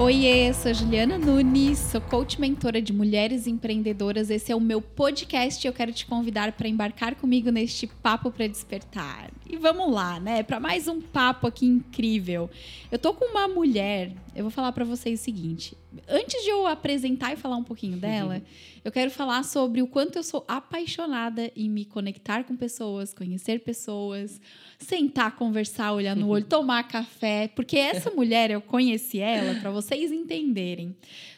Oiê, 0.00 0.54
sou 0.54 0.72
Juliana 0.72 1.18
Nunes, 1.18 1.76
sou 1.76 2.00
coach 2.00 2.40
mentora 2.40 2.80
de 2.80 2.92
mulheres 2.92 3.48
empreendedoras. 3.48 4.30
Esse 4.30 4.52
é 4.52 4.54
o 4.54 4.60
meu 4.60 4.80
podcast 4.80 5.66
e 5.66 5.68
eu 5.68 5.72
quero 5.72 5.92
te 5.92 6.06
convidar 6.06 6.52
para 6.52 6.68
embarcar 6.68 7.16
comigo 7.16 7.50
neste 7.50 7.88
papo 7.88 8.30
para 8.30 8.46
despertar. 8.46 9.28
E 9.48 9.56
vamos 9.56 9.90
lá, 9.90 10.20
né? 10.20 10.42
Para 10.42 10.60
mais 10.60 10.86
um 10.88 11.00
papo 11.00 11.46
aqui 11.46 11.64
incrível. 11.64 12.50
Eu 12.92 12.98
tô 12.98 13.14
com 13.14 13.24
uma 13.24 13.48
mulher, 13.48 14.12
eu 14.36 14.42
vou 14.42 14.50
falar 14.50 14.72
para 14.72 14.84
vocês 14.84 15.20
o 15.20 15.24
seguinte: 15.24 15.74
antes 16.06 16.42
de 16.44 16.50
eu 16.50 16.66
apresentar 16.66 17.32
e 17.32 17.36
falar 17.36 17.56
um 17.56 17.64
pouquinho 17.64 17.96
dela, 17.96 18.34
uhum. 18.34 18.42
eu 18.84 18.92
quero 18.92 19.10
falar 19.10 19.42
sobre 19.44 19.80
o 19.80 19.86
quanto 19.86 20.16
eu 20.16 20.22
sou 20.22 20.44
apaixonada 20.46 21.50
em 21.56 21.70
me 21.70 21.86
conectar 21.86 22.44
com 22.44 22.54
pessoas, 22.54 23.14
conhecer 23.14 23.60
pessoas, 23.60 24.38
sentar, 24.78 25.34
conversar, 25.34 25.94
olhar 25.94 26.14
no 26.14 26.28
olho, 26.28 26.44
tomar 26.46 26.86
café, 26.86 27.48
porque 27.48 27.78
essa 27.78 28.10
mulher 28.10 28.50
eu 28.50 28.60
conheci 28.60 29.18
ela 29.18 29.58
para 29.60 29.70
vocês 29.70 30.12
entenderem. 30.12 30.94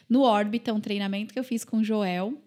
No 0.09 0.23
Órbita, 0.23 0.73
um 0.73 0.81
treinamento 0.81 1.33
que 1.33 1.39
eu 1.39 1.45
fiz 1.45 1.63
com 1.63 1.77
o 1.77 1.83
Joel. 1.83 2.37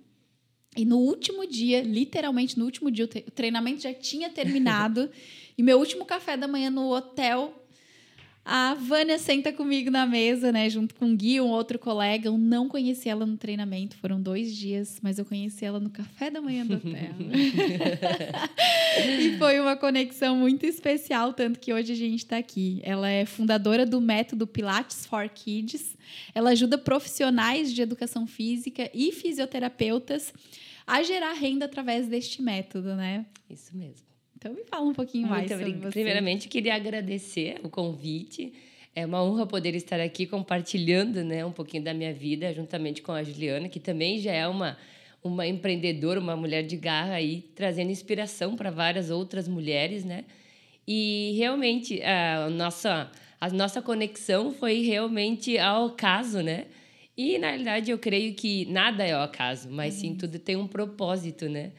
E 0.77 0.84
no 0.84 0.98
último 0.98 1.47
dia, 1.47 1.83
literalmente 1.83 2.59
no 2.59 2.65
último 2.65 2.91
dia, 2.91 3.05
o 3.05 3.31
treinamento 3.31 3.83
já 3.83 3.95
tinha 3.95 4.28
terminado. 4.28 5.09
e 5.57 5.63
meu 5.63 5.79
último 5.79 6.05
café 6.05 6.37
da 6.37 6.49
manhã 6.49 6.71
no 6.71 6.93
hotel 6.93 7.65
a 8.47 8.75
Vânia 8.75 9.19
senta 9.19 9.51
comigo 9.51 9.91
na 9.91 10.05
mesa, 10.05 10.53
né, 10.53 10.69
junto 10.69 10.95
com 10.95 11.11
o 11.11 11.17
Gui, 11.17 11.41
um 11.41 11.49
outro 11.49 11.79
colega. 11.79 12.29
Eu 12.29 12.37
não 12.37 12.69
conheci 12.69 13.09
ela 13.09 13.25
no 13.25 13.39
treinamento, 13.39 13.97
foram 13.97 14.21
dois 14.21 14.55
dias, 14.55 14.98
mas 15.03 15.19
eu 15.19 15.25
conheci 15.25 15.65
ela 15.65 15.81
no 15.81 15.89
café 15.89 16.31
da 16.31 16.43
manhã 16.43 16.67
do 16.67 16.75
hotel. 16.75 17.15
e 19.19 19.39
foi 19.39 19.59
uma 19.61 19.77
conexão 19.77 20.37
muito 20.37 20.67
especial, 20.67 21.33
tanto 21.33 21.59
que 21.59 21.73
hoje 21.73 21.95
a 21.95 21.97
gente 21.97 22.19
está 22.19 22.37
aqui. 22.37 22.81
Ela 22.83 23.09
é 23.09 23.25
fundadora 23.25 23.87
do 23.87 23.98
método 23.98 24.47
Pilates 24.47 25.06
for 25.06 25.27
Kids. 25.27 25.97
Ela 26.34 26.50
ajuda 26.50 26.77
profissionais 26.77 27.73
de 27.73 27.81
educação 27.81 28.27
física 28.27 28.91
e 28.93 29.11
fisioterapeutas 29.11 30.34
a 30.87 31.03
gerar 31.03 31.33
renda 31.33 31.65
através 31.65 32.09
deste 32.09 32.43
método, 32.43 32.95
né? 32.95 33.25
Isso 33.48 33.75
mesmo. 33.75 34.14
Então 34.45 34.53
me 34.53 34.62
fala 34.64 34.84
um 34.84 34.92
pouquinho 34.92 35.27
Muito 35.27 35.39
mais 35.39 35.50
sobre 35.50 35.73
você. 35.73 35.91
Primeiramente, 35.91 36.48
queria 36.48 36.75
agradecer 36.75 37.59
o 37.62 37.70
convite. 37.70 38.53
É 38.95 39.06
uma 39.06 39.25
honra 39.25 39.47
poder 39.47 39.75
estar 39.75 39.98
aqui 39.98 40.27
compartilhando 40.27 41.25
né, 41.25 41.42
um 41.47 41.50
pouquinho 41.50 41.83
da 41.83 41.95
minha 41.95 42.12
vida, 42.12 42.53
juntamente 42.53 43.00
com 43.00 43.11
a 43.11 43.22
Juliana, 43.22 43.70
que 43.70 43.81
também 43.81 44.19
já 44.19 44.33
é 44.33 44.47
uma, 44.47 44.77
uma 45.22 45.47
empreendedora, 45.47 46.20
uma 46.20 46.37
mulher 46.37 46.62
de 46.62 46.77
garra 46.77 47.15
aí, 47.15 47.42
trazendo 47.55 47.91
inspiração 47.91 48.55
para 48.55 48.70
várias 48.70 49.09
outras 49.09 49.48
mulheres, 49.48 50.05
né? 50.05 50.27
E 50.87 51.34
realmente 51.39 52.03
a 52.03 52.50
nossa, 52.50 53.11
a 53.41 53.48
nossa 53.48 53.81
conexão 53.81 54.53
foi 54.53 54.83
realmente 54.83 55.56
ao 55.56 55.92
caso, 55.92 56.42
né? 56.42 56.67
E 57.17 57.39
na 57.39 57.48
realidade 57.48 57.91
eu 57.91 57.98
creio 57.98 58.34
que 58.34 58.67
nada 58.67 59.06
é 59.06 59.12
ao 59.12 59.22
acaso, 59.22 59.70
mas 59.70 59.95
sim 59.95 60.15
tudo 60.15 60.39
tem 60.39 60.55
um 60.55 60.67
propósito, 60.67 61.48
né? 61.48 61.72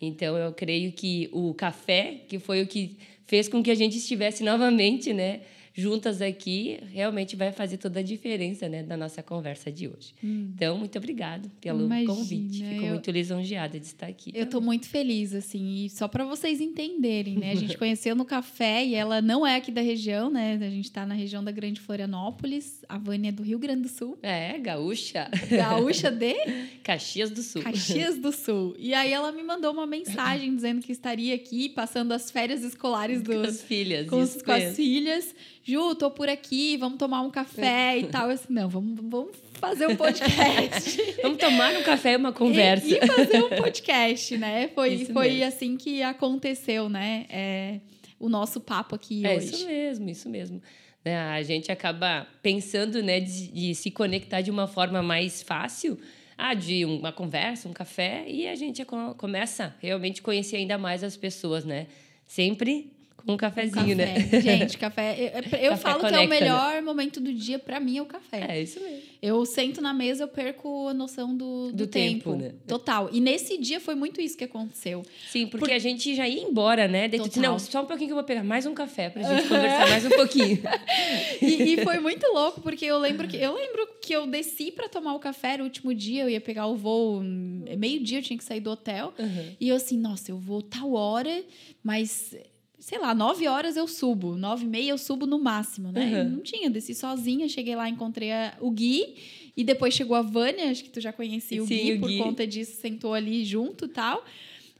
Então 0.00 0.36
eu 0.36 0.52
creio 0.52 0.92
que 0.92 1.28
o 1.32 1.52
café, 1.52 2.22
que 2.26 2.38
foi 2.38 2.62
o 2.62 2.66
que 2.66 2.96
fez 3.26 3.48
com 3.48 3.62
que 3.62 3.70
a 3.70 3.74
gente 3.74 3.98
estivesse 3.98 4.42
novamente, 4.42 5.12
né, 5.12 5.42
juntas 5.74 6.20
aqui, 6.20 6.78
realmente 6.92 7.36
vai 7.36 7.52
fazer 7.52 7.76
toda 7.76 8.00
a 8.00 8.02
diferença, 8.02 8.68
né, 8.68 8.82
da 8.82 8.96
nossa 8.96 9.22
conversa 9.22 9.70
de 9.70 9.88
hoje. 9.88 10.12
Hum. 10.22 10.50
Então, 10.54 10.78
muito 10.78 10.96
obrigado 10.98 11.50
pelo 11.60 11.84
Imagina, 11.84 12.14
convite. 12.14 12.64
Fico 12.64 12.84
eu, 12.84 12.90
muito 12.90 13.10
lisonjeada 13.10 13.78
de 13.78 13.86
estar 13.86 14.06
aqui. 14.06 14.32
Eu 14.34 14.44
estou 14.44 14.60
muito 14.60 14.88
feliz, 14.88 15.34
assim, 15.34 15.84
e 15.84 15.90
só 15.90 16.08
para 16.08 16.24
vocês 16.24 16.60
entenderem, 16.60 17.38
né, 17.38 17.52
a 17.52 17.54
gente 17.54 17.76
conheceu 17.78 18.14
no 18.14 18.24
café 18.24 18.84
e 18.84 18.94
ela 18.94 19.22
não 19.22 19.46
é 19.46 19.56
aqui 19.56 19.70
da 19.70 19.80
região, 19.80 20.30
né, 20.30 20.54
a 20.54 20.70
gente 20.70 20.86
está 20.86 21.06
na 21.06 21.14
região 21.14 21.42
da 21.42 21.50
Grande 21.50 21.80
Florianópolis, 21.80 22.84
a 22.88 22.98
Vânia 22.98 23.28
é 23.28 23.32
do 23.32 23.42
Rio 23.42 23.58
Grande 23.58 23.82
do 23.82 23.88
Sul. 23.88 24.18
É, 24.22 24.58
gaúcha. 24.58 25.30
Gaúcha 25.50 26.10
de? 26.12 26.34
Caxias 26.82 27.30
do 27.30 27.42
Sul. 27.42 27.62
Caxias 27.62 28.18
do 28.18 28.32
Sul. 28.32 28.74
E 28.78 28.92
aí 28.92 29.12
ela 29.12 29.32
me 29.32 29.42
mandou 29.42 29.72
uma 29.72 29.86
mensagem 29.86 30.54
dizendo 30.54 30.82
que 30.82 30.92
estaria 30.92 31.34
aqui 31.34 31.68
passando 31.68 32.12
as 32.12 32.30
férias 32.30 32.62
escolares 32.62 33.22
dos... 33.22 33.36
Com 33.36 33.42
as 33.42 33.62
filhas. 33.62 34.08
Com, 34.08 34.44
com 34.44 34.52
as 34.52 34.76
filhas. 34.76 35.34
Ju, 35.70 35.94
tô 35.94 36.10
por 36.10 36.28
aqui, 36.28 36.76
vamos 36.76 36.98
tomar 36.98 37.22
um 37.22 37.30
café 37.30 37.96
e 37.96 38.08
tal. 38.08 38.26
Eu 38.26 38.34
assim, 38.34 38.52
não, 38.52 38.68
vamos, 38.68 38.98
vamos 39.00 39.36
fazer 39.52 39.86
um 39.86 39.94
podcast. 39.94 41.00
vamos 41.22 41.38
tomar 41.38 41.72
um 41.76 41.82
café 41.84 42.14
e 42.14 42.16
uma 42.16 42.32
conversa. 42.32 42.88
E, 42.88 42.94
e 42.94 43.06
fazer 43.06 43.40
um 43.44 43.48
podcast, 43.50 44.36
né? 44.36 44.66
Foi, 44.74 45.04
foi 45.04 45.44
assim 45.44 45.76
que 45.76 46.02
aconteceu, 46.02 46.88
né? 46.88 47.24
É, 47.30 47.78
o 48.18 48.28
nosso 48.28 48.60
papo 48.60 48.96
aqui 48.96 49.24
é 49.24 49.36
hoje. 49.36 49.46
É 49.46 49.50
isso 49.50 49.66
mesmo, 49.66 50.10
isso 50.10 50.28
mesmo. 50.28 50.62
Né? 51.04 51.16
A 51.16 51.42
gente 51.44 51.70
acaba 51.70 52.26
pensando 52.42 53.00
né, 53.00 53.20
de, 53.20 53.46
de 53.52 53.74
se 53.76 53.92
conectar 53.92 54.40
de 54.40 54.50
uma 54.50 54.66
forma 54.66 55.00
mais 55.00 55.40
fácil, 55.40 55.96
ah, 56.36 56.52
de 56.52 56.84
uma 56.84 57.12
conversa, 57.12 57.68
um 57.68 57.72
café, 57.72 58.24
e 58.26 58.48
a 58.48 58.56
gente 58.56 58.84
começa 59.16 59.72
realmente 59.78 60.20
a 60.20 60.24
conhecer 60.24 60.56
ainda 60.56 60.76
mais 60.76 61.04
as 61.04 61.16
pessoas, 61.16 61.64
né? 61.64 61.86
Sempre 62.26 62.90
com 63.24 63.32
um 63.32 63.36
cafezinho, 63.36 63.94
um 63.94 63.98
café. 63.98 64.18
né? 64.18 64.40
Gente, 64.40 64.76
café. 64.78 65.16
Eu, 65.18 65.58
eu 65.58 65.70
café 65.70 65.76
falo 65.76 66.00
conecta, 66.00 66.08
que 66.08 66.14
é 66.14 66.26
o 66.26 66.28
né? 66.28 66.40
melhor 66.40 66.74
né? 66.74 66.80
momento 66.80 67.20
do 67.20 67.32
dia, 67.32 67.58
para 67.58 67.80
mim, 67.80 67.98
é 67.98 68.02
o 68.02 68.06
café. 68.06 68.46
É 68.48 68.62
isso 68.62 68.80
mesmo. 68.80 69.10
Eu 69.22 69.44
sento 69.44 69.82
na 69.82 69.92
mesa, 69.92 70.24
eu 70.24 70.28
perco 70.28 70.88
a 70.88 70.94
noção 70.94 71.36
do, 71.36 71.70
do, 71.70 71.72
do 71.72 71.86
tempo. 71.86 72.32
tempo 72.32 72.42
né? 72.42 72.54
Total. 72.66 73.10
E 73.12 73.20
nesse 73.20 73.58
dia 73.58 73.78
foi 73.78 73.94
muito 73.94 74.20
isso 74.20 74.36
que 74.36 74.44
aconteceu. 74.44 75.02
Sim, 75.28 75.46
porque 75.46 75.66
Por... 75.66 75.74
a 75.74 75.78
gente 75.78 76.14
já 76.14 76.26
ia 76.26 76.42
embora, 76.42 76.88
né? 76.88 77.06
Daí 77.06 77.20
disse, 77.20 77.38
não, 77.38 77.58
só 77.58 77.82
um 77.82 77.86
pouquinho 77.86 78.08
que 78.08 78.12
eu 78.12 78.16
vou 78.16 78.24
pegar 78.24 78.42
mais 78.42 78.64
um 78.64 78.72
café 78.72 79.10
pra 79.10 79.22
gente 79.22 79.46
conversar 79.46 79.90
mais 79.90 80.06
um 80.06 80.10
pouquinho. 80.10 80.58
e, 81.42 81.74
e, 81.74 81.84
foi 81.84 81.98
muito 81.98 82.26
louco, 82.32 82.62
porque 82.62 82.86
eu 82.86 82.98
lembro 82.98 83.28
que 83.28 83.36
eu 83.36 83.54
lembro 83.54 83.86
que 84.00 84.14
eu 84.14 84.26
desci 84.26 84.72
para 84.72 84.88
tomar 84.88 85.14
o 85.14 85.18
café 85.18 85.58
no 85.58 85.64
último 85.64 85.94
dia, 85.94 86.22
eu 86.22 86.30
ia 86.30 86.40
pegar 86.40 86.66
o 86.66 86.74
voo, 86.74 87.20
meio-dia 87.20 88.18
eu 88.18 88.22
tinha 88.22 88.38
que 88.38 88.44
sair 88.44 88.60
do 88.60 88.70
hotel. 88.70 89.12
Uhum. 89.18 89.54
E 89.60 89.68
eu 89.68 89.76
assim, 89.76 89.98
nossa, 89.98 90.30
eu 90.30 90.38
vou 90.38 90.62
tal 90.62 90.94
hora, 90.94 91.44
mas 91.82 92.34
sei 92.80 92.98
lá, 92.98 93.14
nove 93.14 93.46
horas 93.46 93.76
eu 93.76 93.86
subo, 93.86 94.36
nove 94.36 94.64
e 94.64 94.68
meia 94.68 94.90
eu 94.90 94.98
subo 94.98 95.26
no 95.26 95.38
máximo, 95.38 95.92
né? 95.92 96.22
Uhum. 96.22 96.30
Não 96.30 96.40
tinha, 96.40 96.68
desci 96.70 96.94
sozinha, 96.94 97.48
cheguei 97.48 97.76
lá, 97.76 97.88
encontrei 97.88 98.32
a, 98.32 98.56
o 98.60 98.70
Gui, 98.70 99.14
e 99.56 99.62
depois 99.62 99.94
chegou 99.94 100.16
a 100.16 100.22
Vânia, 100.22 100.70
acho 100.70 100.82
que 100.82 100.90
tu 100.90 101.00
já 101.00 101.12
conhecia 101.12 101.62
o 101.62 101.66
Sim, 101.66 101.76
Gui, 101.76 101.92
o 101.92 102.00
por 102.00 102.08
Gui. 102.08 102.18
conta 102.18 102.46
disso, 102.46 102.80
sentou 102.80 103.12
ali 103.14 103.44
junto 103.44 103.84
e 103.84 103.88
tal. 103.88 104.24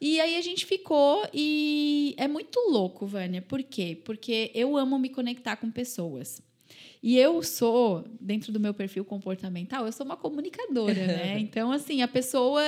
E 0.00 0.19
aí 0.19 0.37
a 0.37 0.41
gente 0.41 0.65
ficou 0.65 1.28
e 1.34 2.15
é 2.16 2.27
muito 2.27 2.59
louco, 2.71 3.06
Vânia. 3.06 3.43
Por 3.43 3.62
quê? 3.62 3.99
Porque 4.03 4.50
eu 4.55 4.77
amo 4.78 4.99
me 4.99 5.10
conectar 5.10 5.56
com 5.56 5.71
pessoas. 5.71 6.41
E 7.03 7.16
eu 7.16 7.43
sou, 7.43 8.05
dentro 8.21 8.53
do 8.53 8.61
meu 8.61 8.75
perfil 8.75 9.05
comportamental, 9.05 9.87
eu 9.87 9.93
sou 9.93 10.05
uma 10.05 10.16
comunicadora, 10.16 11.06
né? 11.06 11.38
Então, 11.41 11.72
assim, 11.72 12.03
a 12.03 12.09
pessoa 12.09 12.62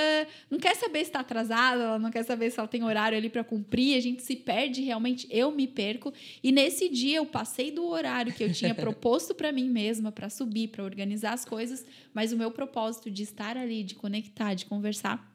não 0.49 0.57
quer 0.57 0.75
saber 0.75 0.99
se 0.99 1.05
está 1.05 1.19
atrasada, 1.19 1.83
ela 1.83 1.99
não 1.99 2.09
quer 2.09 2.23
saber 2.23 2.49
se 2.49 2.59
ela 2.59 2.67
tem 2.67 2.83
horário 2.83 3.17
ali 3.17 3.29
para 3.29 3.43
cumprir, 3.43 3.95
a 3.95 3.99
gente 3.99 4.23
se 4.23 4.35
perde 4.35 4.81
realmente, 4.81 5.27
eu 5.29 5.51
me 5.51 5.67
perco. 5.67 6.11
E 6.43 6.51
nesse 6.51 6.89
dia 6.89 7.17
eu 7.17 7.25
passei 7.25 7.71
do 7.71 7.85
horário 7.85 8.33
que 8.33 8.43
eu 8.43 8.51
tinha 8.51 8.73
proposto 8.75 9.35
para 9.35 9.51
mim 9.51 9.69
mesma, 9.69 10.11
para 10.11 10.29
subir, 10.29 10.69
para 10.69 10.83
organizar 10.83 11.33
as 11.33 11.45
coisas, 11.45 11.85
mas 12.13 12.33
o 12.33 12.37
meu 12.37 12.49
propósito 12.49 13.11
de 13.11 13.21
estar 13.21 13.55
ali, 13.55 13.83
de 13.83 13.93
conectar, 13.93 14.55
de 14.55 14.65
conversar, 14.65 15.32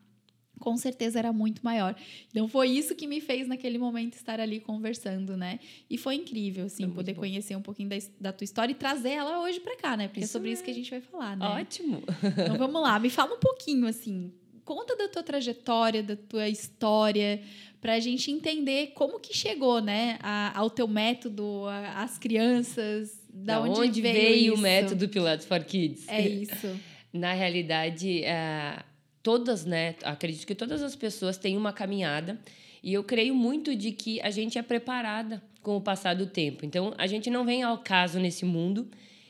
com 0.59 0.77
certeza 0.77 1.19
era 1.19 1.33
muito 1.33 1.65
maior. 1.65 1.95
Então 2.31 2.49
foi 2.49 2.69
isso 2.69 2.95
que 2.95 3.07
me 3.07 3.21
fez 3.21 3.47
naquele 3.49 3.79
momento 3.79 4.15
estar 4.15 4.41
ali 4.41 4.61
conversando, 4.61 5.37
né? 5.37 5.59
E 5.89 5.97
foi 5.97 6.17
incrível, 6.17 6.67
assim, 6.67 6.89
poder 6.91 7.15
bom. 7.15 7.21
conhecer 7.21 7.57
um 7.57 7.63
pouquinho 7.63 7.89
da, 7.89 7.97
da, 8.21 8.33
tua 8.33 8.45
história 8.45 8.73
e 8.73 8.75
trazer 8.75 9.11
ela 9.11 9.41
hoje 9.41 9.61
para 9.61 9.77
cá, 9.77 9.97
né? 9.97 10.09
Porque 10.09 10.21
isso 10.21 10.31
é 10.31 10.33
sobre 10.33 10.51
é. 10.51 10.53
isso 10.53 10.65
que 10.65 10.71
a 10.71 10.75
gente 10.75 10.91
vai 10.91 11.01
falar, 11.01 11.37
né? 11.37 11.47
Ótimo. 11.47 12.03
Então 12.39 12.57
vamos 12.57 12.83
lá, 12.83 12.99
me 12.99 13.11
fala 13.11 13.35
um 13.35 13.39
pouquinho 13.39 13.87
assim, 13.87 14.33
conta 14.65 14.95
da 14.95 15.09
tua 15.09 15.23
trajetória, 15.23 16.03
da 16.03 16.15
tua 16.15 16.47
história, 16.47 17.41
para 17.81 17.95
a 17.95 18.01
gente 18.01 18.31
entender 18.31 18.89
como 18.89 19.19
que 19.19 19.35
chegou, 19.35 19.81
né, 19.81 20.19
a, 20.21 20.59
ao 20.59 20.69
teu 20.69 20.87
método, 20.87 21.65
às 21.95 22.19
crianças, 22.19 23.19
da, 23.33 23.55
da 23.55 23.63
onde, 23.63 23.81
onde, 23.81 24.03
veio, 24.03 24.15
veio 24.15 24.55
o 24.55 24.59
método 24.59 25.09
Pilates 25.09 25.47
for 25.47 25.63
Kids. 25.65 26.07
É 26.09 26.21
isso. 26.21 26.79
Na 27.11 27.33
realidade, 27.33 28.23
uh, 28.25 28.85
todas, 29.29 29.67
né? 29.67 29.95
Acredito 30.05 30.47
que 30.47 30.55
todas 30.55 30.83
as 30.83 30.97
pessoas 30.97 31.37
têm 31.37 31.55
uma 31.55 31.71
caminhada 31.71 32.41
e 32.83 32.95
eu 32.95 33.05
creio 33.05 33.35
muito 33.35 33.77
de 33.77 33.93
que 33.93 34.19
a 34.23 34.31
gente 34.31 34.57
é 34.57 34.63
preparada 34.63 35.43
com 35.63 35.77
o 35.77 35.83
passar 35.83 36.15
do 36.15 36.25
tempo. 36.25 36.65
Então, 36.65 36.95
a 36.97 37.07
gente 37.07 37.29
não 37.29 37.45
vem 37.45 37.63
ao 37.63 37.77
caso 37.77 38.19
nesse 38.19 38.47
mundo 38.47 38.89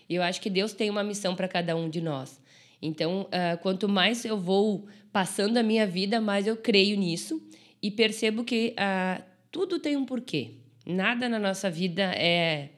e 0.08 0.14
eu 0.14 0.22
acho 0.22 0.40
que 0.40 0.48
Deus 0.48 0.72
tem 0.72 0.88
uma 0.88 1.02
missão 1.02 1.34
para 1.34 1.48
cada 1.48 1.74
um 1.74 1.90
de 1.90 2.00
nós. 2.00 2.40
Então, 2.80 3.22
uh, 3.22 3.58
quanto 3.60 3.88
mais 3.88 4.24
eu 4.24 4.38
vou 4.38 4.86
passando 5.10 5.56
a 5.56 5.64
minha 5.64 5.84
vida, 5.84 6.20
mais 6.20 6.46
eu 6.46 6.56
creio 6.56 6.96
nisso 6.96 7.42
e 7.82 7.90
percebo 7.90 8.44
que 8.44 8.76
uh, 8.78 9.20
tudo 9.50 9.80
tem 9.80 9.96
um 9.96 10.04
porquê. 10.04 10.52
Nada 10.86 11.28
na 11.28 11.40
nossa 11.40 11.68
vida 11.68 12.04
é 12.14 12.68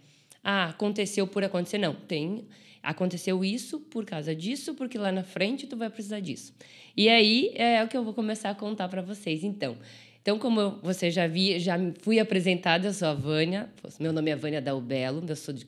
ah, 0.42 0.70
aconteceu 0.70 1.26
por 1.26 1.44
acontecer. 1.44 1.76
Não, 1.76 1.94
tem 1.94 2.46
aconteceu 2.82 3.44
isso 3.44 3.80
por 3.80 4.04
causa 4.04 4.34
disso, 4.34 4.74
porque 4.74 4.98
lá 4.98 5.12
na 5.12 5.22
frente 5.22 5.66
tu 5.66 5.76
vai 5.76 5.90
precisar 5.90 6.20
disso. 6.20 6.54
E 6.96 7.08
aí 7.08 7.52
é 7.54 7.82
o 7.84 7.88
que 7.88 7.96
eu 7.96 8.04
vou 8.04 8.14
começar 8.14 8.50
a 8.50 8.54
contar 8.54 8.88
para 8.88 9.02
vocês, 9.02 9.44
então. 9.44 9.76
Então, 10.22 10.38
como 10.38 10.78
você 10.82 11.10
já 11.10 11.26
vi, 11.26 11.58
já 11.58 11.76
fui 12.00 12.18
apresentada, 12.18 12.88
eu 12.88 12.92
sou 12.92 13.08
a 13.08 13.14
Vânia, 13.14 13.70
meu 13.98 14.12
nome 14.12 14.30
é 14.30 14.36
Vânia 14.36 14.60
Dalbelo, 14.60 15.24
eu 15.26 15.36
sou 15.36 15.54
de, 15.54 15.64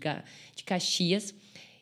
de 0.54 0.64
Caxias. 0.64 1.34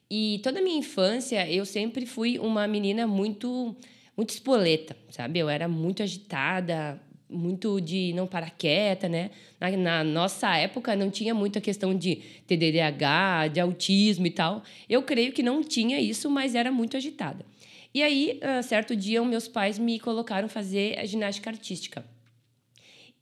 E 0.09 0.41
toda 0.43 0.61
a 0.61 0.63
minha 0.63 0.79
infância, 0.79 1.51
eu 1.51 1.65
sempre 1.65 2.07
fui 2.07 2.39
uma 2.39 2.67
menina 2.67 3.07
muito 3.07 3.77
muito 4.17 4.31
espoleta, 4.31 4.95
sabe? 5.09 5.39
Eu 5.39 5.49
era 5.49 5.67
muito 5.67 6.03
agitada, 6.03 7.01
muito 7.31 7.81
de 7.81 8.13
não 8.15 8.27
parar 8.27 8.51
quieta, 8.51 9.09
né? 9.09 9.31
Na, 9.61 9.71
na, 9.71 10.05
nossa 10.05 10.57
época 10.57 10.97
não 10.97 11.11
tinha 11.11 11.35
muita 11.35 11.61
questão 11.61 11.95
de 11.95 12.17
TDAH, 12.47 13.49
de 13.49 13.61
autismo 13.61 14.27
e 14.27 14.31
tal. 14.31 14.63
Eu 14.89 15.03
creio 15.03 15.33
que 15.33 15.43
não 15.43 15.63
tinha 15.63 16.01
isso, 16.01 16.29
mas 16.31 16.55
era 16.55 16.73
muito 16.73 16.97
agitada. 16.97 17.45
E 17.93 18.03
aí, 18.03 18.41
uh, 18.43 18.63
certo 18.63 18.95
dia, 18.95 19.23
meus 19.25 19.49
pais 19.49 19.79
me 19.79 19.99
colocaram 19.99 20.49
fazer 20.49 20.99
a 20.99 21.05
ginástica 21.05 21.51
artística. 21.51 22.05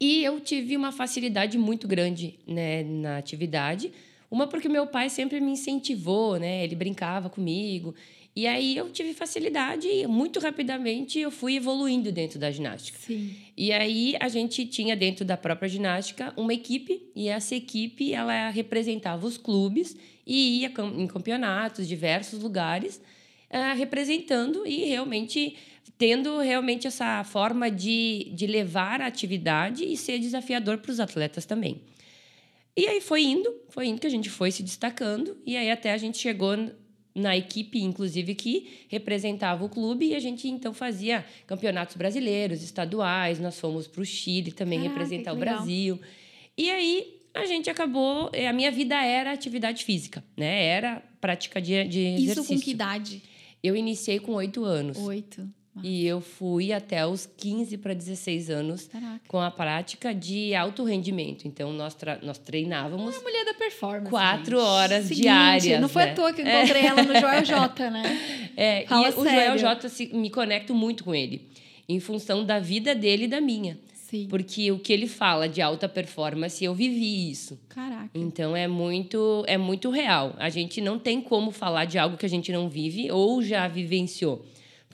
E 0.01 0.23
eu 0.23 0.41
tive 0.41 0.77
uma 0.77 0.93
facilidade 0.93 1.59
muito 1.59 1.89
grande 1.89 2.39
né, 2.47 2.85
na 2.85 3.19
atividade. 3.19 3.91
Uma 4.31 4.47
porque 4.47 4.69
meu 4.69 4.87
pai 4.87 5.09
sempre 5.09 5.41
me 5.41 5.53
incentivou, 5.53 6.39
né? 6.39 6.63
Ele 6.63 6.77
brincava 6.77 7.31
comigo. 7.31 7.95
E 8.39 8.47
aí 8.47 8.77
eu 8.77 8.89
tive 8.89 9.15
facilidade 9.15 9.89
e 9.89 10.07
muito 10.07 10.39
rapidamente 10.39 11.19
eu 11.19 11.29
fui 11.29 11.57
evoluindo 11.57 12.13
dentro 12.13 12.39
da 12.39 12.53
ginástica. 12.53 12.97
Sim. 12.97 13.35
E 13.57 13.73
aí 13.73 14.15
a 14.21 14.29
gente 14.29 14.65
tinha 14.65 14.95
dentro 14.95 15.25
da 15.25 15.37
própria 15.37 15.69
ginástica 15.69 16.33
uma 16.37 16.55
equipe 16.55 17.03
e 17.17 17.29
essa 17.29 17.57
equipe 17.57 18.13
ela 18.13 18.49
representava 18.51 19.27
os 19.27 19.37
clubes 19.37 19.97
e 20.25 20.61
ia 20.61 20.73
em 20.95 21.07
campeonatos, 21.09 21.89
diversos 21.89 22.41
lugares, 22.41 23.03
uh, 23.51 23.77
representando 23.77 24.65
e 24.65 24.85
realmente 24.85 25.57
tendo 25.99 26.39
realmente 26.39 26.87
essa 26.87 27.25
forma 27.25 27.69
de, 27.69 28.31
de 28.35 28.47
levar 28.47 29.01
a 29.01 29.07
atividade 29.07 29.83
e 29.83 29.97
ser 29.97 30.21
desafiador 30.21 30.79
para 30.79 30.93
os 30.93 31.01
atletas 31.01 31.45
também. 31.45 31.83
E 32.77 32.87
aí 32.87 33.01
foi 33.01 33.25
indo, 33.25 33.53
foi 33.69 33.89
indo 33.89 34.01
que 34.01 34.07
a 34.07 34.11
gente 34.11 34.31
foi 34.31 34.53
se 34.53 34.63
destacando 34.63 35.37
e 35.45 35.57
aí 35.57 35.73
até 35.73 35.93
a 35.93 35.99
gente 35.99 36.19
chegou 36.19 36.55
na 37.19 37.37
equipe, 37.37 37.81
inclusive, 37.81 38.35
que 38.35 38.87
representava 38.89 39.65
o 39.65 39.69
clube, 39.69 40.07
e 40.07 40.15
a 40.15 40.21
gente 40.21 40.49
então 40.49 40.73
fazia 40.73 41.25
campeonatos 41.47 41.97
brasileiros, 41.97 42.63
estaduais, 42.63 43.39
nós 43.39 43.59
fomos 43.59 43.87
para 43.87 44.01
o 44.01 44.05
Chile 44.05 44.53
também 44.53 44.81
Caraca, 44.81 45.01
representar 45.01 45.33
o 45.33 45.37
Brasil. 45.37 46.01
E 46.57 46.71
aí 46.71 47.19
a 47.35 47.47
gente 47.47 47.71
acabou. 47.71 48.31
Eh, 48.33 48.49
a 48.49 48.53
minha 48.53 48.71
vida 48.71 48.97
era 49.03 49.33
atividade 49.33 49.85
física, 49.85 50.25
né? 50.37 50.65
Era 50.65 51.03
prática 51.21 51.61
de, 51.61 51.85
de 51.85 52.01
exercício. 52.01 52.43
Isso 52.43 52.55
com 52.55 52.61
que 52.61 52.71
idade? 52.71 53.23
Eu 53.63 53.77
iniciei 53.77 54.19
com 54.19 54.33
oito 54.35 54.65
anos. 54.65 54.97
Oito. 54.99 55.49
E 55.83 56.07
eu 56.07 56.21
fui 56.21 56.73
até 56.73 57.07
os 57.07 57.27
15 57.37 57.77
para 57.79 57.95
16 57.95 58.51
anos 58.51 58.89
Caraca. 58.89 59.21
com 59.27 59.41
a 59.41 59.51
prática 59.51 60.15
de 60.15 60.55
alto 60.55 60.85
rendimento. 60.85 61.47
Então, 61.47 61.73
nós, 61.73 61.97
nós 62.23 62.39
treinávamos. 62.39 63.15
É 63.15 63.19
a 63.19 63.23
mulher 63.23 63.45
da 63.45 63.55
performance. 63.55 64.11
Quatro 64.11 64.59
gente. 64.59 64.67
horas 64.67 65.05
Seguinte, 65.05 65.23
diárias. 65.23 65.81
Não 65.81 65.89
foi 65.89 66.05
né? 66.05 66.11
à 66.11 66.15
toa 66.15 66.33
que 66.33 66.43
eu 66.43 66.47
encontrei 66.47 66.83
é. 66.83 66.87
ela 66.87 67.03
no 67.03 67.21
Joel 67.21 67.45
J, 67.45 67.91
né? 67.91 68.51
É, 68.57 68.87
Fala 68.87 69.09
e 69.09 69.13
sério. 69.13 69.55
o 69.55 69.59
Joel 69.59 69.59
J 69.59 69.89
se, 69.89 70.07
me 70.15 70.31
conecto 70.31 70.75
muito 70.75 71.05
com 71.05 71.15
ele, 71.15 71.49
em 71.89 72.01
função 72.01 72.45
da 72.45 72.59
vida 72.59 72.95
dele 72.95 73.25
e 73.25 73.29
da 73.29 73.41
minha. 73.41 73.79
Sim. 74.09 74.27
Porque 74.31 74.73
o 74.73 74.79
que 74.79 74.91
ele 74.91 75.07
fala 75.07 75.47
de 75.47 75.61
alta 75.61 75.87
performance, 75.87 76.65
eu 76.65 76.75
vivi 76.75 77.31
isso. 77.31 77.61
Caraca. 77.69 78.09
Então 78.15 78.57
é 78.57 78.67
muito 78.67 79.45
é 79.47 79.59
muito 79.59 79.91
real. 79.91 80.35
A 80.39 80.49
gente 80.49 80.81
não 80.81 80.99
tem 80.99 81.21
como 81.21 81.51
falar 81.51 81.85
de 81.85 81.99
algo 81.99 82.17
que 82.17 82.25
a 82.25 82.29
gente 82.29 82.51
não 82.51 82.71
vive 82.71 83.11
ou 83.11 83.43
já 83.43 83.69
vivenciou 83.69 84.43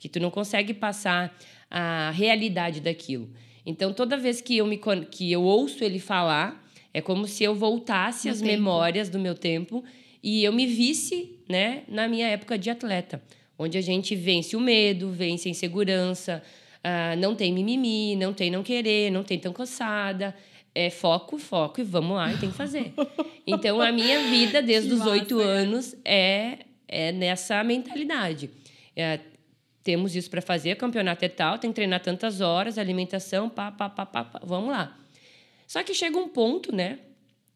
que 0.01 0.09
tu 0.09 0.21
não 0.21 0.31
consegue 0.31 0.75
passar 0.75 1.37
a 1.71 2.11
realidade 2.11 2.81
daquilo. 2.81 3.29
Então, 3.67 3.93
toda 3.93 4.17
vez 4.17 4.41
que 4.41 4.57
eu, 4.57 4.67
me, 4.67 4.79
que 5.11 5.33
eu 5.33 5.43
ouço 5.43 5.83
ele 5.83 5.99
falar, 5.99 6.63
é 6.93 7.01
como 7.01 7.27
se 7.27 7.43
eu 7.43 7.55
voltasse 7.55 8.29
às 8.29 8.41
memórias 8.41 9.09
do 9.09 9.19
meu 9.19 9.35
tempo 9.35 9.83
e 10.23 10.45
eu 10.45 10.53
me 10.53 10.67
visse 10.67 11.39
né, 11.49 11.83
na 11.89 12.07
minha 12.07 12.29
época 12.29 12.57
de 12.57 12.71
atleta, 12.71 13.23
onde 13.59 13.77
a 13.77 13.81
gente 13.81 14.15
vence 14.15 14.55
o 14.55 14.61
medo, 14.61 15.11
vence 15.11 15.49
a 15.49 15.51
insegurança, 15.51 16.43
uh, 16.79 17.19
não 17.19 17.35
tem 17.35 17.53
mimimi, 17.53 18.15
não 18.17 18.33
tem 18.33 18.51
não 18.51 18.63
querer, 18.63 19.11
não 19.11 19.25
tem 19.25 19.39
tão 19.39 19.53
cansada. 19.53 20.35
É 20.77 20.91
foco, 20.91 21.39
foco 21.39 21.81
e 21.81 21.85
vamos 21.85 22.17
lá 22.17 22.33
e 22.33 22.37
tem 22.37 22.51
que 22.51 22.57
fazer. 22.57 22.93
Então, 23.47 23.79
a 23.83 23.93
minha 23.93 24.21
vida, 24.31 24.63
desde 24.63 24.91
os 24.95 25.05
oito 25.05 25.39
anos, 25.39 25.95
é, 26.03 26.61
é 26.89 27.13
nessa 27.13 27.63
mentalidade. 27.63 28.49
É, 28.97 29.21
temos 29.85 30.17
isso 30.17 30.31
para 30.31 30.41
fazer, 30.41 30.77
campeonato 30.77 31.23
é 31.25 31.29
tal, 31.29 31.59
tem 31.59 31.71
que 31.71 31.75
treinar 31.75 32.01
tantas 32.01 32.41
horas, 32.41 32.79
alimentação, 32.79 33.51
pá, 33.51 33.71
pá, 33.71 33.91
pá, 33.91 34.07
pá, 34.07 34.25
pá, 34.25 34.41
vamos 34.43 34.71
lá. 34.71 34.99
Só 35.69 35.83
que 35.83 35.93
chega 35.93 36.17
um 36.17 36.27
ponto, 36.27 36.75
né, 36.75 36.99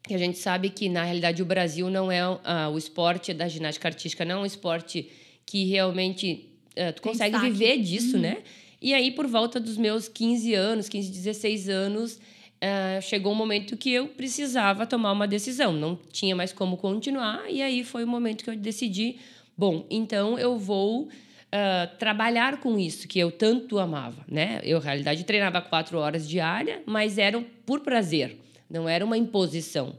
que 0.03 0.13
a 0.13 0.17
gente 0.17 0.37
sabe 0.37 0.69
que 0.69 0.87
na 0.87 1.03
realidade 1.03 1.41
o 1.41 1.45
Brasil 1.45 1.89
não 1.89 2.11
é 2.11 2.27
uh, 2.27 2.37
o 2.71 2.77
esporte 2.77 3.33
da 3.33 3.47
ginástica 3.47 3.87
artística 3.87 4.23
não 4.23 4.37
é 4.37 4.39
um 4.41 4.45
esporte 4.45 5.09
que 5.45 5.65
realmente 5.65 6.49
uh, 6.77 6.93
tu 6.93 7.01
consegue 7.01 7.37
viver 7.39 7.77
disso, 7.79 8.15
uhum. 8.15 8.21
né? 8.21 8.37
E 8.81 8.93
aí 8.93 9.11
por 9.11 9.27
volta 9.27 9.59
dos 9.59 9.75
meus 9.75 10.07
15 10.07 10.53
anos, 10.53 10.87
15, 10.87 11.11
16 11.11 11.67
anos, 11.67 12.13
uh, 12.15 13.01
chegou 13.01 13.33
um 13.33 13.35
momento 13.35 13.75
que 13.75 13.91
eu 13.91 14.07
precisava 14.07 14.85
tomar 14.85 15.11
uma 15.11 15.27
decisão, 15.27 15.73
não 15.73 15.97
tinha 16.11 16.35
mais 16.35 16.53
como 16.53 16.77
continuar 16.77 17.49
e 17.49 17.61
aí 17.61 17.83
foi 17.83 18.03
o 18.03 18.07
momento 18.07 18.43
que 18.43 18.49
eu 18.49 18.55
decidi, 18.55 19.17
bom, 19.57 19.85
então 19.89 20.39
eu 20.39 20.57
vou 20.57 21.09
uh, 21.53 21.97
trabalhar 21.97 22.59
com 22.59 22.77
isso 22.77 23.07
que 23.07 23.19
eu 23.19 23.31
tanto 23.31 23.79
amava, 23.79 24.23
né? 24.27 24.59
Eu, 24.63 24.79
na 24.79 24.85
realidade, 24.85 25.23
treinava 25.23 25.61
quatro 25.61 25.97
horas 25.97 26.27
diária, 26.27 26.81
mas 26.85 27.17
era 27.17 27.39
por 27.65 27.81
prazer, 27.81 28.37
não 28.69 28.87
era 28.87 29.03
uma 29.03 29.17
imposição. 29.17 29.95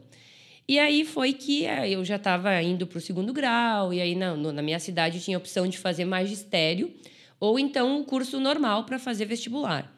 E 0.67 0.79
aí 0.79 1.03
foi 1.03 1.33
que 1.33 1.65
uh, 1.65 1.85
eu 1.85 2.03
já 2.05 2.15
estava 2.15 2.61
indo 2.61 2.87
para 2.87 2.97
o 2.97 3.01
segundo 3.01 3.33
grau, 3.33 3.93
e 3.93 4.01
aí 4.01 4.15
na, 4.15 4.35
na 4.35 4.61
minha 4.61 4.79
cidade 4.79 5.19
tinha 5.19 5.37
a 5.37 5.39
opção 5.39 5.67
de 5.67 5.77
fazer 5.77 6.05
magistério 6.05 6.93
ou 7.39 7.57
então 7.57 7.97
um 7.97 8.03
curso 8.03 8.39
normal 8.39 8.85
para 8.85 8.99
fazer 8.99 9.25
vestibular. 9.25 9.91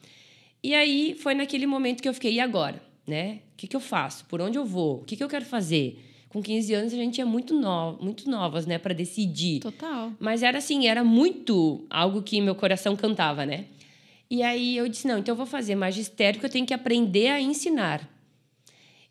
E 0.63 0.73
aí 0.73 1.15
foi 1.19 1.33
naquele 1.33 1.67
momento 1.67 2.01
que 2.01 2.07
eu 2.07 2.13
fiquei, 2.13 2.33
e 2.35 2.39
agora? 2.39 2.81
Né? 3.05 3.41
O 3.53 3.57
que, 3.57 3.67
que 3.67 3.75
eu 3.75 3.81
faço? 3.81 4.23
Por 4.25 4.39
onde 4.39 4.57
eu 4.57 4.65
vou? 4.65 5.01
O 5.01 5.03
que, 5.03 5.17
que 5.17 5.23
eu 5.23 5.27
quero 5.27 5.43
fazer? 5.43 5.99
Com 6.33 6.41
15 6.41 6.73
anos 6.73 6.93
a 6.93 6.97
gente 6.97 7.21
é 7.21 7.25
muito, 7.25 7.53
no, 7.53 7.93
muito 8.01 8.27
novas, 8.27 8.65
né, 8.65 8.79
para 8.79 8.93
decidir. 8.93 9.59
Total. 9.59 10.11
Mas 10.19 10.41
era 10.41 10.57
assim, 10.57 10.87
era 10.87 11.03
muito 11.03 11.85
algo 11.89 12.23
que 12.23 12.41
meu 12.41 12.55
coração 12.55 12.95
cantava, 12.95 13.45
né? 13.45 13.65
E 14.29 14.41
aí 14.41 14.75
eu 14.75 14.87
disse: 14.89 15.07
não, 15.07 15.19
então 15.19 15.33
eu 15.33 15.37
vou 15.37 15.45
fazer 15.45 15.75
magistério, 15.75 16.39
que 16.39 16.45
eu 16.45 16.49
tenho 16.49 16.65
que 16.65 16.73
aprender 16.73 17.27
a 17.27 17.39
ensinar. 17.39 18.09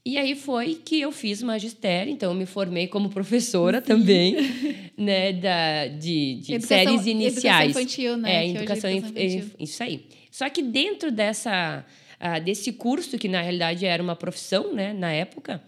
E 0.04 0.19
aí 0.19 0.34
foi 0.34 0.74
que 0.74 1.00
eu 1.00 1.12
fiz 1.12 1.40
magistério, 1.44 2.12
então 2.12 2.32
eu 2.32 2.36
me 2.36 2.44
formei 2.44 2.88
como 2.88 3.08
professora 3.08 3.80
também, 3.80 4.35
né, 4.99 5.32
da, 5.32 5.87
de, 5.87 6.40
de 6.40 6.54
educação, 6.54 6.76
séries 6.76 7.06
iniciais. 7.06 7.70
Educação 7.70 7.82
infantil, 7.82 8.16
né? 8.16 8.35
É, 8.35 8.49
educação, 8.49 8.90
é 8.90 8.97
educação 8.97 9.23
infantil. 9.30 9.50
Isso 9.61 9.80
aí. 9.80 10.04
Só 10.28 10.49
que 10.49 10.61
dentro 10.61 11.12
dessa, 11.12 11.87
uh, 12.20 12.42
desse 12.42 12.73
curso, 12.73 13.16
que 13.16 13.28
na 13.28 13.42
realidade 13.42 13.87
era 13.87 14.02
uma 14.02 14.16
profissão, 14.16 14.75
né, 14.75 14.92
na 14.92 15.12
época, 15.12 15.62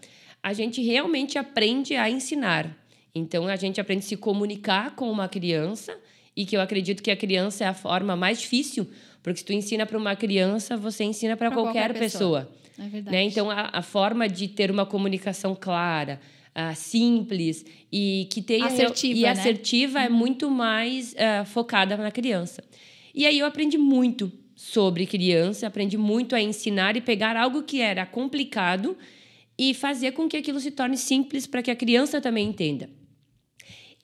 a 0.45 0.53
gente 0.53 0.79
realmente 0.79 1.39
aprende 1.39 1.95
a 1.95 2.07
ensinar. 2.07 2.69
Então, 3.15 3.47
a 3.47 3.55
gente 3.55 3.81
aprende 3.81 4.05
a 4.05 4.09
se 4.09 4.15
comunicar 4.15 4.95
com 4.95 5.09
uma 5.09 5.27
criança 5.27 5.97
e 6.35 6.45
que 6.45 6.55
eu 6.55 6.61
acredito 6.61 7.01
que 7.01 7.09
a 7.09 7.17
criança 7.17 7.63
é 7.63 7.67
a 7.67 7.73
forma 7.73 8.15
mais 8.15 8.41
difícil, 8.41 8.87
porque 9.23 9.39
se 9.39 9.43
tu 9.43 9.53
ensina 9.53 9.87
para 9.87 9.97
uma 9.97 10.15
criança, 10.15 10.77
você 10.77 11.03
ensina 11.03 11.35
para 11.35 11.49
qualquer, 11.49 11.87
qualquer, 11.87 11.99
pessoa. 11.99 12.41
pessoa. 12.41 12.87
É 12.87 12.89
verdade. 12.89 13.17
Né? 13.17 13.23
Então, 13.23 13.49
a, 13.49 13.71
a, 13.73 13.81
forma 13.81 14.29
de 14.29 14.47
ter 14.47 14.69
uma 14.69 14.85
comunicação 14.85 15.57
clara, 15.59 16.21
uh, 16.51 16.75
simples 16.75 17.65
e 17.91 18.27
que 18.29 18.39
tenha 18.39 18.67
assertiva, 18.67 19.17
e 19.17 19.23
né? 19.23 19.29
assertiva 19.29 20.03
é 20.03 20.07
uhum. 20.07 20.15
muito 20.15 20.51
mais 20.51 21.13
uh, 21.13 21.43
focada 21.45 21.97
na 21.97 22.11
criança. 22.11 22.63
E 23.15 23.25
aí 23.25 23.39
eu 23.39 23.47
aprendi 23.47 23.79
muito 23.79 24.31
sobre 24.55 25.07
criança, 25.07 25.65
aprendi 25.65 25.97
muito 25.97 26.35
a 26.35 26.39
ensinar 26.39 26.95
e 26.95 27.01
pegar 27.01 27.35
algo 27.35 27.63
que 27.63 27.81
era 27.81 28.05
complicado 28.05 28.95
e 29.57 29.73
fazer 29.73 30.11
com 30.11 30.27
que 30.27 30.37
aquilo 30.37 30.59
se 30.59 30.71
torne 30.71 30.97
simples 30.97 31.47
para 31.47 31.61
que 31.61 31.71
a 31.71 31.75
criança 31.75 32.19
também 32.19 32.47
entenda. 32.47 32.89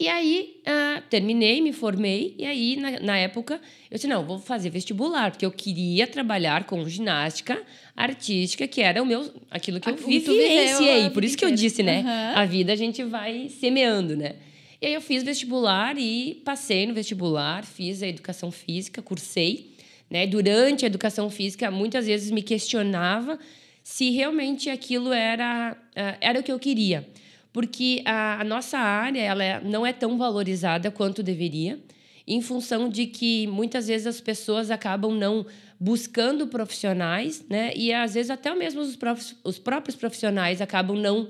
E 0.02 0.08
aí, 0.08 0.60
uh, 0.62 1.02
terminei, 1.12 1.62
me 1.62 1.72
formei, 1.72 2.34
e 2.36 2.44
aí, 2.44 2.76
na, 2.76 3.00
na, 3.00 3.18
época, 3.18 3.62
eu 3.90 3.96
disse, 3.96 4.08
não, 4.08 4.26
vou 4.26 4.40
fazer 4.40 4.72
vestibular, 4.72 5.30
porque 5.30 5.46
eu 5.46 5.52
queria 5.52 6.08
trabalhar 6.08 6.64
com 6.64 6.90
ginástica 6.90 7.62
artística, 7.96 8.68
que 8.68 8.82
era 8.82 9.04
o 9.04 9.06
meu, 9.06 9.32
aquilo 9.52 9.80
que 9.80 9.88
eu 9.88 9.96
vivenciei. 9.96 11.08
Por 11.12 11.24
isso 11.24 11.38
que 11.38 11.46
eu 11.46 11.52
disse, 11.52 11.84
né? 11.84 12.00
Uhum. 12.00 12.40
A 12.40 12.46
vida 12.46 12.74
a 12.74 12.76
gente 12.76 13.04
vai 13.04 13.48
semeando, 13.50 14.18
né? 14.18 14.38
E 14.82 14.88
aí 14.88 14.94
eu 14.96 15.02
fiz 15.02 15.22
vestibular 15.22 15.96
e 15.96 16.42
passei 16.44 16.88
no 16.88 16.96
vestibular, 16.96 17.64
fiz 17.64 18.02
a 18.02 18.08
educação 18.08 18.50
física, 18.50 19.04
cursei, 19.04 19.76
né? 20.10 20.26
Durante 20.26 20.84
a 20.84 20.88
educação 20.88 21.30
física, 21.30 21.70
muitas 21.70 22.08
vezes 22.08 22.32
me 22.32 22.42
questionava 22.42 23.38
se 23.84 24.10
realmente 24.12 24.70
aquilo 24.70 25.12
era, 25.12 25.74
uh, 25.74 26.18
era 26.22 26.40
o 26.40 26.44
que 26.44 26.52
eu 26.52 26.60
queria. 26.60 27.08
Porque 27.54 28.02
a, 28.06 28.42
a 28.42 28.44
nossa 28.44 28.78
área 28.78 29.22
ela 29.22 29.44
é, 29.44 29.62
não 29.62 29.86
é 29.86 29.92
tão 29.92 30.18
valorizada 30.18 30.90
quanto 30.90 31.22
deveria, 31.22 31.80
em 32.26 32.42
função 32.42 32.88
de 32.88 33.08
que 33.08 33.48
muitas 33.48 33.88
vezes 33.88 34.08
as 34.08 34.22
pessoas 34.22 34.72
acabam 34.72 35.14
não 35.14 35.46
buscando 35.80 36.48
profissionais, 36.48 37.44
né? 37.50 37.74
E 37.76 37.92
às 37.92 38.14
vezes 38.14 38.30
até 38.30 38.54
mesmo 38.54 38.82
os, 38.82 38.96
prof, 38.96 39.36
os 39.44 39.58
próprios 39.58 39.96
profissionais 39.96 40.62
acabam 40.62 40.96
não 40.96 41.24
uh, 41.24 41.30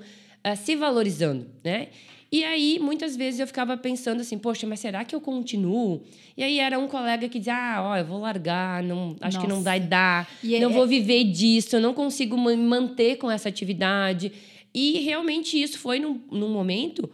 se 0.57 0.75
valorizando, 0.75 1.47
né? 1.63 1.87
E 2.31 2.45
aí, 2.45 2.79
muitas 2.79 3.17
vezes 3.17 3.41
eu 3.41 3.47
ficava 3.47 3.75
pensando 3.75 4.21
assim, 4.21 4.37
poxa, 4.37 4.65
mas 4.65 4.79
será 4.79 5.03
que 5.03 5.13
eu 5.13 5.19
continuo? 5.19 6.01
E 6.37 6.41
aí 6.41 6.59
era 6.59 6.79
um 6.79 6.87
colega 6.87 7.27
que 7.27 7.39
dizia, 7.39 7.55
ah, 7.55 7.83
ó, 7.83 7.97
eu 7.97 8.05
vou 8.05 8.21
largar, 8.21 8.81
não, 8.81 9.17
acho 9.19 9.35
Nossa. 9.35 9.39
que 9.41 9.47
não 9.47 9.61
vai 9.61 9.81
dar, 9.81 10.29
e 10.41 10.57
não 10.57 10.69
é... 10.69 10.73
vou 10.73 10.87
viver 10.87 11.25
disso, 11.25 11.75
eu 11.75 11.81
não 11.81 11.93
consigo 11.93 12.37
me 12.37 12.55
manter 12.55 13.17
com 13.17 13.29
essa 13.29 13.49
atividade. 13.49 14.31
E 14.73 14.99
realmente 14.99 15.61
isso 15.61 15.77
foi 15.77 15.99
num, 15.99 16.21
num 16.31 16.47
momento 16.47 17.09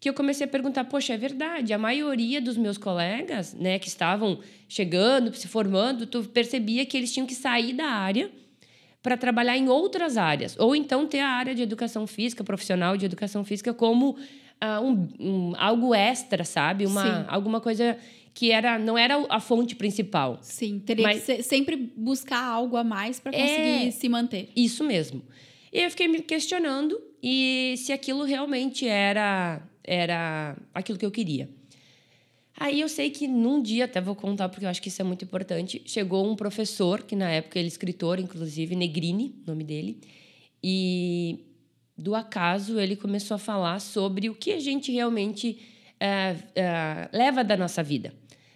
que 0.00 0.08
eu 0.08 0.14
comecei 0.14 0.46
a 0.46 0.48
perguntar, 0.48 0.84
poxa, 0.84 1.12
é 1.12 1.16
verdade, 1.18 1.74
a 1.74 1.78
maioria 1.78 2.40
dos 2.40 2.56
meus 2.56 2.78
colegas, 2.78 3.52
né, 3.52 3.78
que 3.78 3.88
estavam 3.88 4.40
chegando, 4.66 5.34
se 5.34 5.48
formando, 5.48 6.06
tu 6.06 6.24
percebia 6.24 6.86
que 6.86 6.96
eles 6.96 7.12
tinham 7.12 7.26
que 7.26 7.34
sair 7.34 7.74
da 7.74 7.84
área 7.84 8.30
para 9.02 9.18
trabalhar 9.18 9.56
em 9.58 9.68
outras 9.68 10.16
áreas, 10.16 10.56
ou 10.58 10.74
então 10.74 11.06
ter 11.06 11.20
a 11.20 11.28
área 11.28 11.54
de 11.54 11.60
educação 11.60 12.06
física, 12.06 12.42
profissional 12.42 12.96
de 12.96 13.04
educação 13.04 13.44
física 13.44 13.74
como 13.74 14.16
uh, 14.62 14.80
um, 14.80 15.08
um, 15.18 15.52
algo 15.56 15.94
extra, 15.94 16.44
sabe? 16.44 16.86
Uma, 16.86 17.26
alguma 17.26 17.60
coisa 17.60 17.98
que 18.32 18.50
era 18.50 18.78
não 18.78 18.96
era 18.96 19.26
a 19.28 19.40
fonte 19.40 19.74
principal. 19.74 20.38
Sim, 20.40 20.78
teria 20.78 21.06
mas... 21.06 21.24
que 21.24 21.42
sempre 21.42 21.76
buscar 21.96 22.42
algo 22.42 22.76
a 22.76 22.84
mais 22.84 23.18
para 23.20 23.32
conseguir 23.32 23.88
é... 23.88 23.90
se 23.90 24.08
manter. 24.08 24.48
Isso 24.54 24.84
mesmo. 24.84 25.22
E 25.72 25.80
eu 25.80 25.90
fiquei 25.90 26.08
me 26.08 26.20
questionando 26.20 27.00
e 27.22 27.74
se 27.78 27.92
aquilo 27.92 28.24
realmente 28.24 28.86
era 28.86 29.62
era 29.84 30.56
aquilo 30.72 30.98
que 30.98 31.04
eu 31.04 31.10
queria. 31.10 31.48
Aí 32.56 32.80
eu 32.80 32.88
sei 32.88 33.10
que 33.10 33.26
num 33.26 33.60
dia, 33.60 33.86
até 33.86 34.00
vou 34.00 34.14
contar 34.14 34.48
porque 34.48 34.64
eu 34.64 34.68
acho 34.68 34.80
que 34.80 34.88
isso 34.88 35.00
é 35.02 35.04
muito 35.04 35.24
importante, 35.24 35.82
chegou 35.84 36.30
um 36.30 36.36
professor, 36.36 37.02
que 37.02 37.16
na 37.16 37.28
época 37.28 37.58
ele 37.58 37.66
é 37.66 37.68
escritor, 37.68 38.20
inclusive, 38.20 38.76
Negrini, 38.76 39.34
nome 39.44 39.64
dele, 39.64 39.98
e 40.62 41.40
do 41.96 42.14
acaso 42.14 42.80
ele 42.80 42.96
começou 42.96 43.34
a 43.34 43.38
falar 43.38 43.80
sobre 43.80 44.28
o 44.28 44.34
que 44.34 44.52
a 44.52 44.60
gente 44.60 44.90
realmente 44.90 45.60
é, 46.00 46.36
é, 46.54 47.08
leva 47.12 47.44
da 47.44 47.56
nossa 47.56 47.82
vida. 47.82 48.12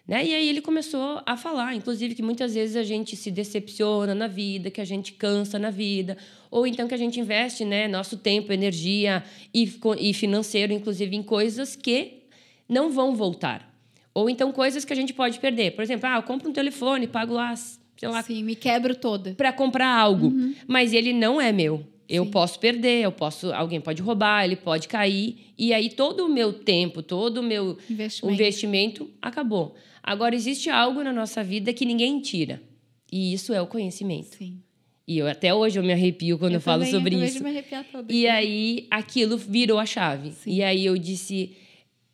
Né? 0.07 0.25
E 0.25 0.35
aí 0.35 0.49
ele 0.49 0.61
começou 0.61 1.21
a 1.27 1.37
falar, 1.37 1.75
inclusive, 1.75 2.15
que 2.15 2.23
muitas 2.23 2.55
vezes 2.55 2.77
a 2.77 2.85
gente 2.85 3.17
se 3.17 3.31
decepciona 3.31 4.15
na 4.15 4.29
vida, 4.29 4.71
que 4.71 4.81
a 4.81 4.85
gente 4.85 5.13
cansa 5.13 5.59
na 5.59 5.71
vida, 5.71 6.17
ou 6.51 6.67
então 6.67 6.87
que 6.87 6.95
a 6.95 6.99
gente 6.99 7.19
investe 7.19 7.65
né, 7.65 7.89
nosso 7.89 8.17
tempo, 8.17 8.53
energia 8.53 9.25
e, 9.53 9.69
e 9.99 10.15
financeiro, 10.15 10.73
inclusive, 10.73 11.17
em 11.17 11.23
coisas 11.23 11.75
que 11.75 12.23
não 12.69 12.91
vão 12.91 13.17
voltar. 13.17 13.75
Ou 14.15 14.31
então 14.31 14.53
coisas 14.53 14.85
que 14.85 14.93
a 14.93 14.97
gente 14.97 15.13
pode 15.13 15.39
perder. 15.41 15.73
Por 15.73 15.83
exemplo, 15.83 16.09
ah, 16.09 16.17
eu 16.17 16.23
compro 16.23 16.49
um 16.49 16.53
telefone, 16.53 17.07
pago 17.07 17.35
lá, 17.35 17.55
sei 17.55 18.09
lá. 18.09 18.23
Sim, 18.23 18.45
me 18.45 18.55
quebro 18.55 18.95
toda. 18.95 19.35
Para 19.35 19.53
comprar 19.53 19.89
algo. 19.89 20.29
Uhum. 20.29 20.55
Mas 20.67 20.93
ele 20.93 21.13
não 21.13 21.41
é 21.41 21.53
meu. 21.53 21.85
Eu 22.09 22.25
Sim. 22.25 22.31
posso 22.31 22.59
perder, 22.59 23.03
eu 23.03 23.13
posso, 23.13 23.53
alguém 23.53 23.81
pode 23.81 24.01
roubar, 24.01 24.45
ele 24.45 24.57
pode 24.57 24.87
cair 24.87 25.53
e 25.59 25.73
aí 25.73 25.91
todo 25.91 26.25
o 26.25 26.29
meu 26.29 26.53
tempo, 26.53 27.03
todo 27.03 27.39
o 27.39 27.43
meu 27.43 27.77
investimento, 27.91 28.35
investimento 28.35 29.11
acabou. 29.21 29.75
Agora, 30.03 30.35
existe 30.35 30.71
algo 30.71 31.03
na 31.03 31.13
nossa 31.13 31.43
vida 31.43 31.73
que 31.73 31.85
ninguém 31.85 32.21
tira. 32.21 32.63
E 33.11 33.33
isso 33.33 33.53
é 33.53 33.61
o 33.61 33.67
conhecimento. 33.67 34.37
Sim. 34.37 34.61
E 35.07 35.19
eu, 35.19 35.27
até 35.27 35.53
hoje 35.53 35.79
eu 35.79 35.83
me 35.83 35.93
arrepio 35.93 36.39
quando 36.39 36.53
eu, 36.53 36.57
eu 36.59 36.61
falo 36.61 36.85
também, 36.85 36.93
sobre 36.93 37.15
eu 37.17 37.25
isso. 37.25 37.43
Me 37.43 37.51
arrepiar 37.51 37.85
e 38.09 38.27
aí 38.27 38.87
aquilo 38.91 39.37
virou 39.37 39.79
a 39.79 39.87
chave. 39.87 40.33
Sim. 40.33 40.53
E 40.53 40.63
aí 40.63 40.85
eu 40.85 40.97
disse: 40.99 41.57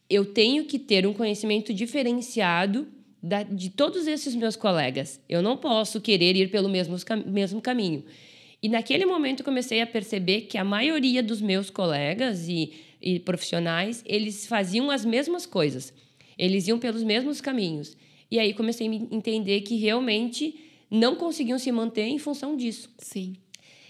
eu 0.09 0.27
tenho 0.27 0.65
que 0.65 0.79
ter 0.79 1.07
um 1.07 1.15
conhecimento 1.15 1.73
diferenciado 1.73 2.87
da, 3.23 3.43
de 3.43 3.71
todos 3.71 4.07
esses 4.07 4.35
meus 4.35 4.57
colegas. 4.57 5.21
Eu 5.27 5.41
não 5.41 5.57
posso 5.57 6.01
querer 6.01 6.37
ir 6.37 6.51
pelo 6.51 6.69
mesmo, 6.69 6.97
mesmo 7.27 7.63
caminho. 7.63 8.05
E 8.63 8.69
naquele 8.69 9.05
momento 9.05 9.43
comecei 9.43 9.81
a 9.81 9.87
perceber 9.87 10.43
que 10.43 10.57
a 10.57 10.65
maioria 10.65 11.23
dos 11.23 11.41
meus 11.41 11.69
colegas 11.69 12.47
e, 12.49 12.73
e 13.01 13.19
profissionais 13.19 14.05
eles 14.07 14.47
faziam 14.47 14.91
as 14.91 15.05
mesmas 15.05 15.45
coisas. 15.45 15.93
Eles 16.39 16.69
iam 16.69 16.79
pelos 16.79 17.03
mesmos 17.03 17.41
caminhos. 17.41 17.97
E 18.31 18.39
aí 18.39 18.55
comecei 18.55 18.89
a 18.89 18.95
entender 18.95 19.63
que 19.63 19.77
realmente 19.77 20.55
não 20.91 21.17
conseguiam 21.17 21.59
se 21.59 21.73
manter 21.73 22.07
em 22.07 22.19
função 22.19 22.57
disso. 22.57 22.89
Sim. 22.99 23.35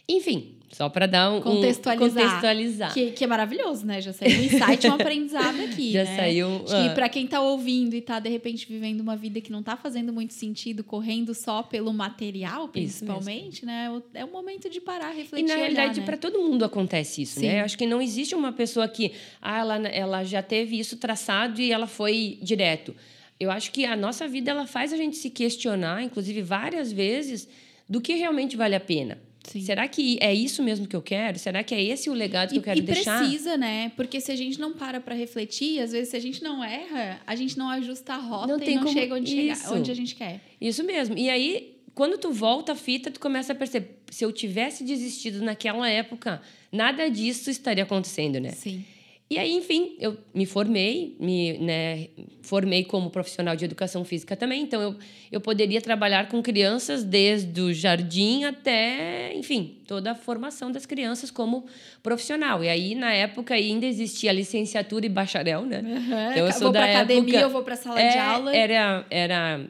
Enfim, 0.09 0.57
só 0.73 0.89
para 0.89 1.05
dar 1.05 1.31
um 1.31 1.43
contextualizar, 1.43 2.25
contextualizar. 2.25 2.95
Que, 2.95 3.11
que 3.11 3.25
é 3.25 3.27
maravilhoso, 3.27 3.85
né? 3.85 4.01
Já 4.01 4.11
saiu 4.15 4.41
um 4.41 4.45
insight, 4.45 4.87
um 4.89 4.95
aprendizado 4.97 5.61
aqui. 5.61 5.93
Já 5.93 6.05
né? 6.05 6.17
saiu. 6.17 6.65
Acho 6.65 6.89
que 6.89 6.95
para 6.95 7.11
quem 7.11 7.27
tá 7.27 7.43
ouvindo 7.43 7.95
e 7.95 8.01
tá 8.01 8.19
de 8.19 8.31
repente 8.31 8.67
vivendo 8.67 9.01
uma 9.01 9.15
vida 9.15 9.39
que 9.43 9.53
não 9.53 9.63
tá 9.63 9.77
fazendo 9.77 10.15
muito 10.15 10.33
sentido, 10.33 10.83
correndo 10.83 11.35
só 11.35 11.63
pelo 11.63 11.93
material, 11.93 12.69
principalmente, 12.69 13.67
né? 13.67 13.91
É 14.15 14.25
o 14.25 14.33
momento 14.33 14.71
de 14.71 14.81
parar, 14.81 15.11
refletir. 15.11 15.45
E 15.45 15.49
na 15.49 15.57
realidade, 15.57 16.01
né? 16.01 16.07
para 16.07 16.17
todo 16.17 16.39
mundo 16.39 16.65
acontece 16.65 17.21
isso, 17.21 17.39
né? 17.39 17.47
Sim. 17.47 17.53
né? 17.53 17.61
Eu 17.61 17.65
acho 17.67 17.77
que 17.77 17.87
não 17.87 18.01
existe 18.01 18.35
uma 18.35 18.51
pessoa 18.51 18.89
que 18.89 19.13
ah, 19.43 19.59
ela, 19.59 19.77
ela 19.89 20.25
já 20.25 20.43
teve 20.43 20.79
isso 20.79 20.97
traçado 20.97 21.61
e 21.61 21.71
ela 21.71 21.87
foi 21.87 22.39
direto. 22.41 22.97
Eu 23.39 23.51
acho 23.51 23.73
que 23.73 23.85
a 23.85 23.95
nossa 23.95 24.27
vida 24.27 24.51
ela 24.51 24.67
faz 24.67 24.91
a 24.91 24.97
gente 24.97 25.19
se 25.19 25.29
questionar, 25.29 26.03
inclusive 26.03 26.41
várias 26.41 26.91
vezes, 26.91 27.47
do 27.87 28.01
que 28.01 28.15
realmente 28.15 28.57
vale 28.57 28.75
a 28.75 28.81
pena. 28.81 29.19
Sim. 29.45 29.61
Será 29.61 29.89
que 29.89 30.19
é 30.21 30.33
isso 30.33 30.63
mesmo 30.63 30.87
que 30.87 30.95
eu 30.95 31.03
quero? 31.03 31.39
Será 31.39 31.63
que 31.65 31.75
é 31.75 31.83
esse 31.83 32.09
o 32.09 32.13
legado 32.13 32.51
que 32.51 32.57
e, 32.57 32.59
eu 32.59 32.63
quero 32.63 32.79
e 32.79 32.83
deixar? 32.83 33.23
E 33.23 33.27
precisa, 33.27 33.57
né? 33.57 33.91
Porque 33.97 34.21
se 34.21 34.31
a 34.31 34.37
gente 34.37 34.61
não 34.61 34.73
para 34.73 35.01
para 35.01 35.15
refletir, 35.15 35.81
às 35.81 35.93
vezes 35.93 36.11
se 36.11 36.17
a 36.17 36.21
gente 36.21 36.43
não 36.43 36.63
erra, 36.63 37.21
a 37.27 37.35
gente 37.35 37.59
não 37.59 37.69
ajusta 37.69 38.15
a 38.15 38.19
rota 38.19 38.57
não 38.57 38.65
e 38.65 38.75
não 38.75 38.85
como... 38.85 38.93
chega 38.93 39.15
onde, 39.15 39.31
chegar, 39.31 39.73
onde 39.73 39.91
a 39.91 39.95
gente 39.95 40.15
quer. 40.15 40.41
Isso 40.61 40.85
mesmo. 40.85 41.19
E 41.19 41.29
aí, 41.29 41.77
quando 41.95 42.19
tu 42.19 42.31
volta 42.31 42.73
a 42.73 42.77
fita, 42.77 43.11
tu 43.11 43.19
começa 43.19 43.53
a 43.53 43.57
perceber, 43.57 43.99
se 44.11 44.25
eu 44.25 44.33
tivesse 44.33 44.85
desistido 44.85 45.43
naquela 45.43 45.89
época, 45.89 46.41
nada 46.71 47.11
disso 47.11 47.51
estaria 47.51 47.83
acontecendo, 47.83 48.39
né? 48.39 48.51
Sim. 48.51 48.85
E 49.33 49.39
aí, 49.39 49.55
enfim, 49.55 49.97
eu 49.99 50.15
me 50.35 50.45
formei, 50.45 51.17
me 51.19 51.57
né, 51.57 52.09
formei 52.43 52.85
como 52.85 53.09
profissional 53.09 53.57
de 53.57 53.65
educação 53.65 54.05
física 54.05 54.37
também, 54.37 54.63
então 54.63 54.83
eu, 54.83 54.95
eu 55.31 55.41
poderia 55.41 55.81
trabalhar 55.81 56.29
com 56.29 56.43
crianças 56.43 57.03
desde 57.03 57.59
o 57.63 57.73
jardim 57.73 58.45
até, 58.45 59.35
enfim, 59.35 59.79
toda 59.87 60.11
a 60.11 60.15
formação 60.15 60.71
das 60.71 60.85
crianças 60.85 61.31
como 61.31 61.65
profissional. 62.03 62.63
E 62.63 62.69
aí, 62.69 62.95
na 62.95 63.13
época, 63.15 63.55
ainda 63.55 63.87
existia 63.87 64.33
licenciatura 64.33 65.07
e 65.07 65.09
bacharel, 65.09 65.65
né? 65.65 65.81
Uhum, 65.81 66.31
então, 66.33 66.47
eu 66.47 66.53
sou 66.53 66.63
vou 66.65 66.73
da 66.73 66.81
época, 66.81 66.99
academia, 66.99 67.41
eu 67.41 67.51
vou 67.51 67.63
para 67.63 67.77
sala 67.77 68.01
é, 68.01 68.13
de 68.13 68.19
aula. 68.19 68.55
Era, 68.55 69.07
era, 69.09 69.61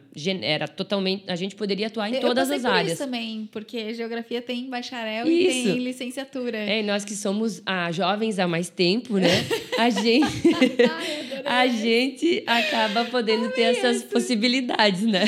era 0.43 0.67
totalmente. 0.67 1.25
A 1.29 1.37
gente 1.37 1.55
poderia 1.55 1.87
atuar 1.87 2.11
em 2.11 2.15
eu 2.15 2.21
todas 2.21 2.51
as 2.51 2.65
áreas. 2.65 2.95
Isso 2.95 3.05
também, 3.05 3.49
porque 3.53 3.95
geografia 3.95 4.43
tem 4.43 4.69
bacharel 4.69 5.29
isso. 5.29 5.59
e 5.59 5.63
tem 5.65 5.79
licenciatura. 5.79 6.59
É, 6.59 6.81
e 6.81 6.83
nós 6.83 7.05
que 7.05 7.15
somos 7.15 7.63
ah, 7.65 7.93
jovens 7.93 8.39
há 8.39 8.49
mais 8.49 8.69
tempo, 8.69 9.19
né? 9.19 9.29
A 9.79 9.91
gente, 9.91 10.27
a 11.45 11.67
gente 11.67 12.43
acaba 12.47 13.05
podendo 13.07 13.51
ter 13.51 13.63
essas 13.63 14.03
possibilidades, 14.03 15.03
né? 15.03 15.25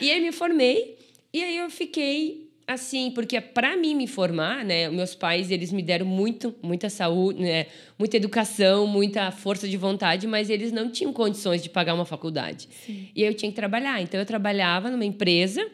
e 0.00 0.10
aí 0.10 0.20
me 0.20 0.32
formei 0.32 0.96
e 1.32 1.42
aí 1.42 1.56
eu 1.58 1.68
fiquei 1.70 2.46
assim, 2.66 3.10
porque 3.12 3.40
para 3.40 3.76
mim 3.76 3.94
me 3.94 4.06
formar, 4.06 4.64
né, 4.64 4.88
meus 4.90 5.14
pais, 5.14 5.50
eles 5.50 5.70
me 5.70 5.82
deram 5.82 6.04
muito, 6.04 6.54
muita 6.60 6.90
saúde, 6.90 7.40
né, 7.40 7.66
muita 7.98 8.16
educação, 8.16 8.86
muita 8.86 9.30
força 9.30 9.68
de 9.68 9.76
vontade, 9.76 10.26
mas 10.26 10.50
eles 10.50 10.72
não 10.72 10.90
tinham 10.90 11.12
condições 11.12 11.62
de 11.62 11.70
pagar 11.70 11.94
uma 11.94 12.04
faculdade. 12.04 12.68
Sim. 12.84 13.08
E 13.14 13.22
eu 13.22 13.32
tinha 13.34 13.50
que 13.50 13.56
trabalhar. 13.56 14.02
Então 14.02 14.18
eu 14.18 14.26
trabalhava 14.26 14.90
numa 14.90 15.04
empresa 15.04 15.64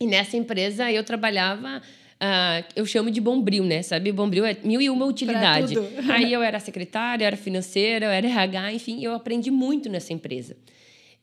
e 0.00 0.06
nessa 0.06 0.36
empresa 0.36 0.90
eu 0.92 1.02
trabalhava 1.02 1.82
Uh, 2.22 2.62
eu 2.76 2.84
chamo 2.84 3.10
de 3.10 3.18
bombril, 3.18 3.64
né? 3.64 3.80
Sabe? 3.82 4.12
Bombril 4.12 4.44
é 4.44 4.54
mil 4.62 4.80
e 4.80 4.90
uma 4.90 5.06
utilidade. 5.06 5.74
Aí 6.12 6.30
eu 6.30 6.42
era 6.42 6.60
secretária, 6.60 7.24
eu 7.24 7.26
era 7.26 7.36
financeira, 7.36 8.06
eu 8.06 8.10
era 8.10 8.26
RH, 8.26 8.72
enfim, 8.74 9.02
eu 9.02 9.14
aprendi 9.14 9.50
muito 9.50 9.88
nessa 9.88 10.12
empresa. 10.12 10.54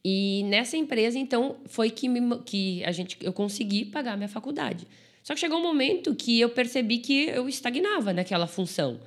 E 0.04 0.44
nessa 0.46 0.76
empresa, 0.76 1.20
então, 1.20 1.58
foi 1.66 1.92
que, 1.92 2.10
me, 2.10 2.40
que 2.40 2.84
a 2.84 2.92
gente, 2.92 3.18
eu 3.22 3.32
consegui 3.32 3.86
pagar 3.86 4.14
a 4.14 4.18
minha 4.18 4.30
faculdade. 4.30 4.88
Só 5.22 5.34
que 5.34 5.40
chegou 5.40 5.60
um 5.60 5.64
momento 5.64 6.16
que 6.16 6.40
eu 6.40 6.50
percebi 6.50 6.98
que 6.98 7.26
eu 7.26 7.48
estagnava 7.48 8.12
naquela 8.12 8.48
função. 8.48 9.00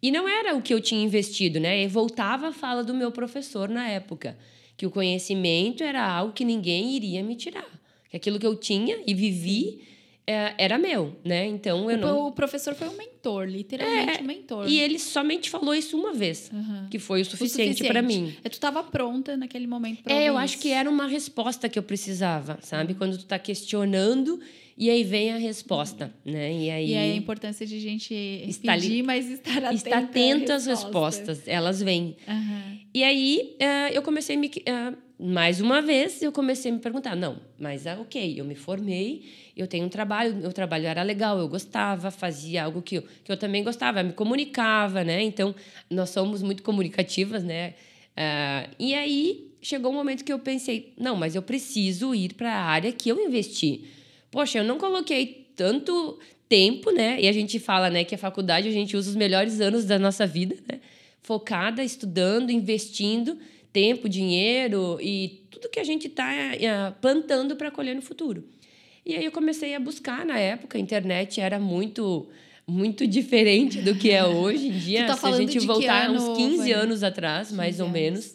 E 0.00 0.10
não 0.10 0.28
era 0.28 0.54
o 0.54 0.62
que 0.62 0.72
eu 0.72 0.80
tinha 0.80 1.02
investido, 1.02 1.58
né? 1.58 1.82
E 1.82 1.88
voltava 1.88 2.48
a 2.48 2.52
fala 2.52 2.84
do 2.84 2.94
meu 2.94 3.10
professor 3.10 3.68
na 3.68 3.88
época, 3.88 4.38
que 4.76 4.86
o 4.86 4.90
conhecimento 4.90 5.82
era 5.82 6.06
algo 6.06 6.32
que 6.32 6.44
ninguém 6.44 6.94
iria 6.94 7.22
me 7.22 7.34
tirar. 7.34 7.68
Que 8.08 8.16
aquilo 8.16 8.38
que 8.38 8.46
eu 8.46 8.54
tinha 8.54 9.00
e 9.06 9.12
vivi 9.12 9.82
era 10.26 10.76
meu, 10.76 11.16
né? 11.24 11.46
Então 11.46 11.90
eu 11.90 11.96
o, 11.96 12.00
não. 12.00 12.26
O 12.26 12.32
professor 12.32 12.74
foi 12.74 12.88
um 12.88 12.96
mentor, 12.96 13.46
literalmente 13.46 14.18
é, 14.18 14.22
um 14.22 14.26
mentor. 14.26 14.68
E 14.68 14.80
ele 14.80 14.98
somente 14.98 15.48
falou 15.48 15.74
isso 15.74 15.96
uma 15.96 16.12
vez, 16.12 16.50
uhum. 16.52 16.88
que 16.90 16.98
foi 16.98 17.22
o 17.22 17.24
suficiente, 17.24 17.84
para 17.84 18.02
mim. 18.02 18.34
É, 18.42 18.48
tu 18.48 18.54
estava 18.54 18.82
pronta 18.82 19.36
naquele 19.36 19.66
momento 19.66 20.02
para 20.02 20.12
É, 20.12 20.28
eu 20.28 20.36
acho 20.36 20.58
que 20.58 20.72
era 20.72 20.90
uma 20.90 21.06
resposta 21.06 21.68
que 21.68 21.78
eu 21.78 21.82
precisava, 21.82 22.58
sabe? 22.62 22.92
Uhum. 22.92 22.98
Quando 22.98 23.16
tu 23.16 23.20
está 23.24 23.38
questionando 23.38 24.40
e 24.78 24.90
aí 24.90 25.02
vem 25.04 25.32
a 25.32 25.38
resposta, 25.38 26.12
né? 26.22 26.52
E 26.52 26.70
aí, 26.70 26.90
e 26.90 26.96
aí 26.96 27.12
a 27.12 27.16
importância 27.16 27.66
de 27.66 27.76
a 27.76 27.80
gente 27.80 28.14
estar 28.14 28.74
pedir, 28.74 29.02
mas 29.02 29.30
estar 29.30 29.64
atento, 29.64 29.74
estar 29.74 29.98
atento 29.98 30.52
às 30.52 30.66
respostas, 30.66 31.46
elas 31.46 31.80
vêm. 31.80 32.16
Uhum. 32.28 32.78
E 32.92 33.02
aí 33.02 33.56
uh, 33.60 33.94
eu 33.94 34.02
comecei 34.02 34.36
a 34.36 34.38
me, 34.38 34.48
uh, 34.48 34.96
mais 35.18 35.62
uma 35.62 35.80
vez, 35.80 36.20
eu 36.20 36.30
comecei 36.30 36.70
a 36.70 36.74
me 36.74 36.80
perguntar: 36.80 37.16
não, 37.16 37.38
mas 37.58 37.86
ah, 37.86 37.98
ok, 37.98 38.38
eu 38.38 38.44
me 38.44 38.54
formei, 38.54 39.24
eu 39.56 39.66
tenho 39.66 39.86
um 39.86 39.88
trabalho, 39.88 40.34
meu 40.34 40.52
trabalho 40.52 40.86
era 40.86 41.02
legal, 41.02 41.38
eu 41.38 41.48
gostava, 41.48 42.10
fazia 42.10 42.64
algo 42.64 42.82
que 42.82 42.96
eu, 42.96 43.04
que 43.24 43.32
eu 43.32 43.36
também 43.36 43.64
gostava, 43.64 44.02
me 44.02 44.12
comunicava, 44.12 45.02
né? 45.02 45.22
Então, 45.22 45.54
nós 45.88 46.10
somos 46.10 46.42
muito 46.42 46.62
comunicativas, 46.62 47.42
né? 47.42 47.70
Uh, 48.16 48.74
e 48.78 48.94
aí 48.94 49.52
chegou 49.62 49.90
um 49.90 49.94
momento 49.94 50.22
que 50.22 50.32
eu 50.32 50.38
pensei: 50.38 50.92
não, 50.98 51.16
mas 51.16 51.34
eu 51.34 51.40
preciso 51.40 52.14
ir 52.14 52.34
para 52.34 52.52
a 52.52 52.64
área 52.64 52.92
que 52.92 53.08
eu 53.08 53.18
investi. 53.18 53.84
Poxa, 54.30 54.58
eu 54.58 54.64
não 54.64 54.76
coloquei 54.76 55.50
tanto 55.56 56.18
tempo, 56.46 56.90
né? 56.90 57.18
E 57.18 57.26
a 57.26 57.32
gente 57.32 57.58
fala, 57.58 57.88
né, 57.88 58.04
que 58.04 58.14
a 58.14 58.18
faculdade 58.18 58.68
a 58.68 58.72
gente 58.72 58.94
usa 58.94 59.08
os 59.08 59.16
melhores 59.16 59.62
anos 59.62 59.86
da 59.86 59.98
nossa 59.98 60.26
vida, 60.26 60.56
né? 60.70 60.78
Focada, 61.22 61.82
estudando, 61.82 62.50
investindo 62.50 63.38
tempo, 63.76 64.08
dinheiro 64.08 64.98
e 65.02 65.46
tudo 65.50 65.68
que 65.68 65.78
a 65.78 65.84
gente 65.84 66.06
está 66.06 66.32
é, 66.32 66.90
plantando 66.98 67.54
para 67.56 67.70
colher 67.70 67.94
no 67.94 68.00
futuro. 68.00 68.48
E 69.04 69.14
aí 69.14 69.22
eu 69.22 69.30
comecei 69.30 69.74
a 69.74 69.78
buscar 69.78 70.24
na 70.24 70.38
época, 70.38 70.78
a 70.78 70.80
internet 70.80 71.42
era 71.42 71.60
muito 71.60 72.26
muito 72.66 73.06
diferente 73.06 73.82
do 73.82 73.94
que 73.94 74.10
é 74.10 74.24
hoje 74.24 74.68
em 74.68 74.78
dia. 74.78 75.06
tá 75.06 75.14
se 75.14 75.26
a 75.26 75.32
gente 75.32 75.58
voltar 75.58 76.10
uns 76.10 76.38
15 76.38 76.72
anos 76.72 77.02
atrás, 77.02 77.52
mais 77.52 77.78
ou 77.78 77.84
anos. 77.84 78.00
menos. 78.00 78.34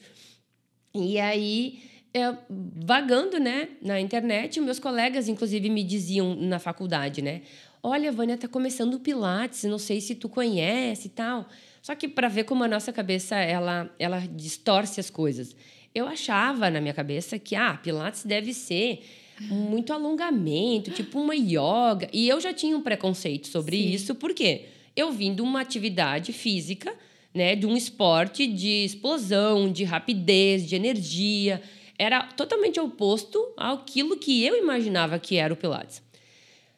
E 0.93 1.19
aí, 1.19 1.79
eu, 2.13 2.37
vagando 2.85 3.39
né, 3.39 3.69
na 3.81 3.99
internet, 3.99 4.61
meus 4.61 4.77
colegas, 4.77 5.27
inclusive, 5.27 5.71
me 5.71 5.83
diziam 5.83 6.35
na 6.35 6.59
faculdade, 6.59 7.23
né? 7.23 7.41
Olha, 7.81 8.11
Vânia 8.11 8.37
tá 8.37 8.47
começando 8.47 8.93
o 8.93 8.99
Pilates, 8.99 9.63
não 9.63 9.79
sei 9.79 9.99
se 9.99 10.13
tu 10.13 10.29
conhece 10.29 11.07
e 11.07 11.09
tal. 11.09 11.47
Só 11.81 11.95
que 11.95 12.07
para 12.07 12.27
ver 12.27 12.43
como 12.43 12.63
a 12.63 12.67
nossa 12.67 12.93
cabeça 12.93 13.35
ela, 13.35 13.93
ela 13.97 14.19
distorce 14.19 14.99
as 14.99 15.09
coisas. 15.09 15.55
Eu 15.93 16.07
achava 16.07 16.69
na 16.69 16.79
minha 16.79 16.93
cabeça 16.93 17.39
que 17.39 17.55
ah, 17.55 17.77
Pilates 17.81 18.23
deve 18.23 18.53
ser 18.53 19.03
muito 19.39 19.91
alongamento, 19.91 20.91
tipo 20.91 21.19
uma 21.19 21.35
yoga. 21.35 22.07
E 22.13 22.29
eu 22.29 22.39
já 22.39 22.53
tinha 22.53 22.77
um 22.77 22.81
preconceito 22.81 23.47
sobre 23.47 23.77
Sim. 23.77 23.89
isso, 23.89 24.15
porque 24.15 24.65
eu 24.95 25.11
vim 25.11 25.33
de 25.33 25.41
uma 25.41 25.61
atividade 25.61 26.31
física, 26.31 26.93
né, 27.33 27.55
de 27.55 27.65
um 27.65 27.75
esporte 27.75 28.45
de 28.45 28.85
explosão, 28.85 29.71
de 29.71 29.83
rapidez, 29.83 30.67
de 30.67 30.75
energia. 30.75 31.61
Era 31.97 32.23
totalmente 32.23 32.79
oposto 32.79 33.53
àquilo 33.57 34.17
que 34.17 34.43
eu 34.45 34.57
imaginava 34.57 35.17
que 35.17 35.37
era 35.37 35.53
o 35.53 35.57
Pilates. 35.57 36.01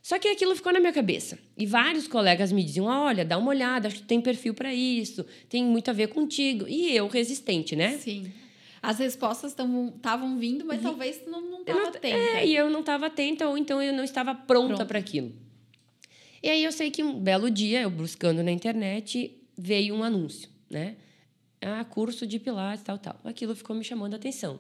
Só 0.04 0.20
que 0.20 0.28
aquilo 0.28 0.54
ficou 0.54 0.74
na 0.74 0.82
minha 0.82 0.92
cabeça. 0.92 1.40
E 1.58 1.66
vários 1.66 2.10
colegas 2.10 2.52
me 2.52 2.62
diziam: 2.62 2.86
olha, 2.86 3.24
dá 3.24 3.38
uma 3.38 3.50
olhada, 3.50 3.88
acho 3.88 3.98
que 3.98 4.04
tem 4.04 4.20
perfil 4.20 4.54
para 4.54 4.74
isso, 4.74 5.26
tem 5.48 5.64
muito 5.64 5.90
a 5.90 5.94
ver 5.94 6.10
contigo. 6.10 6.68
E 6.68 6.94
eu, 6.94 7.08
resistente, 7.08 7.74
né? 7.74 7.98
Sim. 7.98 8.30
As 8.82 9.00
respostas 9.00 9.54
estavam 9.54 10.38
vindo, 10.38 10.66
mas 10.66 10.82
e... 10.82 10.84
talvez 10.84 11.22
não 11.26 11.62
estava 11.62 11.88
atenta. 11.88 12.08
É, 12.08 12.46
e 12.46 12.54
eu 12.54 12.70
não 12.70 12.82
estava 12.82 13.06
atenta, 13.06 13.48
ou 13.48 13.58
então 13.58 13.82
eu 13.82 13.94
não 13.94 14.04
estava 14.04 14.36
pronta 14.36 14.86
para 14.86 15.00
aquilo. 15.00 15.32
E 16.44 16.50
aí 16.50 16.62
eu 16.62 16.72
sei 16.74 16.92
que 16.92 17.02
um 17.02 17.18
belo 17.18 17.50
dia, 17.50 17.84
eu 17.84 17.90
buscando 17.90 18.44
na 18.44 18.52
internet, 18.52 19.34
veio 19.58 19.96
um 19.96 20.04
anúncio, 20.04 20.50
né? 20.70 20.98
Ah, 21.62 21.86
curso 21.86 22.28
de 22.28 22.40
Pilates, 22.40 22.84
tal, 22.84 22.98
tal. 22.98 23.18
Aquilo 23.24 23.56
ficou 23.56 23.74
me 23.74 23.86
chamando 23.86 24.16
a 24.16 24.18
atenção. 24.18 24.60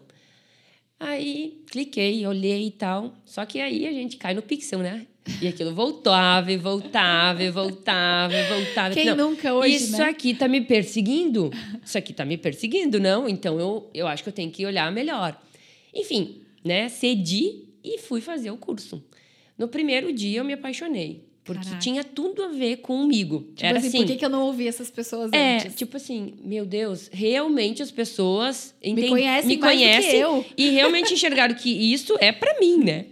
Aí 0.98 1.62
cliquei, 1.70 2.26
olhei 2.26 2.68
e 2.68 2.72
tal. 2.72 3.14
Só 3.26 3.46
que 3.46 3.60
aí 3.60 3.86
a 3.86 3.92
gente 3.92 4.16
cai 4.16 4.34
no 4.34 4.42
pixel, 4.42 4.80
né? 4.80 5.06
E 5.42 5.48
aquilo 5.48 5.74
voltava 5.74 6.52
e 6.52 6.58
voltava 6.58 7.44
e 7.44 7.50
voltava 7.50 8.34
e 8.34 8.44
voltava. 8.44 8.94
Quem 8.94 9.06
não, 9.06 9.30
nunca 9.30 9.54
hoje, 9.54 9.76
Isso 9.76 9.98
né? 9.98 10.06
aqui 10.06 10.34
tá 10.34 10.48
me 10.48 10.62
perseguindo. 10.62 11.50
Isso 11.84 11.98
aqui 11.98 12.12
tá 12.12 12.26
me 12.26 12.38
perseguindo, 12.38 13.00
não? 13.00 13.28
Então 13.30 13.60
eu, 13.60 13.90
eu 13.94 14.08
acho 14.08 14.22
que 14.22 14.30
eu 14.30 14.34
tenho 14.34 14.52
que 14.52 14.66
olhar 14.66 14.92
melhor. 14.92 15.40
Enfim, 15.94 16.42
né? 16.64 16.90
Cedi 16.90 17.64
e 17.84 18.00
fui 18.00 18.20
fazer 18.20 18.52
o 18.52 18.58
curso. 18.58 19.04
No 19.58 19.68
primeiro 19.68 20.12
dia 20.12 20.40
eu 20.40 20.44
me 20.44 20.54
apaixonei. 20.54 21.24
Porque 21.44 21.66
Caraca. 21.66 21.82
tinha 21.82 22.04
tudo 22.04 22.42
a 22.44 22.48
ver 22.48 22.78
comigo. 22.78 23.50
Tipo 23.54 23.66
Era 23.66 23.78
assim, 23.78 23.88
assim, 23.88 23.98
por 23.98 24.08
que, 24.08 24.16
que 24.16 24.26
eu 24.26 24.30
não 24.30 24.44
ouvi 24.44 24.66
essas 24.66 24.90
pessoas 24.90 25.32
é, 25.34 25.56
antes? 25.56 25.74
É, 25.74 25.76
tipo 25.76 25.98
assim, 25.98 26.36
meu 26.42 26.66
Deus, 26.66 27.10
realmente 27.12 27.84
as 27.84 27.92
pessoas 27.92 28.74
me 28.82 29.10
conhecem, 29.10 29.50
me 29.50 29.58
conhecem 29.58 30.46
e 30.58 30.70
realmente 30.70 31.14
enxergaram 31.14 31.54
que 31.54 31.70
isso 31.70 32.16
é 32.20 32.32
para 32.32 32.58
mim, 32.62 32.78
né? 32.78 33.08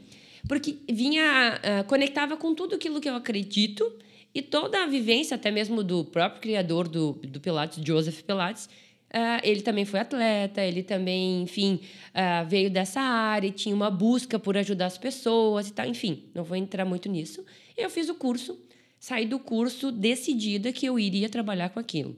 Porque 0.47 0.77
vinha, 0.89 1.60
uh, 1.60 1.88
conectava 1.88 2.36
com 2.38 2.54
tudo 2.54 2.75
aquilo 2.75 2.99
que 2.99 3.10
eu 3.10 3.15
acredito 3.15 3.91
e 4.34 4.41
toda 4.41 4.84
a 4.84 4.88
vivência, 4.88 5.36
até 5.36 5.51
mesmo 5.51 5.84
do 5.84 6.06
próprio 6.06 6.41
criador 6.41 6.88
do, 6.88 7.13
do 7.13 7.39
Pilates, 7.39 7.84
Joseph 7.84 8.21
Pilates, 8.21 8.69
Uh, 9.12 9.43
ele 9.43 9.62
também 9.62 9.84
foi 9.84 9.99
atleta, 9.99 10.62
ele 10.62 10.82
também, 10.84 11.41
enfim, 11.41 11.82
uh, 12.15 12.47
veio 12.47 12.69
dessa 12.69 13.01
área 13.01 13.45
e 13.45 13.51
tinha 13.51 13.75
uma 13.75 13.91
busca 13.91 14.39
por 14.39 14.56
ajudar 14.56 14.86
as 14.86 14.97
pessoas 14.97 15.67
e 15.67 15.73
tal. 15.73 15.86
Enfim, 15.86 16.30
não 16.34 16.45
vou 16.45 16.56
entrar 16.56 16.86
muito 16.86 17.10
nisso. 17.10 17.43
Eu 17.75 17.89
fiz 17.89 18.08
o 18.08 18.15
curso, 18.15 18.58
saí 18.97 19.25
do 19.25 19.38
curso 19.38 19.91
decidida 19.91 20.71
que 20.71 20.86
eu 20.86 20.97
iria 20.97 21.27
trabalhar 21.27 21.69
com 21.69 21.80
aquilo. 21.80 22.15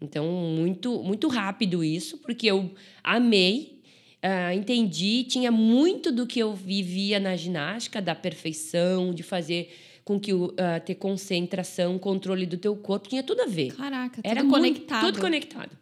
Então, 0.00 0.26
muito, 0.26 1.00
muito 1.04 1.28
rápido 1.28 1.84
isso, 1.84 2.18
porque 2.18 2.48
eu 2.48 2.74
amei, 3.04 3.80
uh, 4.24 4.52
entendi, 4.54 5.24
tinha 5.24 5.50
muito 5.50 6.12
do 6.12 6.26
que 6.26 6.40
eu 6.40 6.54
vivia 6.54 7.18
na 7.18 7.36
ginástica, 7.36 8.00
da 8.00 8.14
perfeição, 8.14 9.12
de 9.12 9.22
fazer 9.22 9.72
com 10.04 10.18
que 10.18 10.32
uh, 10.32 10.50
ter 10.84 10.96
concentração, 10.96 11.98
controle 11.98 12.46
do 12.46 12.56
teu 12.56 12.74
corpo, 12.76 13.08
tinha 13.08 13.22
tudo 13.22 13.42
a 13.42 13.46
ver. 13.46 13.74
Caraca, 13.74 14.16
tudo 14.16 14.26
Era 14.26 14.44
conectado. 14.44 15.02
Muito, 15.02 15.14
tudo 15.14 15.20
conectado. 15.20 15.78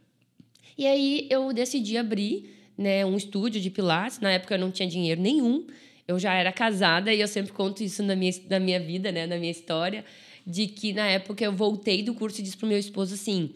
E 0.76 0.86
aí 0.86 1.26
eu 1.30 1.52
decidi 1.52 1.96
abrir 1.96 2.54
né, 2.76 3.04
um 3.04 3.16
estúdio 3.16 3.60
de 3.60 3.70
Pilates. 3.70 4.18
Na 4.20 4.30
época 4.32 4.54
eu 4.54 4.58
não 4.58 4.70
tinha 4.70 4.88
dinheiro 4.88 5.20
nenhum. 5.20 5.66
Eu 6.08 6.18
já 6.18 6.34
era 6.34 6.52
casada 6.52 7.12
e 7.12 7.20
eu 7.20 7.28
sempre 7.28 7.52
conto 7.52 7.82
isso 7.82 8.02
na 8.02 8.16
minha, 8.16 8.32
na 8.48 8.58
minha 8.58 8.80
vida, 8.80 9.12
né, 9.12 9.26
na 9.26 9.36
minha 9.36 9.50
história, 9.50 10.04
de 10.46 10.66
que 10.66 10.92
na 10.92 11.06
época 11.06 11.44
eu 11.44 11.52
voltei 11.52 12.02
do 12.02 12.14
curso 12.14 12.40
e 12.40 12.44
disse 12.44 12.56
pro 12.56 12.66
meu 12.66 12.78
esposo 12.78 13.14
assim: 13.14 13.50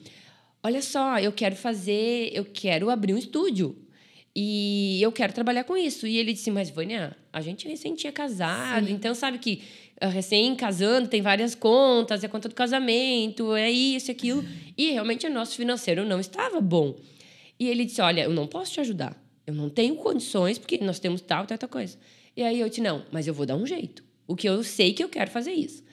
Olha 0.63 0.81
só, 0.81 1.19
eu 1.19 1.33
quero 1.33 1.57
fazer, 1.57 2.31
eu 2.33 2.45
quero 2.45 2.91
abrir 2.91 3.13
um 3.13 3.19
estúdio. 3.19 3.77
E 4.37 5.01
eu 5.01 5.13
quero 5.13 5.33
trabalhar 5.33 5.65
com 5.65 5.77
isso. 5.77 6.07
E 6.07 6.19
ele 6.19 6.33
disse: 6.33 6.51
Mas, 6.51 6.71
Vânia, 6.71 7.17
a 7.33 7.41
gente 7.41 7.69
recém 7.69 7.95
tinha 7.95 8.13
casado, 8.13 8.87
Sim. 8.87 8.93
então 8.93 9.15
sabe 9.15 9.39
que 9.39 9.63
ah, 10.01 10.09
recém 10.09 10.55
casando 10.57 11.09
tem 11.09 11.23
várias 11.23 11.55
contas, 11.55 12.25
é 12.25 12.29
conta 12.29 12.49
do 12.49 12.55
casamento, 12.55 13.55
é 13.55 13.71
isso, 13.71 14.11
aquilo. 14.11 14.45
E 14.77 14.91
realmente 14.91 15.27
o 15.27 15.31
nosso 15.31 15.57
financeiro 15.57 16.05
não 16.05 16.19
estava 16.19 16.61
bom. 16.61 16.97
E 17.59 17.69
ele 17.69 17.85
disse: 17.85 18.01
Olha, 18.01 18.23
eu 18.23 18.31
não 18.31 18.47
posso 18.47 18.73
te 18.73 18.81
ajudar. 18.81 19.17
Eu 19.47 19.55
não 19.55 19.69
tenho 19.69 19.95
condições, 19.97 20.59
porque 20.59 20.79
nós 20.79 20.99
temos 20.99 21.21
tal, 21.21 21.47
tal, 21.47 21.57
tal 21.57 21.69
coisa. 21.69 21.97
E 22.37 22.43
aí 22.43 22.59
eu 22.59 22.69
disse: 22.69 22.81
Não, 22.81 23.05
mas 23.13 23.27
eu 23.27 23.35
vou 23.35 23.47
dar 23.47 23.57
um 23.57 23.67
jeito. 23.67 24.03
O 24.27 24.35
que 24.35 24.49
eu 24.49 24.65
sei 24.65 24.93
que 24.93 25.05
eu 25.05 25.09
quero 25.09 25.31
fazer 25.31 25.53
isso. 25.53 25.85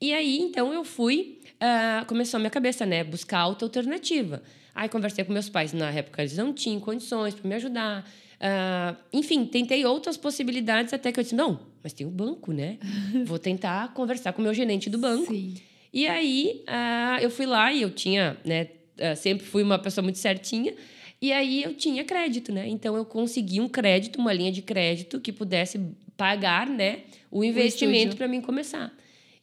E 0.00 0.12
aí, 0.12 0.38
então, 0.38 0.72
eu 0.72 0.84
fui. 0.84 1.38
Uh, 1.62 2.04
começou 2.06 2.38
a 2.38 2.40
minha 2.40 2.50
cabeça, 2.50 2.84
né? 2.84 3.04
Buscar 3.04 3.46
outra 3.46 3.66
alternativa. 3.66 4.42
Aí 4.74 4.88
conversei 4.88 5.24
com 5.24 5.32
meus 5.32 5.48
pais. 5.48 5.72
Na 5.72 5.90
época, 5.90 6.22
eles 6.22 6.36
não 6.36 6.52
tinham 6.52 6.80
condições 6.80 7.34
para 7.34 7.48
me 7.48 7.54
ajudar. 7.54 8.08
Uh, 8.40 8.96
enfim, 9.12 9.44
tentei 9.44 9.84
outras 9.84 10.16
possibilidades 10.16 10.92
até 10.92 11.12
que 11.12 11.20
eu 11.20 11.22
disse: 11.22 11.34
Não, 11.34 11.60
mas 11.82 11.92
tem 11.92 12.06
o 12.06 12.10
banco, 12.10 12.52
né? 12.52 12.78
Vou 13.26 13.38
tentar 13.38 13.92
conversar 13.94 14.32
com 14.32 14.40
o 14.40 14.44
meu 14.44 14.54
gerente 14.54 14.88
do 14.90 14.98
banco. 14.98 15.32
Sim. 15.32 15.54
E 15.92 16.06
aí, 16.06 16.64
uh, 16.66 17.20
eu 17.20 17.30
fui 17.30 17.46
lá 17.46 17.72
e 17.72 17.82
eu 17.82 17.90
tinha, 17.90 18.36
né? 18.44 18.68
sempre 19.16 19.44
fui 19.44 19.62
uma 19.62 19.78
pessoa 19.78 20.02
muito 20.02 20.18
certinha. 20.18 20.72
E 21.20 21.32
aí 21.32 21.62
eu 21.62 21.74
tinha 21.74 22.04
crédito, 22.04 22.52
né? 22.52 22.68
Então 22.68 22.96
eu 22.96 23.04
consegui 23.04 23.60
um 23.60 23.68
crédito, 23.68 24.18
uma 24.18 24.32
linha 24.32 24.50
de 24.50 24.62
crédito 24.62 25.20
que 25.20 25.32
pudesse 25.32 25.80
pagar, 26.16 26.68
né, 26.68 27.00
o 27.30 27.44
investimento 27.44 28.16
para 28.16 28.28
mim 28.28 28.40
começar. 28.40 28.92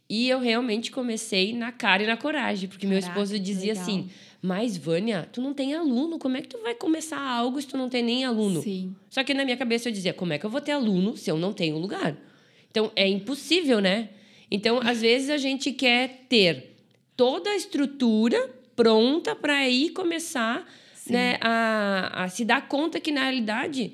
E 0.10 0.28
eu 0.28 0.40
realmente 0.40 0.92
comecei 0.92 1.54
na 1.54 1.72
cara 1.72 2.04
e 2.04 2.08
na 2.08 2.18
coragem, 2.18 2.68
porque 2.68 2.88
Caraca, 2.88 3.06
meu 3.06 3.10
esposo 3.10 3.40
dizia 3.40 3.74
assim: 3.74 4.10
"Mas 4.42 4.78
Vânia, 4.78 5.28
tu 5.32 5.42
não 5.42 5.54
tem 5.54 5.74
aluno, 5.74 6.18
como 6.18 6.38
é 6.38 6.42
que 6.42 6.48
tu 6.48 6.58
vai 6.60 6.76
começar 6.76 7.20
algo 7.20 7.62
se 7.62 7.68
tu 7.68 7.78
não 7.78 7.90
tem 7.90 8.04
nem 8.04 8.26
aluno?" 8.26 8.62
Sim. 8.62 8.96
Só 9.10 9.24
que 9.24 9.34
na 9.34 9.44
minha 9.44 9.58
cabeça 9.58 9.90
eu 9.90 9.94
dizia: 9.94 10.14
"Como 10.14 10.34
é 10.34 10.38
que 10.38 10.46
eu 10.46 10.50
vou 10.50 10.62
ter 10.62 10.72
aluno 10.72 11.18
se 11.18 11.30
eu 11.30 11.38
não 11.38 11.54
tenho 11.54 11.78
lugar?" 11.78 12.16
Então 12.72 12.92
é 12.96 13.08
impossível, 13.08 13.80
né? 13.80 14.10
Então, 14.52 14.80
às 14.84 15.02
vezes 15.02 15.30
a 15.30 15.38
gente 15.38 15.72
quer 15.72 16.26
ter 16.28 16.76
toda 17.16 17.50
a 17.50 17.56
estrutura 17.56 18.50
pronta 18.76 19.36
para 19.36 19.68
ir 19.68 19.90
começar 19.90 20.66
né, 21.10 21.38
a, 21.42 22.24
a 22.24 22.30
se 22.30 22.46
dar 22.46 22.68
conta 22.68 23.00
que, 23.00 23.12
na 23.12 23.24
realidade, 23.24 23.92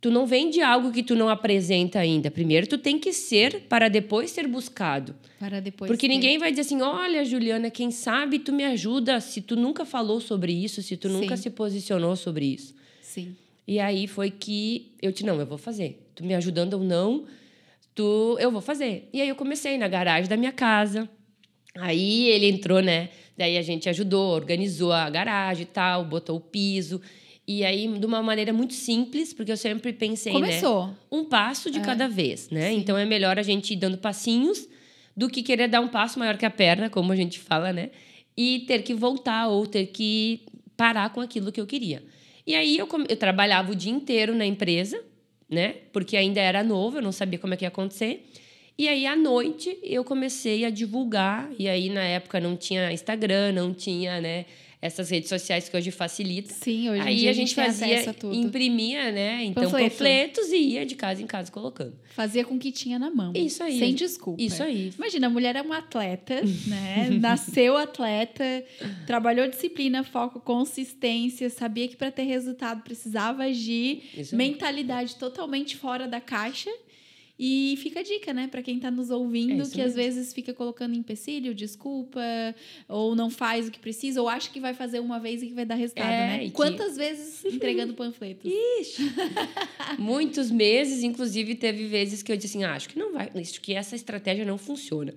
tu 0.00 0.10
não 0.10 0.26
vende 0.26 0.62
algo 0.62 0.90
que 0.90 1.02
tu 1.02 1.14
não 1.14 1.28
apresenta 1.28 1.98
ainda. 1.98 2.30
Primeiro, 2.30 2.66
tu 2.66 2.78
tem 2.78 2.98
que 2.98 3.12
ser 3.12 3.62
para 3.68 3.88
depois 3.88 4.30
ser 4.30 4.48
buscado. 4.48 5.14
Para 5.38 5.60
depois 5.60 5.88
Porque 5.88 6.06
ter. 6.08 6.14
ninguém 6.14 6.38
vai 6.38 6.50
dizer 6.50 6.62
assim: 6.62 6.80
olha, 6.80 7.24
Juliana, 7.24 7.70
quem 7.70 7.90
sabe 7.90 8.38
tu 8.38 8.52
me 8.52 8.64
ajuda 8.64 9.20
se 9.20 9.40
tu 9.40 9.56
nunca 9.56 9.84
falou 9.84 10.20
sobre 10.20 10.52
isso, 10.52 10.82
se 10.82 10.96
tu 10.96 11.08
Sim. 11.08 11.20
nunca 11.20 11.36
se 11.36 11.50
posicionou 11.50 12.16
sobre 12.16 12.46
isso. 12.46 12.74
Sim. 13.02 13.36
E 13.66 13.78
aí 13.78 14.06
foi 14.06 14.30
que 14.30 14.92
eu 15.00 15.12
te 15.12 15.24
não, 15.24 15.38
eu 15.38 15.46
vou 15.46 15.58
fazer. 15.58 16.06
Tu 16.14 16.24
me 16.24 16.34
ajudando 16.34 16.74
ou 16.74 16.82
não, 16.82 17.24
tu, 17.94 18.36
eu 18.40 18.50
vou 18.50 18.60
fazer. 18.60 19.08
E 19.12 19.20
aí 19.20 19.28
eu 19.28 19.36
comecei 19.36 19.76
na 19.78 19.86
garagem 19.86 20.28
da 20.28 20.36
minha 20.36 20.52
casa. 20.52 21.08
Aí 21.76 22.28
ele 22.28 22.46
entrou, 22.46 22.82
né? 22.82 23.10
Daí 23.36 23.56
a 23.56 23.62
gente 23.62 23.88
ajudou, 23.88 24.34
organizou 24.34 24.92
a 24.92 25.08
garagem 25.08 25.62
e 25.62 25.66
tal, 25.66 26.04
botou 26.04 26.36
o 26.36 26.40
piso. 26.40 27.00
E 27.52 27.64
aí, 27.64 27.88
de 27.98 28.06
uma 28.06 28.22
maneira 28.22 28.52
muito 28.52 28.74
simples, 28.74 29.34
porque 29.34 29.50
eu 29.50 29.56
sempre 29.56 29.92
pensei, 29.92 30.32
Começou. 30.32 30.86
né? 30.86 30.94
Um 31.10 31.24
passo 31.24 31.68
de 31.68 31.80
é. 31.80 31.82
cada 31.82 32.08
vez, 32.08 32.48
né? 32.48 32.70
Sim. 32.70 32.76
Então 32.76 32.96
é 32.96 33.04
melhor 33.04 33.40
a 33.40 33.42
gente 33.42 33.72
ir 33.72 33.76
dando 33.76 33.98
passinhos 33.98 34.68
do 35.16 35.28
que 35.28 35.42
querer 35.42 35.66
dar 35.66 35.80
um 35.80 35.88
passo 35.88 36.16
maior 36.16 36.38
que 36.38 36.46
a 36.46 36.50
perna, 36.50 36.88
como 36.88 37.10
a 37.10 37.16
gente 37.16 37.40
fala, 37.40 37.72
né? 37.72 37.90
E 38.36 38.60
ter 38.68 38.84
que 38.84 38.94
voltar 38.94 39.48
ou 39.48 39.66
ter 39.66 39.86
que 39.86 40.42
parar 40.76 41.10
com 41.12 41.20
aquilo 41.20 41.50
que 41.50 41.60
eu 41.60 41.66
queria. 41.66 42.04
E 42.46 42.54
aí 42.54 42.78
eu, 42.78 42.86
eu 43.08 43.16
trabalhava 43.16 43.72
o 43.72 43.74
dia 43.74 43.90
inteiro 43.90 44.32
na 44.32 44.46
empresa, 44.46 45.02
né? 45.48 45.74
Porque 45.92 46.16
ainda 46.16 46.40
era 46.40 46.62
novo, 46.62 46.98
eu 46.98 47.02
não 47.02 47.10
sabia 47.10 47.40
como 47.40 47.52
é 47.52 47.56
que 47.56 47.64
ia 47.64 47.68
acontecer. 47.68 48.30
E 48.78 48.86
aí, 48.86 49.06
à 49.06 49.16
noite, 49.16 49.76
eu 49.82 50.04
comecei 50.04 50.64
a 50.64 50.70
divulgar. 50.70 51.50
E 51.58 51.68
aí, 51.68 51.90
na 51.90 52.04
época, 52.04 52.38
não 52.38 52.56
tinha 52.56 52.92
Instagram, 52.92 53.50
não 53.50 53.74
tinha, 53.74 54.20
né? 54.20 54.46
Essas 54.82 55.10
redes 55.10 55.28
sociais 55.28 55.68
que 55.68 55.76
hoje 55.76 55.90
facilitam. 55.90 56.56
Sim, 56.56 56.88
hoje 56.88 57.02
aí 57.02 57.28
a 57.28 57.32
gente, 57.34 57.58
a 57.60 57.68
gente 57.68 57.84
fazia, 57.84 58.16
imprimia, 58.32 59.12
né? 59.12 59.44
Então, 59.44 59.64
Panfleto. 59.64 59.90
panfletos 59.90 60.48
e 60.48 60.56
ia 60.56 60.86
de 60.86 60.94
casa 60.94 61.22
em 61.22 61.26
casa 61.26 61.52
colocando. 61.52 61.92
Fazia 62.14 62.44
com 62.46 62.54
o 62.54 62.58
que 62.58 62.72
tinha 62.72 62.98
na 62.98 63.10
mão. 63.10 63.32
Isso 63.36 63.62
aí. 63.62 63.78
Sem 63.78 63.94
desculpa. 63.94 64.40
Isso 64.42 64.62
aí. 64.62 64.90
Imagina, 64.96 65.26
a 65.26 65.30
mulher 65.30 65.54
é 65.54 65.60
uma 65.60 65.78
atleta, 65.78 66.40
né? 66.66 67.10
Nasceu 67.20 67.76
atleta, 67.76 68.64
trabalhou 69.06 69.46
disciplina, 69.48 70.02
foco, 70.02 70.40
consistência, 70.40 71.50
sabia 71.50 71.86
que 71.86 71.96
para 71.96 72.10
ter 72.10 72.22
resultado 72.22 72.82
precisava 72.82 73.44
agir, 73.44 74.02
mentalidade 74.32 75.16
totalmente 75.16 75.76
fora 75.76 76.08
da 76.08 76.22
caixa. 76.22 76.70
E 77.42 77.74
fica 77.78 78.00
a 78.00 78.02
dica, 78.02 78.34
né, 78.34 78.48
para 78.48 78.62
quem 78.62 78.76
está 78.76 78.90
nos 78.90 79.08
ouvindo, 79.08 79.62
é 79.62 79.64
que 79.64 79.78
mesmo. 79.78 79.84
às 79.84 79.94
vezes 79.94 80.30
fica 80.34 80.52
colocando 80.52 80.94
empecilho, 80.94 81.54
desculpa, 81.54 82.20
ou 82.86 83.16
não 83.16 83.30
faz 83.30 83.66
o 83.66 83.70
que 83.70 83.78
precisa, 83.78 84.20
ou 84.20 84.28
acha 84.28 84.50
que 84.50 84.60
vai 84.60 84.74
fazer 84.74 85.00
uma 85.00 85.18
vez 85.18 85.42
e 85.42 85.46
que 85.46 85.54
vai 85.54 85.64
dar 85.64 85.76
resultado, 85.76 86.06
é, 86.06 86.36
né? 86.36 86.50
Quantas 86.50 86.92
que... 86.92 86.98
vezes 86.98 87.42
entregando 87.50 87.94
panfletos? 87.94 88.44
Ixi! 88.44 89.10
Muitos 89.98 90.50
meses, 90.50 91.02
inclusive 91.02 91.54
teve 91.54 91.86
vezes 91.86 92.22
que 92.22 92.30
eu 92.30 92.36
disse 92.36 92.58
assim, 92.58 92.64
ah, 92.64 92.74
acho 92.74 92.90
que 92.90 92.98
não 92.98 93.14
vai, 93.14 93.30
acho 93.34 93.58
que 93.62 93.72
essa 93.72 93.96
estratégia 93.96 94.44
não 94.44 94.58
funciona. 94.58 95.14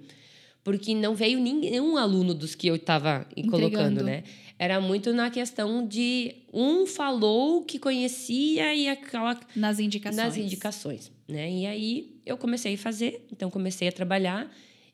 Porque 0.63 0.95
não 0.95 1.13
veio 1.13 1.41
nenhum 1.41 1.97
aluno 1.97 2.33
dos 2.33 2.55
que 2.55 2.67
eu 2.67 2.77
estava 2.77 3.27
colocando, 3.49 4.01
né? 4.01 4.23
Era 4.57 4.79
muito 4.79 5.11
na 5.11 5.29
questão 5.29 5.85
de 5.85 6.35
um 6.53 6.85
falou 6.85 7.65
que 7.65 7.77
conhecia 7.77 8.73
e 8.73 8.87
aquela 8.87 9.37
nas 9.57 9.77
indicações. 9.77 10.23
Nas 10.23 10.37
indicações, 10.37 11.11
né? 11.27 11.51
E 11.51 11.65
aí 11.65 12.12
eu 12.25 12.37
comecei 12.37 12.75
a 12.75 12.77
fazer, 12.77 13.25
então 13.31 13.49
comecei 13.49 13.87
a 13.87 13.91
trabalhar 13.91 14.51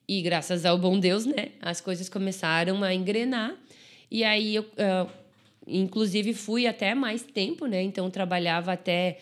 e 0.07 0.21
graças 0.21 0.65
ao 0.65 0.77
bom 0.77 0.99
Deus, 0.99 1.25
né, 1.25 1.49
as 1.61 1.79
coisas 1.79 2.09
começaram 2.09 2.83
a 2.83 2.93
engrenar. 2.93 3.55
E 4.09 4.23
aí 4.23 4.55
eu 4.55 4.63
uh, 4.63 5.09
inclusive 5.67 6.33
fui 6.33 6.65
até 6.65 6.95
mais 6.95 7.21
tempo, 7.21 7.65
né? 7.67 7.81
Então 7.81 8.09
trabalhava 8.09 8.73
até 8.73 9.19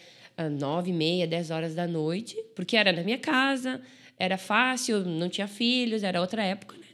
nove 0.52 0.91
e 0.91 0.93
meia, 0.93 1.28
dez 1.28 1.50
horas 1.50 1.74
da 1.74 1.88
noite, 1.88 2.38
porque 2.56 2.78
era 2.78 2.91
na 2.91 3.02
minha 3.02 3.17
casa, 3.17 3.82
era 4.20 4.38
fácil, 4.38 5.02
não 5.02 5.30
tinha 5.30 5.48
filhos, 5.48 6.04
era 6.04 6.22
outra 6.22 6.43
época, 6.43 6.78
né? 6.78 6.86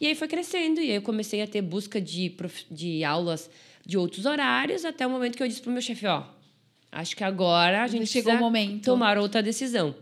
E 0.00 0.06
aí 0.06 0.14
foi 0.14 0.26
crescendo, 0.26 0.80
e 0.80 0.90
aí 0.90 0.96
eu 0.96 1.02
comecei 1.02 1.40
a 1.42 1.46
ter 1.46 1.62
busca 1.62 2.00
de, 2.00 2.34
de 2.70 3.04
aulas 3.04 3.50
de 3.86 3.96
outros 3.96 4.26
horários, 4.26 4.84
até 4.84 5.06
o 5.06 5.10
momento 5.10 5.36
que 5.36 5.42
eu 5.42 5.48
disse 5.48 5.60
pro 5.60 5.70
meu 5.70 5.82
chefe, 5.82 6.06
ó, 6.06 6.24
acho 6.90 7.16
que 7.16 7.24
agora 7.24 7.82
a 7.82 7.86
gente 7.86 8.06
chegou 8.06 8.34
o 8.34 8.38
momento 8.38 8.84
tomar 8.84 9.18
outra 9.18 9.42
decisão. 9.42 9.94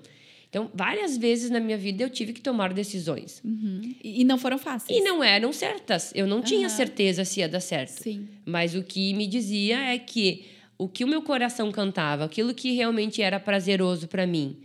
Então, 0.49 0.71
várias 0.73 1.17
vezes 1.17 1.51
na 1.51 1.61
minha 1.61 1.77
vida 1.77 2.03
eu 2.03 2.09
tive 2.09 2.33
que 2.33 2.41
tomar 2.41 2.73
decisões. 2.73 3.43
Uhum. 3.45 3.95
E 4.03 4.25
não 4.25 4.39
foram 4.39 4.57
fáceis. 4.57 4.99
E 4.99 5.03
não 5.03 5.23
eram 5.23 5.53
certas. 5.53 6.11
Eu 6.15 6.27
não 6.27 6.39
uhum. 6.39 6.43
tinha 6.43 6.69
certeza 6.71 7.25
se 7.25 7.41
ia 7.41 7.49
dar 7.49 7.61
certo. 7.61 8.03
Sim. 8.03 8.27
Mas 8.47 8.75
o 8.75 8.83
que 8.83 9.13
me 9.13 9.27
dizia 9.27 9.79
é 9.79 9.99
que 9.99 10.47
o 10.79 10.89
que 10.89 11.05
o 11.05 11.09
meu 11.09 11.21
coração 11.21 11.71
cantava, 11.71 12.25
aquilo 12.25 12.55
que 12.55 12.73
realmente 12.73 13.21
era 13.21 13.39
prazeroso 13.39 14.09
para 14.09 14.27
mim. 14.27 14.57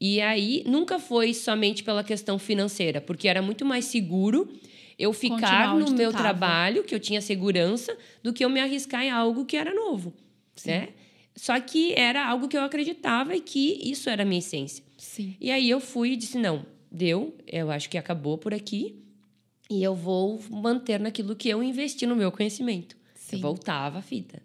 E 0.00 0.20
aí 0.20 0.62
nunca 0.64 0.98
foi 0.98 1.34
somente 1.34 1.82
pela 1.82 2.04
questão 2.04 2.38
financeira, 2.38 3.00
porque 3.00 3.26
era 3.26 3.42
muito 3.42 3.66
mais 3.66 3.86
seguro 3.86 4.48
eu 4.96 5.12
ficar 5.12 5.76
no 5.76 5.90
meu 5.90 6.12
tava. 6.12 6.24
trabalho, 6.24 6.84
que 6.84 6.94
eu 6.94 7.00
tinha 7.00 7.20
segurança, 7.20 7.96
do 8.22 8.32
que 8.32 8.44
eu 8.44 8.48
me 8.48 8.60
arriscar 8.60 9.02
em 9.02 9.10
algo 9.10 9.44
que 9.44 9.56
era 9.56 9.74
novo, 9.74 10.14
Sim. 10.54 10.70
né? 10.70 10.88
Só 11.36 11.58
que 11.60 11.92
era 11.94 12.26
algo 12.26 12.48
que 12.48 12.56
eu 12.56 12.62
acreditava 12.62 13.36
e 13.36 13.40
que 13.40 13.80
isso 13.82 14.08
era 14.10 14.22
a 14.22 14.26
minha 14.26 14.40
essência. 14.40 14.82
Sim. 14.98 15.36
E 15.40 15.50
aí 15.50 15.70
eu 15.70 15.80
fui 15.80 16.12
e 16.12 16.16
disse: 16.16 16.36
não, 16.36 16.66
deu, 16.90 17.36
eu 17.46 17.70
acho 17.70 17.88
que 17.88 17.96
acabou 17.96 18.36
por 18.36 18.52
aqui 18.52 19.02
e 19.70 19.82
eu 19.82 19.94
vou 19.94 20.40
manter 20.50 20.98
naquilo 20.98 21.36
que 21.36 21.48
eu 21.48 21.62
investi 21.62 22.06
no 22.06 22.16
meu 22.16 22.32
conhecimento. 22.32 22.96
Sim. 23.14 23.36
Eu 23.36 23.42
voltava 23.42 23.98
a 23.98 24.02
fita. 24.02 24.42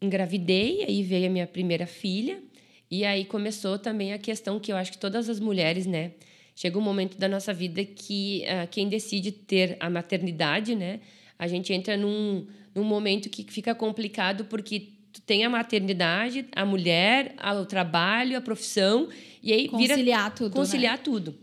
Engravidei, 0.00 0.84
aí 0.84 1.02
veio 1.02 1.26
a 1.26 1.30
minha 1.30 1.46
primeira 1.46 1.86
filha, 1.86 2.42
e 2.90 3.04
aí 3.04 3.24
começou 3.24 3.78
também 3.78 4.12
a 4.12 4.18
questão 4.18 4.60
que 4.60 4.72
eu 4.72 4.76
acho 4.76 4.92
que 4.92 4.98
todas 4.98 5.28
as 5.28 5.40
mulheres, 5.40 5.86
né? 5.86 6.12
Chega 6.54 6.78
um 6.78 6.82
momento 6.82 7.18
da 7.18 7.28
nossa 7.28 7.52
vida 7.52 7.84
que 7.84 8.44
uh, 8.44 8.68
quem 8.70 8.88
decide 8.88 9.32
ter 9.32 9.76
a 9.80 9.90
maternidade, 9.90 10.74
né? 10.74 11.00
A 11.38 11.46
gente 11.46 11.72
entra 11.72 11.96
num, 11.96 12.46
num 12.74 12.84
momento 12.84 13.28
que 13.28 13.44
fica 13.50 13.74
complicado 13.74 14.46
porque 14.46 14.95
tu 15.16 15.22
tem 15.22 15.44
a 15.44 15.50
maternidade, 15.50 16.46
a 16.54 16.64
mulher, 16.64 17.34
o 17.58 17.64
trabalho, 17.64 18.36
a 18.36 18.40
profissão 18.40 19.08
e 19.42 19.50
aí 19.50 19.68
conciliar 19.68 20.24
vira, 20.24 20.30
tudo, 20.30 20.52
conciliar 20.52 20.96
né? 20.98 21.02
tudo. 21.02 21.34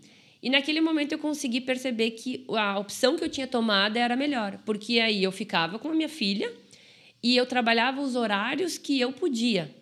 E 0.42 0.50
naquele 0.50 0.80
momento 0.80 1.14
eu 1.14 1.18
consegui 1.18 1.60
perceber 1.60 2.12
que 2.12 2.46
a 2.50 2.78
opção 2.78 3.16
que 3.16 3.24
eu 3.24 3.30
tinha 3.30 3.48
tomado 3.48 3.98
era 3.98 4.16
melhor, 4.16 4.60
porque 4.64 5.00
aí 5.00 5.24
eu 5.24 5.32
ficava 5.32 5.80
com 5.80 5.90
a 5.90 5.94
minha 5.94 6.10
filha 6.10 6.54
e 7.24 7.36
eu 7.36 7.46
trabalhava 7.48 8.00
os 8.00 8.16
horários 8.16 8.78
que 8.78 9.00
eu 9.00 9.12
podia. 9.12 9.74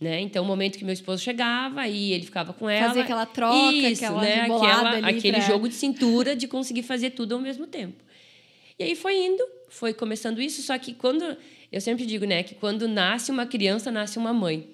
Né? 0.00 0.20
Então, 0.20 0.44
o 0.44 0.46
momento 0.46 0.76
que 0.76 0.84
meu 0.84 0.92
esposo 0.92 1.22
chegava 1.22 1.86
e 1.86 2.12
ele 2.12 2.24
ficava 2.24 2.52
com 2.52 2.68
ela. 2.68 2.88
Fazia 2.88 3.02
aquela 3.02 3.26
troca, 3.26 3.72
isso, 3.72 4.04
aquela 4.04 4.20
né? 4.20 4.40
aquela, 4.40 4.98
aquele 5.08 5.36
pra... 5.38 5.46
jogo 5.46 5.68
de 5.68 5.74
cintura 5.74 6.34
de 6.34 6.48
conseguir 6.48 6.82
fazer 6.82 7.10
tudo 7.10 7.34
ao 7.34 7.40
mesmo 7.40 7.66
tempo. 7.66 8.02
E 8.78 8.84
aí 8.84 8.96
foi 8.96 9.16
indo, 9.16 9.42
foi 9.70 9.94
começando 9.94 10.42
isso, 10.42 10.60
só 10.62 10.76
que 10.76 10.92
quando 10.92 11.24
eu 11.70 11.80
sempre 11.80 12.06
digo, 12.06 12.24
né, 12.24 12.42
que 12.42 12.54
quando 12.54 12.88
nasce 12.88 13.30
uma 13.30 13.46
criança, 13.46 13.90
nasce 13.90 14.18
uma 14.18 14.32
mãe. 14.32 14.66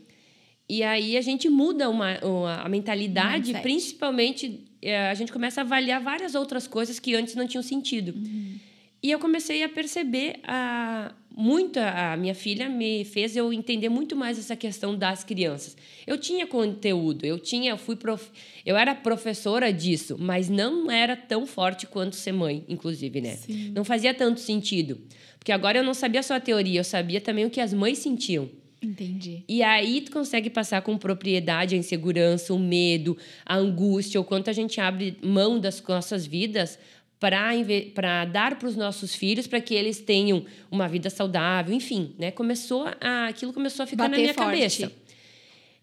E 0.68 0.82
aí 0.82 1.16
a 1.16 1.20
gente 1.20 1.48
muda 1.48 1.90
uma, 1.90 2.18
uma 2.24 2.54
a 2.62 2.68
mentalidade, 2.68 3.52
Mindset. 3.52 3.62
principalmente 3.62 4.60
é, 4.80 5.08
a 5.08 5.14
gente 5.14 5.32
começa 5.32 5.60
a 5.60 5.64
avaliar 5.64 6.02
várias 6.02 6.34
outras 6.34 6.66
coisas 6.66 6.98
que 6.98 7.14
antes 7.14 7.34
não 7.34 7.46
tinham 7.46 7.62
sentido. 7.62 8.14
Uhum. 8.16 8.56
E 9.02 9.10
eu 9.10 9.18
comecei 9.18 9.62
a 9.62 9.68
perceber 9.68 10.38
a 10.44 11.12
muito 11.36 11.78
a 11.78 12.16
minha 12.16 12.34
filha 12.34 12.68
me 12.68 13.04
fez 13.04 13.36
eu 13.36 13.52
entender 13.52 13.88
muito 13.88 14.14
mais 14.14 14.38
essa 14.38 14.54
questão 14.54 14.96
das 14.96 15.24
crianças. 15.24 15.76
Eu 16.06 16.18
tinha 16.18 16.46
conteúdo, 16.46 17.24
eu 17.24 17.38
tinha, 17.38 17.70
eu 17.70 17.78
fui 17.78 17.96
prof, 17.96 18.30
eu 18.64 18.76
era 18.76 18.94
professora 18.94 19.72
disso, 19.72 20.16
mas 20.18 20.48
não 20.48 20.90
era 20.90 21.16
tão 21.16 21.46
forte 21.46 21.86
quanto 21.86 22.16
ser 22.16 22.32
mãe, 22.32 22.64
inclusive, 22.68 23.20
né? 23.20 23.36
Sim. 23.36 23.72
Não 23.74 23.84
fazia 23.84 24.12
tanto 24.12 24.40
sentido. 24.40 25.00
Porque 25.42 25.50
agora 25.50 25.76
eu 25.78 25.82
não 25.82 25.92
sabia 25.92 26.22
só 26.22 26.34
a 26.34 26.40
teoria, 26.40 26.78
eu 26.78 26.84
sabia 26.84 27.20
também 27.20 27.44
o 27.44 27.50
que 27.50 27.60
as 27.60 27.74
mães 27.74 27.98
sentiam. 27.98 28.48
Entendi. 28.80 29.42
E 29.48 29.60
aí 29.60 30.00
tu 30.00 30.12
consegue 30.12 30.48
passar 30.48 30.82
com 30.82 30.96
propriedade 30.96 31.74
a 31.74 31.78
insegurança, 31.78 32.54
o 32.54 32.60
medo, 32.60 33.18
a 33.44 33.56
angústia, 33.56 34.20
o 34.20 34.24
quanto 34.24 34.48
a 34.48 34.52
gente 34.52 34.80
abre 34.80 35.16
mão 35.20 35.58
das 35.58 35.82
nossas 35.82 36.24
vidas 36.24 36.78
para 37.18 38.24
dar 38.24 38.56
para 38.56 38.68
os 38.68 38.76
nossos 38.76 39.16
filhos 39.16 39.48
para 39.48 39.60
que 39.60 39.74
eles 39.74 39.98
tenham 39.98 40.44
uma 40.70 40.86
vida 40.88 41.10
saudável, 41.10 41.74
enfim, 41.74 42.14
né? 42.20 42.30
Começou 42.30 42.88
a, 43.00 43.26
aquilo 43.26 43.52
começou 43.52 43.82
a 43.82 43.86
ficar 43.88 44.04
Bater 44.04 44.12
na 44.12 44.18
minha 44.22 44.34
forte. 44.34 44.48
cabeça. 44.48 44.92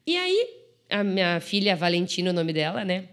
E 0.07 0.15
aí 0.15 0.47
a 0.89 1.03
minha 1.03 1.41
filha, 1.41 1.73
a 1.73 1.75
Valentina, 1.75 2.29
o 2.29 2.33
nome 2.33 2.53
dela, 2.53 2.85
né? 2.85 3.09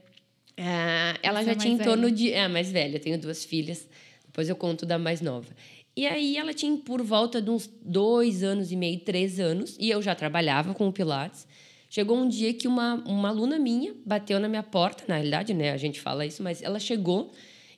Ah, 0.57 1.19
ela 1.25 1.41
Essa 1.41 1.47
já 1.47 1.53
é 1.53 1.55
tinha 1.57 1.75
em 1.75 1.77
velha. 1.77 1.91
torno 1.91 2.09
de. 2.09 2.33
É, 2.33 2.47
mais 2.47 2.71
velha, 2.71 2.97
eu 2.97 3.01
tenho 3.01 3.19
duas 3.19 3.45
filhas, 3.45 3.89
depois 4.25 4.49
eu 4.49 4.55
conto 4.55 4.87
da 4.87 4.97
mais 4.97 5.21
nova. 5.21 5.49
E 5.97 6.07
aí 6.07 6.37
ela 6.37 6.53
tinha 6.53 6.77
por 6.77 7.03
volta 7.03 7.41
de 7.41 7.49
uns 7.49 7.67
dois 7.81 8.43
anos 8.43 8.71
e 8.71 8.77
meio, 8.77 9.01
três 9.01 9.41
anos, 9.41 9.77
e 9.81 9.89
eu 9.89 10.03
já 10.03 10.15
trabalhava 10.15 10.75
com 10.75 10.87
o 10.87 10.93
Pilates. 10.93 11.49
Chegou 11.89 12.19
um 12.19 12.29
dia 12.29 12.53
que 12.53 12.69
uma, 12.69 12.97
uma 13.07 13.31
aluna 13.31 13.59
minha 13.59 13.95
bateu 14.05 14.39
na 14.39 14.47
minha 14.47 14.63
porta, 14.63 15.05
na 15.09 15.15
realidade, 15.15 15.55
né? 15.55 15.73
A 15.73 15.77
gente 15.79 15.99
fala 15.99 16.27
isso, 16.27 16.43
mas 16.43 16.61
ela 16.61 16.79
chegou 16.79 17.33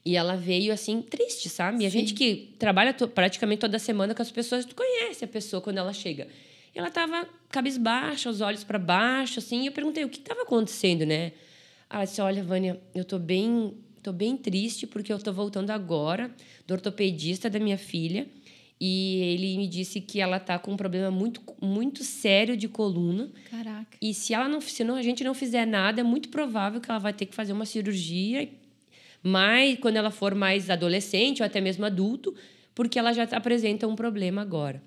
e 0.05 0.17
ela 0.17 0.35
veio 0.35 0.73
assim, 0.73 1.01
triste, 1.01 1.49
sabe? 1.49 1.85
E 1.85 1.87
a 1.87 1.91
gente 1.91 2.13
que 2.15 2.55
trabalha 2.59 2.93
praticamente 2.93 3.61
toda 3.61 3.79
semana 3.79 4.15
com 4.15 4.23
as 4.23 4.31
pessoas, 4.33 4.65
tu 4.65 4.75
conhece 4.75 5.25
a 5.25 5.29
pessoa 5.29 5.61
quando 5.61 5.79
ela 5.79 5.93
chega. 5.93 6.27
E 6.75 6.79
ela 6.79 6.91
tava 6.91 7.29
cabisbaixa, 7.51 8.29
os 8.29 8.41
olhos 8.41 8.65
para 8.65 8.79
baixo, 8.81 9.39
assim. 9.39 9.63
E 9.63 9.67
eu 9.67 9.73
perguntei 9.73 10.05
o 10.05 10.09
que 10.09 10.19
estava 10.19 10.43
acontecendo, 10.43 11.07
né? 11.07 11.33
Ela 11.89 12.05
disse: 12.05 12.21
Olha, 12.21 12.43
Vânia, 12.43 12.81
eu 12.95 13.05
tô 13.05 13.19
bem 13.19 13.75
Tô 14.03 14.13
bem 14.13 14.37
triste 14.37 14.87
porque 14.87 15.13
eu 15.13 15.19
tô 15.19 15.33
voltando 15.33 15.71
agora 15.71 16.35
do 16.67 16.75
ortopedista 16.75 17.51
da 17.51 17.59
minha 17.59 17.79
filha 17.79 18.27
e 18.81 19.21
ele 19.35 19.57
me 19.57 19.67
disse 19.67 20.01
que 20.01 20.21
ela 20.21 20.39
tá 20.39 20.59
com 20.59 20.73
um 20.73 20.77
problema 20.77 21.11
muito, 21.11 21.43
muito 21.61 22.05
sério 22.05 22.57
de 22.57 22.69
coluna. 22.69 23.29
Caraca. 23.51 23.99
E 24.01 24.15
se 24.15 24.33
ela 24.33 24.49
não, 24.49 24.61
se 24.61 24.85
não, 24.85 24.95
a 24.95 25.03
gente 25.03 25.25
não 25.25 25.35
fizer 25.35 25.67
nada, 25.67 26.01
é 26.01 26.05
muito 26.05 26.29
provável 26.29 26.81
que 26.81 26.91
ela 26.91 27.01
vai 27.01 27.13
ter 27.13 27.27
que 27.27 27.35
fazer 27.35 27.53
uma 27.53 27.67
cirurgia, 27.67 28.49
mas 29.23 29.79
quando 29.81 29.97
ela 29.97 30.11
for 30.11 30.35
mais 30.35 30.71
adolescente 30.71 31.43
ou 31.43 31.47
até 31.47 31.61
mesmo 31.61 31.85
adulto, 31.85 32.35
porque 32.75 32.99
ela 32.99 33.13
já 33.13 33.25
apresenta 33.25 33.89
um 33.89 33.97
problema 33.97 34.43
agora. 34.43 34.81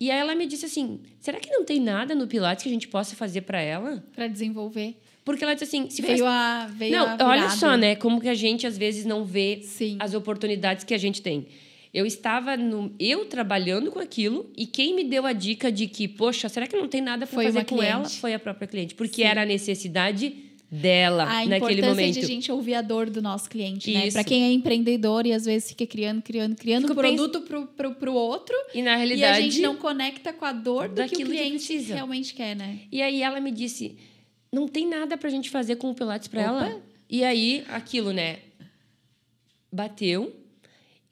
E 0.00 0.10
aí 0.10 0.18
ela 0.18 0.34
me 0.34 0.46
disse 0.46 0.64
assim: 0.64 1.00
será 1.20 1.38
que 1.38 1.50
não 1.50 1.64
tem 1.64 1.78
nada 1.78 2.14
no 2.14 2.26
Pilates 2.26 2.64
que 2.64 2.68
a 2.68 2.72
gente 2.72 2.88
possa 2.88 3.14
fazer 3.14 3.42
para 3.42 3.60
ela? 3.60 4.02
Para 4.12 4.26
desenvolver. 4.26 4.96
Porque 5.30 5.44
ela 5.44 5.54
disse 5.54 5.64
assim: 5.64 5.88
se 5.90 6.02
veio 6.02 6.24
faz... 6.24 6.66
a 6.66 6.66
veio 6.66 6.92
Não, 6.92 7.06
a 7.06 7.28
olha 7.28 7.50
só, 7.50 7.76
né? 7.76 7.94
Como 7.94 8.20
que 8.20 8.28
a 8.28 8.34
gente 8.34 8.66
às 8.66 8.76
vezes 8.76 9.04
não 9.04 9.24
vê 9.24 9.60
Sim. 9.62 9.96
as 10.00 10.14
oportunidades 10.14 10.84
que 10.84 10.94
a 10.94 10.98
gente 10.98 11.22
tem. 11.22 11.46
Eu 11.92 12.06
estava 12.06 12.56
no, 12.56 12.92
eu 13.00 13.24
trabalhando 13.24 13.90
com 13.90 13.98
aquilo 13.98 14.48
e 14.56 14.64
quem 14.64 14.94
me 14.94 15.02
deu 15.02 15.26
a 15.26 15.32
dica 15.32 15.72
de 15.72 15.88
que, 15.88 16.06
poxa, 16.06 16.48
será 16.48 16.66
que 16.66 16.76
não 16.76 16.86
tem 16.86 17.00
nada 17.00 17.26
para 17.26 17.42
fazer 17.42 17.64
com 17.64 17.82
ela? 17.82 18.04
cliente. 18.04 18.20
Foi 18.20 18.32
a 18.32 18.38
própria 18.38 18.68
cliente, 18.68 18.94
porque 18.94 19.22
Sim. 19.22 19.28
era 19.28 19.42
a 19.42 19.44
necessidade 19.44 20.50
dela 20.70 21.24
a 21.24 21.44
naquele 21.46 21.54
importância 21.54 21.88
momento. 21.88 22.14
de 22.14 22.20
a 22.20 22.26
gente 22.26 22.52
ouvir 22.52 22.74
a 22.74 22.82
dor 22.82 23.10
do 23.10 23.20
nosso 23.20 23.50
cliente, 23.50 23.92
né? 23.92 24.06
Isso. 24.06 24.14
Para 24.14 24.22
quem 24.22 24.44
é 24.44 24.52
empreendedor 24.52 25.26
e 25.26 25.32
às 25.32 25.44
vezes 25.44 25.70
fica 25.70 25.84
criando, 25.84 26.22
criando, 26.22 26.54
criando 26.54 26.82
Fico 26.86 26.94
produto 26.94 27.40
pro, 27.40 27.66
pro, 27.66 27.94
pro 27.96 28.14
outro 28.14 28.54
E 28.72 28.80
na 28.80 28.92
e 28.92 28.94
a 28.94 28.96
realidade, 28.98 29.42
gente 29.42 29.60
não 29.60 29.74
conecta 29.74 30.32
com 30.32 30.44
a 30.44 30.52
dor 30.52 30.88
do 30.88 31.02
que 31.06 31.14
o 31.14 31.18
que 31.18 31.24
cliente 31.24 31.66
precisa. 31.66 31.94
realmente 31.94 32.34
quer, 32.34 32.54
né? 32.54 32.78
E 32.92 33.02
aí 33.02 33.20
ela 33.20 33.40
me 33.40 33.50
disse: 33.50 33.96
não 34.52 34.66
tem 34.68 34.86
nada 34.88 35.16
pra 35.16 35.28
gente 35.30 35.48
fazer 35.50 35.76
com 35.76 35.90
o 35.90 35.94
Pilates 35.94 36.28
pra 36.28 36.40
Opa. 36.52 36.66
ela. 36.66 36.82
E 37.08 37.24
aí, 37.24 37.64
aquilo, 37.68 38.12
né? 38.12 38.38
Bateu. 39.72 40.34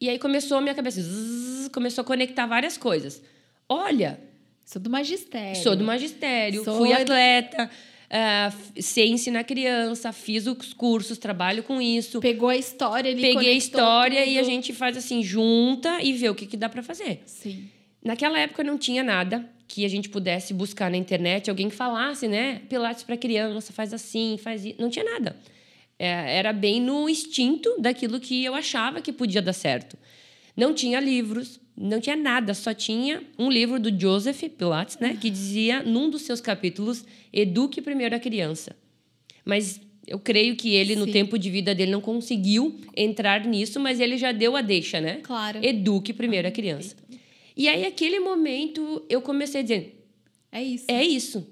E 0.00 0.08
aí 0.08 0.18
começou 0.18 0.58
a 0.58 0.60
minha 0.60 0.74
cabeça, 0.74 1.00
zzz, 1.00 1.68
começou 1.72 2.02
a 2.02 2.04
conectar 2.04 2.46
várias 2.46 2.76
coisas. 2.76 3.22
Olha, 3.68 4.18
Sou 4.64 4.80
do 4.80 4.88
magistério. 4.90 5.60
sou 5.62 5.74
do 5.74 5.82
magistério, 5.84 6.62
Sou 6.64 6.76
fui 6.78 6.92
atleta, 6.92 7.70
ah, 8.10 8.50
f- 8.52 8.82
sei 8.82 9.08
ensinar 9.10 9.42
criança, 9.44 10.12
fiz 10.12 10.46
os 10.46 10.72
cursos, 10.72 11.18
trabalho 11.18 11.62
com 11.62 11.80
isso. 11.80 12.20
Pegou 12.20 12.48
a 12.48 12.56
história 12.56 13.10
ali, 13.10 13.20
Peguei 13.22 13.48
a 13.50 13.52
história 13.56 14.24
e 14.24 14.38
a 14.38 14.42
tudo. 14.42 14.50
gente 14.50 14.72
faz 14.72 14.96
assim, 14.96 15.22
junta 15.22 16.00
e 16.02 16.12
vê 16.12 16.28
o 16.28 16.34
que, 16.34 16.46
que 16.46 16.56
dá 16.56 16.68
pra 16.68 16.82
fazer. 16.82 17.22
Sim. 17.26 17.68
Naquela 18.04 18.38
época 18.38 18.62
não 18.62 18.78
tinha 18.78 19.02
nada 19.02 19.48
que 19.68 19.84
a 19.84 19.88
gente 19.88 20.08
pudesse 20.08 20.54
buscar 20.54 20.90
na 20.90 20.96
internet, 20.96 21.50
alguém 21.50 21.68
que 21.68 21.76
falasse, 21.76 22.26
né? 22.26 22.62
Pilates 22.70 23.04
para 23.04 23.18
criança, 23.18 23.70
faz 23.70 23.92
assim, 23.92 24.38
faz 24.42 24.64
isso. 24.64 24.80
Não 24.80 24.88
tinha 24.88 25.04
nada. 25.04 25.36
É, 25.98 26.38
era 26.38 26.52
bem 26.52 26.80
no 26.80 27.08
instinto 27.08 27.76
daquilo 27.78 28.18
que 28.18 28.42
eu 28.44 28.54
achava 28.54 29.02
que 29.02 29.12
podia 29.12 29.42
dar 29.42 29.52
certo. 29.52 29.98
Não 30.56 30.72
tinha 30.72 30.98
livros, 30.98 31.60
não 31.76 32.00
tinha 32.00 32.16
nada, 32.16 32.54
só 32.54 32.72
tinha 32.72 33.22
um 33.38 33.50
livro 33.50 33.78
do 33.78 33.96
Joseph 34.00 34.42
Pilates, 34.56 34.98
né? 34.98 35.18
Que 35.20 35.28
dizia 35.28 35.82
num 35.82 36.08
dos 36.08 36.22
seus 36.22 36.40
capítulos: 36.40 37.04
Eduque 37.30 37.82
primeiro 37.82 38.16
a 38.16 38.18
criança. 38.18 38.74
Mas 39.44 39.80
eu 40.06 40.18
creio 40.18 40.56
que 40.56 40.74
ele, 40.74 40.96
no 40.96 41.04
Sim. 41.04 41.12
tempo 41.12 41.38
de 41.38 41.50
vida 41.50 41.74
dele, 41.74 41.90
não 41.90 42.00
conseguiu 42.00 42.80
entrar 42.96 43.44
nisso, 43.44 43.78
mas 43.78 44.00
ele 44.00 44.16
já 44.16 44.32
deu 44.32 44.56
a 44.56 44.62
deixa, 44.62 45.00
né? 45.00 45.20
Claro. 45.22 45.58
Eduque 45.62 46.14
primeiro 46.14 46.48
a 46.48 46.50
criança. 46.50 46.96
E 47.58 47.68
aí, 47.68 47.84
aquele 47.84 48.20
momento, 48.20 49.04
eu 49.08 49.20
comecei 49.20 49.60
a 49.60 49.62
dizer: 49.62 50.08
É 50.52 50.62
isso. 50.62 50.84
é 50.88 51.04
isso. 51.04 51.46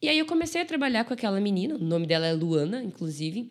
E 0.00 0.08
aí, 0.08 0.18
eu 0.18 0.26
comecei 0.26 0.60
a 0.60 0.64
trabalhar 0.64 1.04
com 1.04 1.14
aquela 1.14 1.40
menina, 1.40 1.74
o 1.74 1.78
nome 1.78 2.06
dela 2.06 2.26
é 2.26 2.32
Luana, 2.32 2.82
inclusive. 2.82 3.50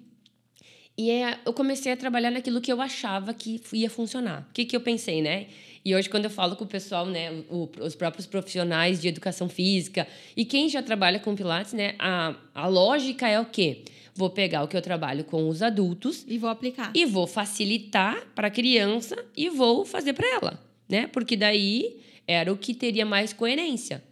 E 0.98 1.10
é, 1.10 1.40
eu 1.46 1.54
comecei 1.54 1.92
a 1.92 1.98
trabalhar 1.98 2.30
naquilo 2.30 2.62
que 2.62 2.72
eu 2.72 2.80
achava 2.82 3.34
que 3.34 3.60
ia 3.74 3.90
funcionar. 3.90 4.48
O 4.50 4.54
que, 4.54 4.66
que 4.66 4.76
eu 4.76 4.82
pensei, 4.82 5.22
né? 5.22 5.48
E 5.84 5.96
hoje, 5.96 6.08
quando 6.10 6.26
eu 6.26 6.30
falo 6.30 6.56
com 6.56 6.64
o 6.66 6.68
pessoal, 6.68 7.08
né, 7.08 7.44
os 7.80 7.96
próprios 7.96 8.28
profissionais 8.28 9.02
de 9.02 9.08
educação 9.08 9.50
física 9.50 10.08
e 10.38 10.46
quem 10.46 10.70
já 10.70 10.84
trabalha 10.84 11.18
com 11.20 11.34
Pilates, 11.36 11.74
né, 11.74 11.96
a, 11.98 12.36
a 12.54 12.68
lógica 12.68 13.28
é 13.28 13.40
o 13.40 13.46
quê? 13.46 13.84
Vou 14.14 14.30
pegar 14.30 14.62
o 14.64 14.68
que 14.68 14.78
eu 14.78 14.82
trabalho 14.82 15.24
com 15.24 15.48
os 15.50 15.64
adultos 15.64 16.24
E 16.28 16.38
vou 16.38 16.50
aplicar. 16.52 16.92
e 16.94 17.06
vou 17.06 17.26
facilitar 17.26 18.24
para 18.36 18.50
a 18.50 18.52
criança 18.52 19.16
e 19.36 19.50
vou 19.50 19.84
fazer 19.86 20.14
para 20.14 20.28
ela, 20.36 20.60
né? 20.92 21.08
Porque 21.08 21.36
daí 21.36 22.00
era 22.28 22.52
o 22.52 22.58
que 22.58 22.74
teria 22.74 23.06
mais 23.06 23.34
coerência. 23.34 24.04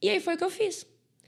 E 0.00 0.08
aí 0.08 0.20
foi 0.20 0.34
o 0.34 0.38
que 0.38 0.44
eu 0.44 0.50
fiz. 0.50 0.86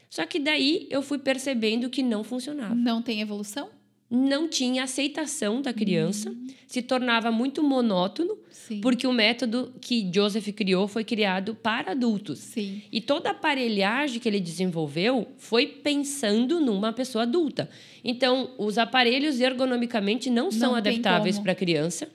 Só 0.09 0.27
que 0.27 0.39
daí 0.39 0.87
eu 0.91 1.03
fui 1.03 1.19
percebendo 1.19 1.89
que 1.91 2.03
não 2.03 2.23
funcionava. 2.23 2.75
Não 2.75 3.03
tem 3.03 3.21
evolução? 3.21 3.71
Não 4.15 4.47
tinha 4.47 4.85
aceitação 4.85 5.63
da 5.63 5.73
criança, 5.73 6.37
se 6.67 6.83
tornava 6.83 7.33
muito 7.33 7.63
monótono, 7.63 8.37
Sim. 8.51 8.83
porque 8.83 9.07
o 9.07 9.13
método 9.13 9.73
que 9.81 10.11
Joseph 10.15 10.49
criou 10.49 10.87
foi 10.87 11.03
criado 11.03 11.55
para 11.55 11.93
adultos. 11.93 12.41
Sim. 12.41 12.83
E 12.93 13.01
toda 13.01 13.31
a 13.31 13.33
aparelhagem 13.33 14.21
que 14.21 14.29
ele 14.29 14.39
desenvolveu 14.39 15.29
foi 15.39 15.67
pensando 15.67 16.61
numa 16.61 16.93
pessoa 16.93 17.23
adulta. 17.23 17.71
Então, 18.05 18.51
os 18.59 18.77
aparelhos 18.77 19.41
ergonomicamente 19.41 20.29
não 20.29 20.51
são 20.51 20.75
Não 20.75 20.83
tem 20.83 20.93
adaptáveis 20.93 21.39
para 21.39 21.55
criança. 21.55 22.07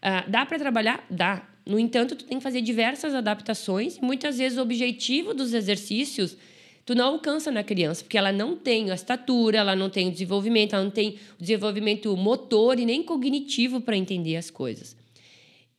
Ah, 0.00 0.24
dá 0.26 0.46
para 0.46 0.58
trabalhar? 0.58 1.04
Dá. 1.10 1.46
No 1.66 1.78
entanto, 1.78 2.14
tu 2.14 2.24
tem 2.24 2.38
que 2.38 2.42
fazer 2.42 2.60
diversas 2.60 3.14
adaptações. 3.14 3.96
E 3.96 4.02
muitas 4.02 4.38
vezes 4.38 4.58
o 4.58 4.62
objetivo 4.62 5.32
dos 5.32 5.54
exercícios 5.54 6.36
tu 6.84 6.94
não 6.94 7.06
alcança 7.06 7.50
na 7.50 7.64
criança, 7.64 8.02
porque 8.02 8.18
ela 8.18 8.30
não 8.30 8.56
tem 8.56 8.90
a 8.90 8.94
estatura, 8.94 9.58
ela 9.58 9.74
não 9.74 9.88
tem 9.88 10.08
o 10.08 10.12
desenvolvimento, 10.12 10.74
ela 10.74 10.84
não 10.84 10.90
tem 10.90 11.18
o 11.38 11.42
desenvolvimento 11.42 12.14
motor 12.16 12.78
e 12.78 12.84
nem 12.84 13.02
cognitivo 13.02 13.80
para 13.80 13.96
entender 13.96 14.36
as 14.36 14.50
coisas. 14.50 14.94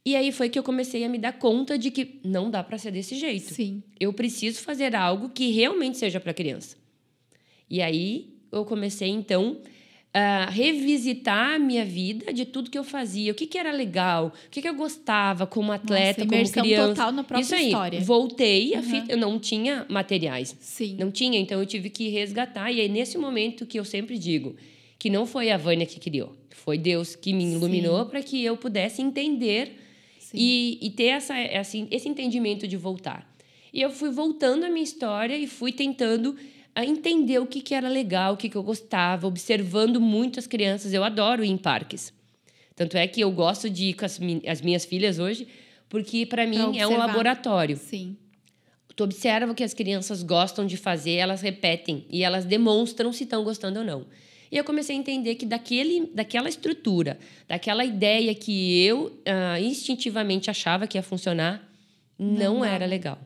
E 0.04 0.15
aí 0.15 0.32
foi 0.32 0.50
que 0.50 0.58
eu 0.58 0.63
comecei 0.63 1.04
a 1.04 1.10
me 1.10 1.17
dar 1.17 1.34
conta 1.34 1.78
de 1.78 1.89
que 1.89 2.19
não 2.24 2.50
dá 2.50 2.63
para 2.63 2.78
ser 2.78 2.91
desse 2.91 3.15
jeito 3.15 3.54
Sim. 3.54 3.82
eu 4.00 4.13
preciso 4.13 4.62
fazer 4.62 4.95
algo 4.95 5.30
que 5.30 5.52
realmente 5.52 5.98
seja 5.98 6.19
para 6.19 6.34
criança. 6.34 6.78
E 7.67 7.82
aí 7.82 8.36
eu 8.52 8.63
comecei 8.65 9.10
então 9.10 9.58
a 10.17 10.49
revisitar 10.49 11.56
a 11.56 11.60
minha 11.60 11.84
vida 11.84 12.32
de 12.32 12.45
tudo 12.45 12.69
que 12.71 12.78
eu 12.78 12.86
fazia, 12.86 13.34
o 13.34 13.36
que, 13.36 13.45
que 13.45 13.58
era 13.58 13.71
legal, 13.71 14.28
o 14.47 14.49
que, 14.49 14.62
que 14.62 14.69
eu 14.69 14.73
gostava 14.73 15.45
como 15.45 15.73
atleta, 15.73 16.21
como 16.21 16.34
imersão 16.36 16.63
criança. 16.63 16.88
total 16.88 17.12
na 17.12 17.23
própria 17.23 17.43
Isso 17.43 17.54
aí, 17.56 17.65
história. 17.65 17.99
voltei, 17.99 18.73
Uhum. 18.75 18.82
fita, 18.84 19.12
eu 19.12 19.17
não 19.17 19.38
tinha 19.38 19.86
materiais. 19.89 20.56
Sim. 20.62 20.95
Não 20.97 21.12
tinha, 21.12 21.38
então 21.38 21.60
eu 21.60 21.65
tive 21.65 21.89
que 21.89 22.08
resgatar. 22.08 22.71
E 22.71 22.80
aí, 22.80 22.88
nesse 22.88 23.17
momento 23.17 23.65
que 23.65 23.78
eu 23.78 23.84
sempre 23.84 24.17
digo 24.17 24.56
que 24.97 25.10
não 25.10 25.25
foi 25.25 25.51
a 25.51 25.58
Vânia 25.58 25.86
que 25.86 25.99
criou, 25.99 26.34
foi 26.49 26.78
Deus 26.78 27.15
que 27.15 27.34
me 27.34 27.43
iluminou 27.51 28.06
para 28.06 28.23
que 28.23 28.41
eu 28.41 28.56
pudesse 28.56 29.01
entender 29.01 29.78
e, 30.34 30.80
e 30.82 30.89
ter 30.91 31.08
essa, 31.08 31.34
assim, 31.60 31.88
esse 31.91 32.08
entendimento 32.08 32.65
de 32.67 32.78
voltar. 32.78 33.30
E 33.73 33.82
eu 33.82 33.89
fui 33.89 34.10
voltando 34.10 34.63
a 34.63 34.69
minha 34.69 34.84
história 34.84 35.38
e 35.38 35.45
fui 35.45 35.73
tentando 35.73 36.36
a 36.75 36.85
entender 36.85 37.39
o 37.39 37.45
que, 37.45 37.61
que 37.61 37.73
era 37.73 37.88
legal, 37.88 38.33
o 38.33 38.38
que, 38.38 38.49
que 38.49 38.55
eu 38.55 38.63
gostava, 38.63 39.25
observando 39.25 40.01
muito 40.01 40.38
as 40.38 40.45
crianças. 40.45 40.93
Eu 40.93 41.03
adoro 41.03 41.43
ir 41.43 41.49
em 41.49 41.57
parques. 41.57 42.13
Tanto 42.75 42.97
é 42.97 43.07
que 43.07 43.21
eu 43.21 43.31
gosto 43.31 43.69
de 43.69 43.85
ir 43.85 43.93
com 43.93 44.05
as, 44.05 44.19
as 44.47 44.61
minhas 44.61 44.83
filhas 44.83 45.17
hoje, 45.17 45.47
porque 45.88 46.25
para 46.25 46.45
mim 46.45 46.77
é 46.77 46.85
um 46.85 46.97
laboratório. 46.97 47.77
Sim. 47.77 48.17
Tu 48.93 49.03
observa 49.03 49.51
o 49.51 49.55
que 49.55 49.63
as 49.63 49.73
crianças 49.73 50.21
gostam 50.21 50.65
de 50.65 50.77
fazer, 50.77 51.13
elas 51.13 51.41
repetem 51.41 52.05
e 52.09 52.23
elas 52.23 52.45
demonstram 52.45 53.11
se 53.11 53.23
estão 53.23 53.43
gostando 53.43 53.79
ou 53.79 53.85
não. 53.85 54.05
E 54.51 54.57
eu 54.57 54.63
comecei 54.63 54.95
a 54.95 54.99
entender 54.99 55.35
que 55.35 55.45
daquele, 55.45 56.11
daquela 56.13 56.47
estrutura, 56.47 57.17
daquela 57.47 57.83
ideia 57.83 58.33
que 58.35 58.85
eu 58.85 59.19
ah, 59.25 59.59
instintivamente 59.59 60.49
achava 60.49 60.88
que 60.88 60.97
ia 60.97 61.03
funcionar, 61.03 61.65
não, 62.17 62.55
Não 62.55 62.65
era 62.65 62.85
legal. 62.85 63.19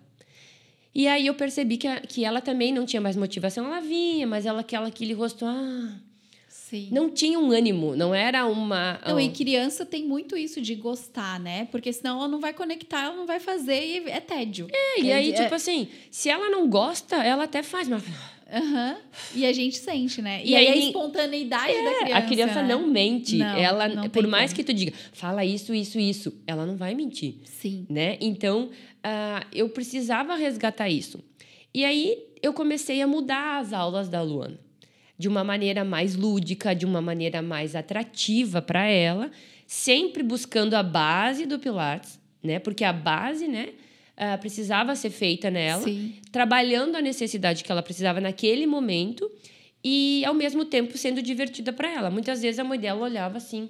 E 0.93 1.07
aí 1.07 1.27
eu 1.27 1.33
percebi 1.35 1.77
que, 1.77 1.87
a- 1.87 2.01
que 2.01 2.25
ela 2.25 2.41
também 2.41 2.73
não 2.73 2.85
tinha 2.85 3.01
mais 3.01 3.15
motivação. 3.15 3.65
Ela 3.65 3.79
vinha, 3.79 4.25
mas 4.27 4.45
ela 4.45 4.61
aquela 4.61 4.87
aquele 4.87 5.13
rosto, 5.13 5.45
ah, 5.45 5.93
Sim. 6.47 6.89
não 6.91 7.09
tinha 7.09 7.39
um 7.39 7.51
ânimo, 7.51 7.95
não 7.95 8.13
era 8.13 8.45
uma. 8.45 8.99
Não, 9.07 9.19
e 9.19 9.27
um- 9.29 9.31
criança 9.33 9.85
tem 9.85 10.03
muito 10.03 10.35
isso 10.35 10.59
de 10.61 10.73
gostar, 10.75 11.39
né? 11.39 11.67
Porque 11.71 11.93
senão 11.93 12.17
ela 12.19 12.27
não 12.27 12.39
vai 12.39 12.53
conectar, 12.53 13.05
ela 13.05 13.15
não 13.15 13.25
vai 13.27 13.39
fazer 13.39 13.79
e 13.85 14.09
é 14.09 14.19
tédio. 14.19 14.67
É, 14.71 15.01
e 15.01 15.11
aí, 15.11 15.31
é- 15.31 15.43
tipo 15.43 15.53
assim, 15.55 15.87
se 16.09 16.29
ela 16.29 16.49
não 16.49 16.67
gosta, 16.67 17.15
ela 17.17 17.43
até 17.43 17.61
faz, 17.63 17.87
mas 17.87 18.03
Aham. 18.51 18.97
E 19.35 19.45
a 19.45 19.53
gente 19.53 19.77
sente, 19.77 20.23
né? 20.23 20.41
E, 20.43 20.49
E 20.49 20.55
aí, 20.55 20.67
a 20.69 20.71
aí- 20.71 20.85
espontaneidade 20.87 21.71
da 21.71 21.91
É, 21.91 21.99
criança. 21.99 22.17
a 22.17 22.21
criança 22.23 22.61
né? 22.63 22.67
não 22.69 22.87
mente. 22.87 23.35
Não, 23.37 23.45
ela, 23.55 23.87
não 23.87 24.09
por 24.09 24.25
mais 24.25 24.51
como. 24.51 24.55
que 24.55 24.63
tu 24.63 24.75
diga, 24.75 24.91
fala 25.13 25.45
isso, 25.45 25.71
isso, 25.71 25.99
isso, 25.99 26.33
ela 26.47 26.65
não 26.65 26.75
vai 26.75 26.95
mentir, 26.95 27.35
Sim. 27.43 27.85
né? 27.87 28.17
Então, 28.19 28.71
ah, 29.03 29.45
eu 29.53 29.69
precisava 29.69 30.35
resgatar 30.35 30.89
isso. 30.89 31.19
E 31.73 31.85
aí 31.85 32.17
eu 32.41 32.53
comecei 32.53 33.01
a 33.01 33.07
mudar 33.07 33.59
as 33.59 33.73
aulas 33.73 34.09
da 34.09 34.21
Luana 34.21 34.59
de 35.19 35.27
uma 35.27 35.43
maneira 35.43 35.83
mais 35.83 36.15
lúdica, 36.15 36.73
de 36.73 36.85
uma 36.85 37.01
maneira 37.01 37.41
mais 37.41 37.75
atrativa 37.75 38.61
para 38.61 38.85
ela, 38.87 39.29
sempre 39.67 40.23
buscando 40.23 40.75
a 40.75 40.81
base 40.81 41.45
do 41.45 41.59
Pilates, 41.59 42.17
né? 42.41 42.57
Porque 42.57 42.85
a 42.85 42.93
base, 42.93 43.45
né, 43.45 43.71
ah, 44.15 44.37
precisava 44.37 44.95
ser 44.95 45.09
feita 45.09 45.51
nela 45.51 45.83
Sim. 45.83 46.13
trabalhando 46.31 46.95
a 46.95 47.01
necessidade 47.01 47.65
que 47.65 47.71
ela 47.71 47.83
precisava 47.83 48.21
naquele 48.21 48.65
momento 48.65 49.29
e 49.83 50.23
ao 50.23 50.33
mesmo 50.33 50.63
tempo 50.63 50.97
sendo 50.97 51.21
divertida 51.21 51.73
para 51.73 51.91
ela. 51.91 52.09
Muitas 52.09 52.41
vezes 52.41 52.57
a 52.57 52.63
mãe 52.63 52.79
dela 52.79 53.01
olhava 53.01 53.37
assim, 53.37 53.69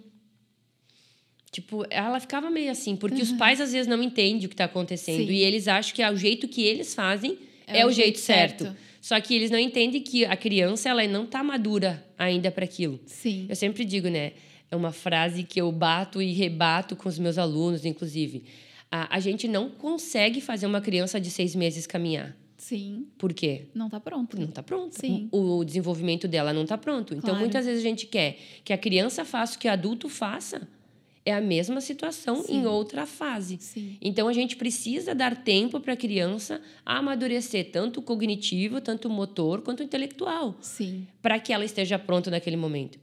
tipo, 1.52 1.86
ela 1.90 2.20
ficava 2.20 2.50
meio 2.50 2.72
assim, 2.72 2.96
porque 2.96 3.22
os 3.22 3.32
pais 3.34 3.60
às 3.60 3.72
vezes 3.72 3.88
não 3.88 4.02
entendem 4.02 4.46
o 4.46 4.48
que 4.50 4.54
está 4.54 4.66
acontecendo 4.66 5.26
Sim. 5.28 5.32
e 5.32 5.42
eles 5.44 5.68
acham 5.68 5.94
que 5.96 6.02
é 6.02 6.12
o 6.12 6.16
jeito 6.16 6.48
que 6.48 6.62
eles 6.64 6.94
fazem 6.94 7.38
é, 7.68 7.86
o 7.86 7.92
jeito, 7.92 8.20
certo. 8.20 8.76
Só 9.02 9.20
que 9.22 9.34
eles 9.34 9.50
não 9.50 9.60
entendem 9.60 10.02
que 10.02 10.26
a 10.26 10.36
criança 10.36 10.90
ela 10.90 11.06
não 11.08 11.24
está 11.24 11.44
madura 11.44 12.06
ainda 12.18 12.52
para 12.52 12.66
aquilo. 12.66 13.00
Sim. 13.06 13.46
Eu 13.48 13.56
sempre 13.56 13.86
digo, 13.86 14.10
né? 14.10 14.34
É 14.70 14.76
uma 14.76 14.92
frase 14.92 15.44
que 15.44 15.60
eu 15.62 15.72
bato 15.72 16.22
e 16.22 16.32
rebato 16.34 16.96
com 16.96 17.08
os 17.08 17.18
meus 17.18 17.38
alunos, 17.38 17.86
inclusive. 17.86 18.44
A, 18.92 19.16
a 19.16 19.20
gente 19.20 19.48
não 19.48 19.70
consegue 19.70 20.42
fazer 20.42 20.66
uma 20.66 20.82
criança 20.82 21.20
de 21.20 21.30
seis 21.32 21.56
meses 21.56 21.88
caminhar. 21.88 22.36
Sim. 22.58 23.08
Por 23.18 23.34
quê? 23.34 23.68
Não 23.74 23.90
tá 23.90 24.00
pronto. 24.00 24.40
Não 24.40 24.48
tá 24.48 24.62
pronto. 24.62 24.94
Sim. 25.00 25.30
O, 25.32 25.60
o 25.60 25.66
desenvolvimento 25.66 26.28
dela 26.28 26.52
não 26.52 26.66
tá 26.66 26.78
pronto. 26.78 27.14
Então, 27.14 27.30
Claro. 27.30 27.40
muitas 27.40 27.66
vezes 27.66 27.84
a 27.84 27.88
gente 27.88 28.06
quer 28.06 28.38
que 28.66 28.74
a 28.74 28.78
criança 28.78 29.24
faça 29.24 29.56
o 29.56 29.60
que 29.60 29.68
o 29.68 29.72
adulto 29.72 30.10
faça. 30.10 30.68
É 31.26 31.34
a 31.34 31.42
mesma 31.42 31.82
situação 31.82 32.44
Sim. 32.44 32.62
em 32.62 32.66
outra 32.66 33.06
fase. 33.06 33.58
Sim. 33.60 33.98
Então 34.02 34.28
a 34.28 34.34
gente 34.34 34.56
precisa 34.56 35.14
dar 35.14 35.36
tempo 35.44 35.80
para 35.80 35.94
a 35.94 35.98
criança 35.98 36.62
amadurecer 36.86 37.72
tanto 37.72 38.00
o 38.00 38.04
cognitivo, 38.04 38.82
tanto 38.82 39.08
o 39.08 39.12
motor, 39.12 39.62
quanto 39.62 39.82
o 39.82 39.84
intelectual, 39.84 40.58
Sim. 40.62 41.08
para 41.22 41.40
que 41.40 41.54
ela 41.54 41.66
esteja 41.66 42.00
pronta 42.00 42.32
naquele 42.32 42.58
momento. 42.58 42.98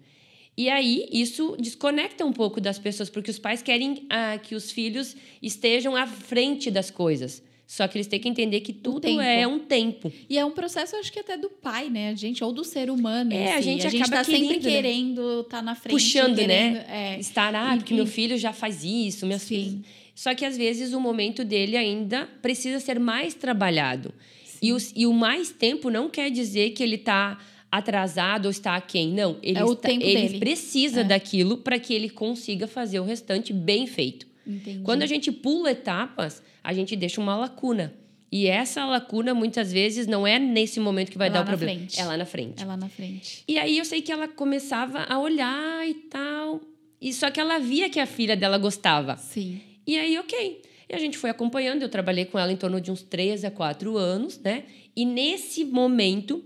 E 0.57 0.71
aí 0.71 1.07
isso 1.13 1.55
desconecta 1.61 2.25
um 2.25 2.33
pouco 2.33 2.61
das 2.61 2.79
pessoas, 2.79 3.11
porque 3.11 3.31
os 3.31 3.39
pais 3.39 3.63
querem 3.63 4.07
ah, 4.09 4.39
que 4.39 4.55
os 4.55 4.71
filhos 4.71 5.15
estejam 5.43 5.95
à 5.95 6.07
frente 6.07 6.71
das 6.71 6.91
coisas. 6.91 7.43
Só 7.67 7.89
que 7.89 7.99
eles 7.99 8.07
têm 8.07 8.21
que 8.21 8.29
entender 8.29 8.61
que 8.61 8.73
tudo 8.73 9.09
é 9.21 9.45
um 9.47 9.59
tempo. 9.59 10.13
E 10.31 10.39
é 10.39 10.45
um 10.45 10.53
processo, 10.53 10.95
acho 10.97 11.13
que 11.13 11.19
até 11.19 11.37
do 11.37 11.51
pai, 11.51 11.89
né? 11.91 12.11
A 12.11 12.15
gente, 12.15 12.45
ou 12.45 12.53
do 12.53 12.63
ser 12.63 12.89
humano. 12.91 13.33
É, 13.33 13.55
a 13.55 13.57
si. 13.57 13.63
gente 13.65 13.87
a 13.87 13.91
gente 13.91 14.03
acaba 14.03 14.19
tá 14.19 14.25
sempre 14.25 14.59
querendo, 14.59 14.63
né? 14.63 14.71
querendo 14.71 15.41
estar 15.41 15.63
na 15.63 15.75
frente. 15.75 15.93
Puxando, 15.93 16.37
querendo, 16.37 16.75
né? 16.75 16.87
É. 16.89 17.19
Estar, 17.19 17.53
ah, 17.57 17.75
E- 17.75 17.79
porque 17.79 17.93
meu 17.93 18.05
e- 18.05 18.09
filho 18.09 18.39
já 18.39 18.53
faz 18.53 18.85
isso, 18.85 19.27
minhas 19.27 19.43
Sim. 19.43 19.49
filhas. 19.49 19.75
Só 20.15 20.33
que 20.35 20.45
às 20.45 20.57
vezes 20.57 20.93
o 20.95 21.01
momento 21.01 21.45
dele 21.45 21.77
ainda 21.77 22.29
precisa 22.41 22.79
ser 22.79 23.01
mais 23.01 23.35
trabalhado. 23.35 24.15
E, 24.63 24.73
os, 24.73 24.93
e 24.97 25.05
o 25.07 25.13
mais 25.13 25.51
tempo 25.51 25.91
não 25.91 26.09
quer 26.09 26.31
dizer 26.31 26.71
que 26.71 26.83
ele 26.83 26.95
está 26.95 27.37
atrasado 27.71 28.47
ou 28.47 28.51
está 28.51 28.77
aquém. 28.77 29.13
Não, 29.13 29.37
ele, 29.43 29.59
É 29.59 29.65
o 29.65 29.73
está- 29.73 29.91
ele 29.93 30.39
precisa 30.39 31.03
daquilo 31.05 31.59
para 31.59 31.79
que 31.79 31.93
ele 31.93 32.09
consiga 32.09 32.67
fazer 32.67 33.01
o 33.01 33.05
restante 33.05 33.53
bem 33.53 33.87
feito. 33.87 34.27
Entendi. 34.47 34.83
Quando 34.85 35.03
a 35.03 35.07
gente 35.07 35.33
pula 35.33 35.71
etapas, 35.73 36.43
a 36.63 36.73
gente 36.73 36.95
deixa 36.97 37.21
uma 37.21 37.37
lacuna. 37.37 37.95
E 38.31 38.47
essa 38.47 38.85
lacuna, 38.85 39.33
muitas 39.35 39.73
vezes, 39.73 40.07
não 40.07 40.27
é 40.27 40.39
nesse 40.39 40.81
momento 40.81 41.11
que 41.11 41.19
vai 41.19 41.29
É 41.29 41.31
dar 41.31 41.43
o 41.43 41.47
problema. 41.47 41.79
frente. 41.79 42.01
É 42.01 42.05
lá 42.05 42.17
na 42.17 42.25
frente. 42.27 42.63
É 42.63 42.67
lá 42.67 42.77
na 42.77 42.89
frente. 42.89 43.45
E 43.47 43.57
aí 43.59 43.79
eu 43.79 43.85
sei 43.85 44.03
que 44.03 44.11
ela 44.13 44.27
começava 44.29 45.05
a 45.09 45.19
olhar 45.19 45.89
e 45.89 45.95
tal. 45.95 46.61
E 47.01 47.13
só 47.13 47.31
que 47.31 47.39
ela 47.41 47.59
via 47.59 47.89
que 47.89 48.01
a 48.01 48.07
filha 48.07 48.37
dela 48.37 48.59
gostava. 48.59 49.17
Sim. 49.17 49.61
E 49.87 49.97
aí, 49.97 50.19
ok. 50.19 50.63
E 50.89 50.95
a 50.95 50.99
gente 50.99 51.17
foi 51.17 51.31
acompanhando. 51.31 51.83
Eu 51.83 51.89
trabalhei 51.89 52.25
com 52.25 52.39
ela 52.39 52.53
em 52.53 52.57
torno 52.57 52.81
de 52.81 52.91
uns 52.91 53.03
3 53.03 53.45
a 53.45 53.51
4 53.51 53.97
anos, 53.97 54.39
né? 54.41 54.65
E 54.95 55.05
nesse 55.05 55.65
momento, 55.65 56.45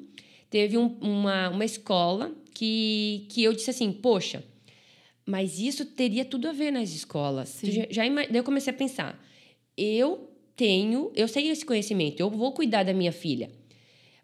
teve 0.50 0.76
um- 0.76 0.96
uma, 1.00 1.48
uma 1.48 1.64
escola 1.64 2.30
que, 2.52 3.26
que 3.30 3.42
eu 3.42 3.52
disse 3.54 3.70
assim: 3.70 3.90
poxa, 3.92 4.44
mas 5.26 5.58
isso 5.58 5.84
teria 5.84 6.24
tudo 6.24 6.48
a 6.48 6.52
ver 6.52 6.70
nas 6.70 6.90
escolas. 6.90 7.48
Sim. 7.50 7.72
Já, 7.72 7.86
já 7.90 8.02
daí 8.08 8.28
eu 8.36 8.44
comecei 8.44 8.72
a 8.72 8.76
pensar: 8.76 9.22
eu 9.76 10.28
tenho, 10.56 11.10
eu 11.14 11.26
sei 11.28 11.48
esse 11.48 11.64
conhecimento, 11.64 12.20
eu 12.20 12.30
vou 12.30 12.52
cuidar 12.52 12.82
da 12.82 12.92
minha 12.92 13.12
filha. 13.12 13.50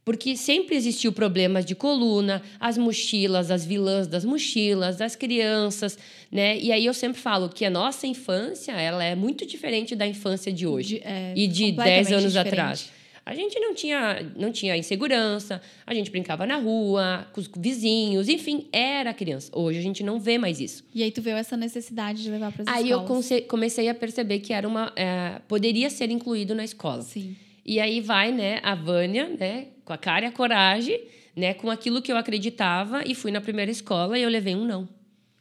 Porque 0.04 0.36
sempre 0.36 0.76
existiu 0.76 1.12
problemas 1.12 1.64
de 1.64 1.74
coluna, 1.74 2.40
as 2.60 2.78
mochilas, 2.78 3.50
as 3.50 3.64
vilãs 3.66 4.06
das 4.06 4.24
mochilas, 4.24 4.96
das 4.96 5.16
crianças, 5.16 5.98
né? 6.30 6.56
E 6.58 6.70
aí 6.70 6.86
eu 6.86 6.94
sempre 6.94 7.20
falo 7.20 7.48
que 7.48 7.64
a 7.64 7.70
nossa 7.70 8.06
infância, 8.06 8.70
ela 8.70 9.02
é 9.02 9.16
muito 9.16 9.44
diferente 9.44 9.96
da 9.96 10.06
infância 10.06 10.52
de 10.52 10.64
hoje 10.64 11.00
De- 11.00 11.02
é, 11.04 11.32
e 11.34 11.48
de 11.48 11.72
10 11.72 11.74
completamente 11.76 12.14
anos 12.14 12.32
diferente. 12.32 12.48
atrás. 12.54 12.92
A 13.26 13.34
gente 13.34 13.58
não 13.58 13.74
tinha, 13.74 14.22
não 14.36 14.52
tinha 14.52 14.76
insegurança, 14.76 15.60
a 15.84 15.92
gente 15.92 16.12
brincava 16.12 16.46
na 16.46 16.58
rua, 16.58 17.26
com 17.32 17.40
os 17.40 17.50
vizinhos, 17.56 18.28
enfim, 18.28 18.68
era 18.72 19.12
criança. 19.12 19.50
Hoje 19.52 19.80
a 19.80 19.82
gente 19.82 20.04
não 20.04 20.20
vê 20.20 20.38
mais 20.38 20.60
isso. 20.60 20.84
E 20.94 21.02
aí 21.02 21.10
tu 21.10 21.20
viu 21.20 21.36
essa 21.36 21.56
necessidade 21.56 22.22
de 22.22 22.30
levar 22.30 22.52
para 22.52 22.62
as 22.62 22.68
Aí 22.68 22.88
eu 22.88 23.00
escolas. 23.00 23.08
conce- 23.08 23.40
comecei 23.42 23.88
a 23.88 23.94
perceber 23.96 24.38
que 24.38 24.52
era 24.52 24.66
uma, 24.68 24.92
é, 24.94 25.40
poderia 25.48 25.90
ser 25.90 26.08
incluído 26.08 26.54
na 26.54 26.62
escola. 26.64 27.02
Sim. 27.02 27.34
E 27.64 27.80
aí 27.80 28.00
vai, 28.00 28.30
né, 28.30 28.60
a 28.62 28.76
Vânia, 28.76 29.28
né, 29.28 29.66
com 29.84 29.92
a 29.92 29.98
cara 29.98 30.24
e 30.26 30.28
a 30.28 30.32
coragem, 30.32 31.00
né, 31.34 31.52
com 31.52 31.68
aquilo 31.68 32.00
que 32.00 32.12
eu 32.12 32.16
acreditava 32.16 33.02
e 33.04 33.12
fui 33.12 33.32
na 33.32 33.40
primeira 33.40 33.72
escola 33.72 34.16
e 34.16 34.22
eu 34.22 34.28
levei 34.30 34.54
um 34.54 34.64
não. 34.64 34.88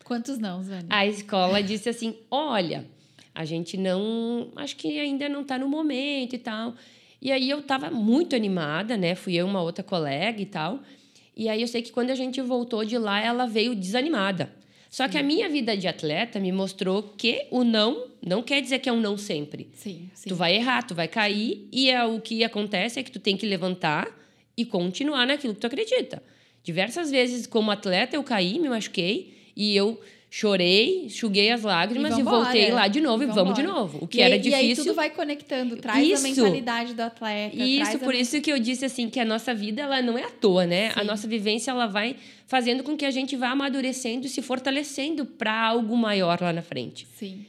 Quantos 0.04 0.40
não, 0.40 0.64
Vânia? 0.64 0.88
A 0.90 1.06
escola 1.06 1.62
disse 1.62 1.88
assim: 1.88 2.16
"Olha, 2.32 2.84
a 3.34 3.46
gente 3.46 3.78
não, 3.78 4.52
acho 4.56 4.76
que 4.76 5.00
ainda 5.00 5.30
não 5.30 5.42
está 5.42 5.60
no 5.60 5.68
momento 5.70 6.34
e 6.34 6.40
tal". 6.40 6.74
E 7.26 7.32
aí 7.32 7.50
eu 7.50 7.58
estava 7.58 7.90
muito 7.90 8.36
animada, 8.36 8.96
né? 8.96 9.16
Fui 9.16 9.34
eu 9.34 9.48
uma 9.48 9.60
outra 9.60 9.84
colega 9.84 10.40
e 10.40 10.46
tal. 10.46 10.82
E 11.36 11.50
aí 11.50 11.60
eu 11.60 11.68
sei 11.68 11.82
que 11.82 11.92
quando 11.92 12.12
a 12.12 12.16
gente 12.16 12.40
voltou 12.40 12.86
de 12.86 13.00
lá, 13.00 13.20
ela 13.20 13.48
veio 13.48 13.74
desanimada. 13.74 14.54
Só 14.92 15.08
que 15.08 15.18
a 15.18 15.24
minha 15.24 15.50
vida 15.50 15.76
de 15.76 15.88
atleta 15.88 16.40
me 16.40 16.52
mostrou 16.52 17.02
que 17.02 17.48
o 17.50 17.64
não 17.64 18.10
não 18.22 18.44
quer 18.44 18.62
dizer 18.62 18.78
que 18.78 18.88
é 18.88 18.94
um 18.94 19.00
não 19.00 19.18
sempre. 19.18 19.68
Sim, 19.74 20.08
sim. 20.14 20.30
Tu 20.30 20.36
vai 20.36 20.56
errar, 20.56 20.84
tu 20.84 20.94
vai 20.94 21.08
cair, 21.08 21.68
e 21.72 21.90
é, 21.90 22.06
o 22.06 22.22
que 22.22 22.44
acontece 22.44 23.00
é 23.00 23.04
que 23.04 23.12
tu 23.12 23.20
tem 23.20 23.36
que 23.36 23.48
levantar 23.48 24.08
e 24.56 24.64
continuar 24.64 25.26
naquilo 25.26 25.56
que 25.56 25.60
tu 25.60 25.66
acredita. 25.66 26.22
Diversas 26.64 27.10
vezes, 27.10 27.48
como 27.48 27.72
atleta, 27.72 28.16
eu 28.16 28.24
caí, 28.24 28.60
me 28.60 28.70
machuquei, 28.70 29.52
e 29.56 29.76
eu 29.76 30.00
chorei, 30.38 31.06
enxuguei 31.06 31.50
as 31.50 31.62
lágrimas 31.62 32.12
e, 32.18 32.22
vambora. 32.22 32.44
voltei 32.44 32.70
lá 32.70 32.90
de 32.90 33.00
novo 33.00 33.24
e, 33.24 33.26
vamos 33.26 33.54
de 33.56 33.64
novo. 33.64 34.00
O 34.02 34.08
que 34.08 34.18
E 34.18 34.22
era 34.22 34.36
E 34.36 34.54
aí 34.54 34.64
difícil. 34.68 34.84
tudo 34.84 34.94
vai 34.94 35.10
conectando, 35.10 35.78
traz 35.78 35.98
a 35.98 36.04
Isso. 36.04 36.24
mentalidade 36.24 36.94
do 36.94 37.00
atleta. 37.02 37.56
Isso, 37.56 37.84
traz 37.84 37.96
a 37.96 38.00
por 38.00 38.14
isso 38.14 38.42
que 38.42 38.52
eu 38.52 38.60
disse 38.60 38.84
assim 38.84 39.10
que 39.10 39.18
a 39.18 39.24
nossa 39.24 39.54
vida 39.56 39.84
ela 39.84 40.02
não 40.02 40.18
é 40.18 40.24
à 40.26 40.30
toa, 40.30 40.66
né? 40.66 40.90
A 40.94 41.00
Sim. 41.00 41.08
nossa 41.08 41.26
vivência 41.26 41.72
ela 41.72 41.88
vai 41.88 42.18
fazendo 42.48 42.84
com 42.84 42.98
que 42.98 43.06
a 43.06 43.12
gente 43.12 43.38
vá 43.38 43.52
amadurecendo 43.52 44.26
e 44.26 44.30
se 44.30 44.42
fortalecendo 44.42 45.26
para 45.26 45.54
algo 45.58 45.96
maior 45.96 46.38
lá 46.42 46.52
na 46.52 46.62
frente. 46.62 47.08
Sim. 47.16 47.46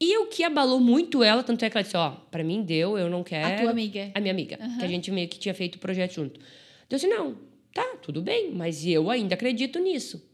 E 0.00 0.18
o 0.18 0.26
que 0.26 0.42
abalou 0.42 0.80
muito 0.80 1.22
ela, 1.22 1.40
tanto 1.44 1.64
é 1.64 1.70
que 1.70 1.76
ela 1.76 1.84
disse, 1.84 1.96
ó, 1.96 2.10
para 2.32 2.42
mim 2.42 2.62
deu, 2.64 2.98
eu 2.98 3.08
não 3.08 3.22
quero. 3.22 3.46
A 3.54 3.58
tua 3.60 3.70
amiga. 3.70 4.10
A 4.12 4.18
minha 4.20 4.32
amiga, 4.32 4.58
Aham. 4.60 4.78
que 4.78 4.84
a 4.84 4.88
gente 4.88 5.08
meio 5.12 5.28
que 5.28 5.38
tinha 5.38 5.54
feito 5.54 5.76
o 5.76 5.78
projeto 5.78 6.14
junto. 6.14 6.40
Eu 6.90 6.96
disse, 6.96 7.06
não, 7.06 7.36
tá, 7.72 7.86
tudo 8.02 8.20
bem, 8.20 8.50
mas 8.52 8.84
eu 8.84 9.08
ainda 9.08 9.34
acredito 9.36 9.78
nisso. 9.78 10.33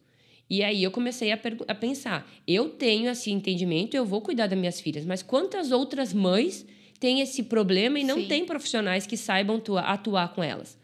E 0.51 0.65
aí 0.65 0.83
eu 0.83 0.91
comecei 0.91 1.31
a, 1.31 1.39
a 1.69 1.75
pensar, 1.77 2.29
eu 2.47 2.69
tenho 2.71 3.09
esse 3.09 3.31
entendimento, 3.31 3.97
eu 3.97 4.05
vou 4.05 4.21
cuidar 4.21 4.49
das 4.49 4.59
minhas 4.59 4.81
filhas, 4.81 5.07
mas 5.07 5.23
quantas 5.23 5.71
outras 5.71 6.13
mães 6.13 6.67
têm 6.99 7.21
esse 7.21 7.45
problema 7.45 8.01
e 8.01 8.05
não 8.05 8.17
Sim. 8.17 8.27
têm 8.27 8.45
profissionais 8.45 9.07
que 9.07 9.17
saibam 9.17 9.61
tua- 9.61 9.83
atuar 9.83 10.35
com 10.35 10.43
elas? 10.43 10.77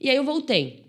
E 0.00 0.10
aí 0.10 0.16
eu 0.16 0.24
voltei. 0.24 0.82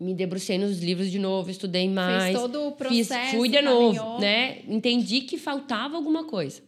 Me 0.00 0.12
debrucei 0.14 0.58
nos 0.58 0.80
livros 0.82 1.10
de 1.10 1.18
novo, 1.18 1.50
estudei 1.50 1.88
mais. 1.88 2.34
todo 2.34 2.68
o 2.68 2.74
fiz- 2.88 3.06
processo, 3.08 3.36
fui 3.36 3.48
de 3.48 3.60
novo, 3.62 3.94
caminhou. 3.98 4.20
né? 4.20 4.62
Entendi 4.66 5.20
que 5.20 5.38
faltava 5.38 5.94
alguma 5.96 6.24
coisa. 6.24 6.60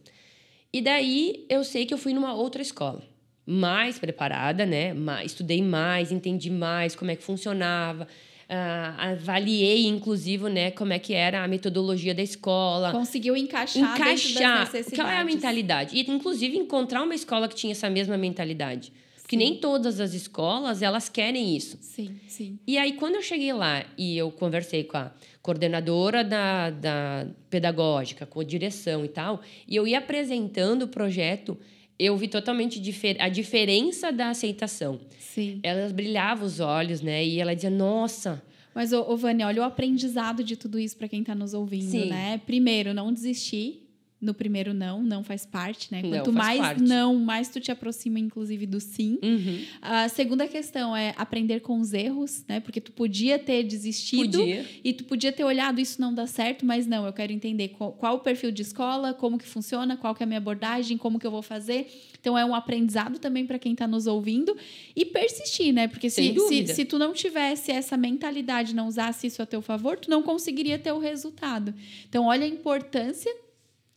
E 0.73 0.81
daí 0.81 1.45
eu 1.49 1.65
sei 1.65 1.85
que 1.87 1.93
eu 1.93 1.99
fui 1.99 2.13
numa 2.13 2.35
outra 2.35 2.63
escola, 2.63 3.03
mais 3.45 3.99
preparada, 3.99 4.65
né? 4.65 4.93
Mais, 4.95 5.33
estudei 5.33 5.61
mais, 5.63 6.13
entendi 6.13 6.51
mais 6.51 6.95
como 6.95 7.11
é 7.11 7.17
que 7.17 7.23
funcionava, 7.23 8.07
ah, 8.49 9.11
avaliei 9.11 9.87
inclusive, 9.87 10.49
né, 10.49 10.71
como 10.71 10.93
é 10.93 10.99
que 10.99 11.15
era 11.15 11.43
a 11.43 11.49
metodologia 11.49 12.15
da 12.15 12.23
escola. 12.23 12.93
Conseguiu 12.93 13.37
encaixar, 13.37 13.95
Encaixar, 13.95 14.71
qual 14.95 15.09
é 15.09 15.19
a 15.19 15.25
mentalidade? 15.25 15.97
E 15.97 16.11
inclusive 16.11 16.57
encontrar 16.57 17.03
uma 17.03 17.15
escola 17.15 17.49
que 17.49 17.55
tinha 17.55 17.73
essa 17.73 17.89
mesma 17.89 18.17
mentalidade. 18.17 18.93
Porque 19.33 19.37
Sim. 19.37 19.51
nem 19.51 19.57
todas 19.57 19.99
as 19.99 20.13
escolas, 20.13 20.83
elas 20.83 21.09
querem 21.09 21.57
isso. 21.57 21.79
Sim, 21.81 22.21
sim. 22.29 22.59
E 22.67 22.77
aí, 22.77 22.93
quando 22.93 23.15
eu 23.15 23.23
cheguei 23.23 23.53
lá 23.53 23.85
e 23.97 24.19
eu 24.19 24.31
conversei 24.31 24.85
com 24.85 24.99
a 24.99 25.11
coordenadora 25.41 26.23
da, 26.23 26.69
da 26.69 27.27
pedagógica, 27.49 28.27
com 28.27 28.41
a 28.41 28.45
direção 28.45 29.05
e 29.05 29.09
tal, 29.09 29.41
e 29.67 29.75
eu 29.75 29.87
ia 29.87 29.99
apresentando 29.99 30.83
o 30.83 30.89
projeto, 30.89 31.57
eu 31.99 32.17
vi 32.17 32.29
totalmente 32.29 32.81
difer 32.81 33.17
a 33.21 33.29
diferença 33.29 34.11
da 34.11 34.31
aceitação. 34.31 35.01
Sim. 35.19 35.61
Elas 35.63 35.93
brilhavam 35.93 36.47
os 36.47 36.61
olhos, 36.61 37.01
né? 37.01 37.25
E 37.25 37.41
ela 37.41 37.55
dizia, 37.55 37.71
nossa, 37.71 38.43
Mas, 38.75 38.93
ô, 38.93 39.03
ô 39.03 39.17
Vânia, 39.17 39.47
olha 39.47 39.63
o 39.63 39.65
aprendizado 39.65 40.43
de 40.43 40.57
tudo 40.57 40.79
isso 40.79 40.97
para 40.97 41.07
quem 41.09 41.21
está 41.21 41.35
nos 41.35 41.53
ouvindo, 41.53 41.91
Sim. 41.91 42.09
né? 42.09 42.41
Primeiro, 42.47 42.95
não 42.95 43.13
desistir. 43.13 43.82
No 44.23 44.33
primeiro 44.33 44.73
não, 44.73 45.03
não 45.03 45.25
faz 45.25 45.45
parte, 45.45 45.89
né? 45.91 46.01
Não, 46.01 46.11
Quanto 46.11 46.33
faz 46.33 46.47
mais 46.47 46.61
parte. 46.61 46.83
não, 46.83 47.17
mais 47.17 47.49
tu 47.49 47.59
te 47.61 47.73
aproxima, 47.73 48.21
inclusive, 48.21 48.67
do 48.67 48.79
sim. 48.79 49.19
uhum, 49.23 49.65
A 49.83 50.09
segunda 50.09 50.47
questão 50.47 50.97
é 50.97 51.13
aprender 51.17 51.59
com 51.61 51.81
os 51.81 51.93
erros, 51.93 52.45
né? 52.49 52.61
Porque 52.61 52.81
tu 52.81 52.93
podia 52.93 53.37
ter 53.37 53.65
desistido 53.65 54.39
podia. 54.39 54.65
e 54.85 54.93
tu 54.93 55.03
podia 55.05 55.33
ter 55.33 55.43
olhado 55.43 55.81
isso 55.81 56.01
não 56.01 56.15
dá 56.15 56.27
certo, 56.27 56.65
mas 56.65 56.87
não, 56.87 57.05
eu 57.05 57.13
quero 57.13 57.33
entender 57.33 57.69
qual, 57.71 57.91
qual 57.93 58.15
o 58.15 58.21
perfil 58.21 58.53
de 58.53 58.63
escola, 58.63 59.13
como 59.13 59.37
que 59.37 59.45
funciona, 59.47 59.97
qual 59.97 60.15
que 60.15 60.23
é 60.23 60.25
a 60.25 60.27
minha 60.27 60.39
abordagem, 60.39 60.97
como 60.97 61.19
que 61.19 61.27
eu 61.27 61.31
vou 61.33 61.43
fazer. 61.43 61.91
Então 62.21 62.39
é 62.39 62.45
um 62.45 62.55
aprendizado 62.55 63.19
também 63.19 63.45
para 63.45 63.59
quem 63.59 63.73
está 63.73 63.89
nos 63.89 64.07
ouvindo 64.07 64.57
e 64.95 65.05
persistir, 65.05 65.73
né? 65.75 65.89
Porque 65.89 66.09
se, 66.09 66.33
se, 66.49 66.67
se 66.69 66.85
tu 66.85 66.97
não 66.97 67.13
tivesse 67.13 67.73
essa 67.73 67.97
mentalidade, 67.97 68.73
não 68.73 68.87
usasse 68.87 69.27
isso 69.27 69.43
a 69.43 69.47
teu 69.47 69.61
favor, 69.61 69.99
tu 69.99 70.09
não 70.09 70.23
conseguiria 70.23 70.79
ter 70.79 70.93
o 70.93 70.99
resultado. 71.01 71.75
Então 72.09 72.27
olha 72.27 72.45
a 72.45 72.49
importância 72.49 73.35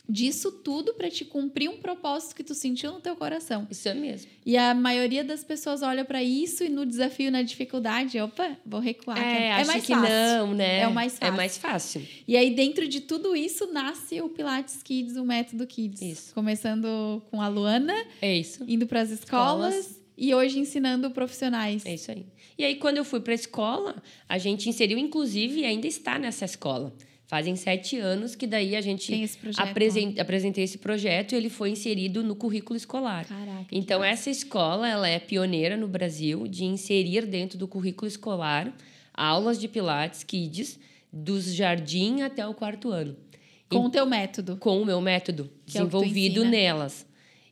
disso 0.08 0.52
tudo 0.52 0.94
para 0.94 1.10
te 1.10 1.26
cumprir 1.26 1.70
um 1.70 1.78
propósito 1.78 2.36
que 2.36 2.44
tu 2.44 2.54
sentiu 2.54 2.92
no 2.94 3.00
teu 3.02 3.16
coração. 3.16 3.68
Isso 3.70 3.88
é 3.90 3.94
mesmo. 3.94 4.30
E 4.46 4.56
a 4.58 4.74
maioria 4.74 5.24
das 5.24 5.44
pessoas 5.44 5.82
olha 5.82 6.06
para 6.06 6.22
isso 6.24 6.64
e 6.64 6.70
no 6.70 6.86
desafio, 6.86 7.32
na 7.32 7.42
dificuldade, 7.42 8.20
opa, 8.20 8.58
vou 8.66 8.80
recuar. 8.80 9.18
É, 9.18 9.48
é 9.48 9.52
acha 9.54 9.66
mais 9.72 9.86
que 9.86 9.94
fácil. 9.94 10.10
não, 10.10 10.54
né? 10.54 10.82
É 10.82 10.88
o 10.88 10.94
mais 10.94 11.14
fácil. 11.18 11.34
É 11.34 11.38
mais 11.38 11.58
fácil. 11.58 12.08
E 12.28 12.38
aí, 12.38 12.54
dentro 12.54 12.88
de 12.88 13.02
tudo 13.02 13.36
isso, 13.36 13.72
nasce 13.74 14.22
o 14.22 14.30
Pilates 14.30 14.82
Kids, 14.84 15.18
o 15.18 15.26
método 15.26 15.66
Kids. 15.66 16.02
Isso. 16.02 16.34
Começando 16.34 17.22
com 17.32 17.42
a 17.42 17.48
Luana, 17.48 17.94
É 18.22 18.36
isso. 18.36 18.64
indo 18.68 18.86
para 18.86 19.02
as 19.02 19.10
escolas, 19.10 19.76
Escolas. 19.76 20.02
e 20.18 20.34
hoje 20.36 20.60
ensinando 20.60 21.10
profissionais. 21.12 21.86
É 21.86 21.94
isso 21.96 22.12
aí. 22.12 22.26
E 22.58 22.64
aí, 22.64 22.76
quando 22.76 22.98
eu 22.98 23.04
fui 23.04 23.20
para 23.20 23.34
a 23.34 23.36
escola, 23.36 24.02
a 24.30 24.38
gente 24.38 24.70
inseriu, 24.70 24.98
inclusive, 24.98 25.62
e 25.62 25.66
ainda 25.66 25.88
está 25.88 26.18
nessa 26.18 26.46
escola. 26.46 26.94
Fazem 27.36 27.56
sete 27.58 27.98
anos 27.98 28.34
que 28.34 28.48
daí 28.48 28.78
a 28.78 28.82
gente 28.82 29.08
Tem 29.12 29.24
esse 29.24 29.38
projeto. 29.38 29.68
apresen- 29.68 30.16
apresentei 30.20 30.64
esse 30.64 30.78
projeto 30.78 31.34
e 31.34 31.36
ele 31.36 31.50
foi 31.50 31.70
inserido 31.70 32.24
no 32.24 32.34
currículo 32.34 32.78
escolar. 32.78 33.26
Caraca. 33.28 33.66
Então, 33.72 34.02
essa 34.02 34.30
escola 34.30 34.88
ela 34.88 35.06
é 35.10 35.20
pioneira 35.20 35.76
no 35.76 35.86
Brasil 35.88 36.48
de 36.48 36.64
inserir 36.64 37.26
dentro 37.26 37.58
do 37.58 37.68
currículo 37.68 38.08
escolar 38.08 38.74
aulas 39.14 39.60
de 39.60 39.68
Pilates 39.68 40.24
Kids 40.24 40.80
dos 41.12 41.54
jardim 41.54 42.22
até 42.22 42.48
o 42.48 42.54
quarto 42.54 42.90
ano. 42.90 43.18
Com 43.70 43.86
o 43.86 43.90
teu 43.90 44.06
método. 44.06 44.56
com 44.58 44.82
o 44.82 44.86
meu 44.86 45.02
método 45.02 45.50
Que 45.66 45.78
é 45.78 45.82
desenvolvido 45.82 46.40
ensina. 46.40 46.52
nelas. 46.52 47.06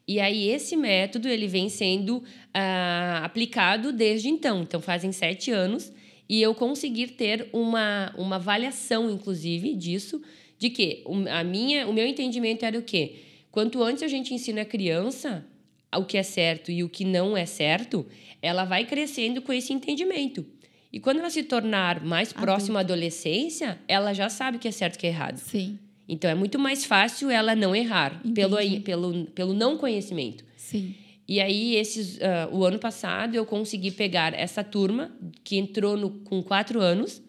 E 0.07 0.19
aí 0.21 0.47
esse 0.47 0.77
método 0.77 1.27
ele 1.27 1.47
vem 1.47 1.67
sendo 1.67 2.23
ah, 2.53 3.21
aplicado 3.25 3.91
desde 3.91 4.29
então. 4.29 4.61
Então 4.61 4.79
fazem 4.79 5.11
sete 5.11 5.51
anos 5.51 5.91
e 6.27 6.41
eu 6.41 6.55
conseguir 6.55 7.09
ter 7.09 7.49
uma, 7.53 8.13
uma 8.17 8.35
avaliação, 8.37 9.09
inclusive, 9.09 9.75
disso, 9.75 10.21
de 10.57 10.69
que 10.69 11.03
o, 11.05 11.27
a 11.29 11.43
minha, 11.43 11.87
o 11.87 11.93
meu 11.93 12.05
entendimento 12.05 12.65
era 12.65 12.77
o 12.77 12.81
quê? 12.81 13.15
Quanto 13.51 13.83
antes 13.83 14.01
a 14.03 14.07
gente 14.07 14.33
ensina 14.33 14.61
a 14.61 14.65
criança 14.65 15.45
o 15.97 16.05
que 16.05 16.17
é 16.17 16.23
certo 16.23 16.71
e 16.71 16.83
o 16.83 16.89
que 16.89 17.05
não 17.05 17.37
é 17.37 17.45
certo, 17.45 18.05
ela 18.41 18.65
vai 18.65 18.85
crescendo 18.85 19.41
com 19.41 19.53
esse 19.53 19.73
entendimento. 19.73 20.45
E 20.91 20.99
quando 20.99 21.19
ela 21.19 21.29
se 21.29 21.43
tornar 21.43 22.03
mais 22.03 22.31
próxima 22.31 22.79
à 22.79 22.81
adolescência, 22.81 23.79
ela 23.87 24.13
já 24.13 24.29
sabe 24.29 24.57
o 24.57 24.59
que 24.59 24.67
é 24.67 24.71
certo 24.71 24.95
e 24.95 24.97
o 24.97 24.99
que 24.99 25.07
é 25.07 25.09
errado. 25.09 25.37
Sim, 25.37 25.79
Então 26.07 26.29
é 26.29 26.35
muito 26.35 26.59
mais 26.59 26.85
fácil 26.85 27.29
ela 27.29 27.55
não 27.55 27.75
errar 27.75 28.21
pelo, 28.35 28.57
pelo, 28.81 29.25
pelo 29.27 29.53
não 29.53 29.77
conhecimento. 29.77 30.43
sim. 30.55 30.95
E 31.27 31.39
aí, 31.39 31.75
esses, 31.75 32.19
ah, 32.21 32.49
o 32.51 32.65
ano 32.65 32.77
passado, 32.79 33.35
eu 33.35 33.45
consegui 33.45 33.91
pegar 33.91 34.33
essa 34.33 34.63
turma 34.63 35.11
que 35.43 35.57
entrou 35.57 35.95
no, 35.95 36.09
com 36.09 36.43
quatro 36.43 36.81
anos 36.81 37.21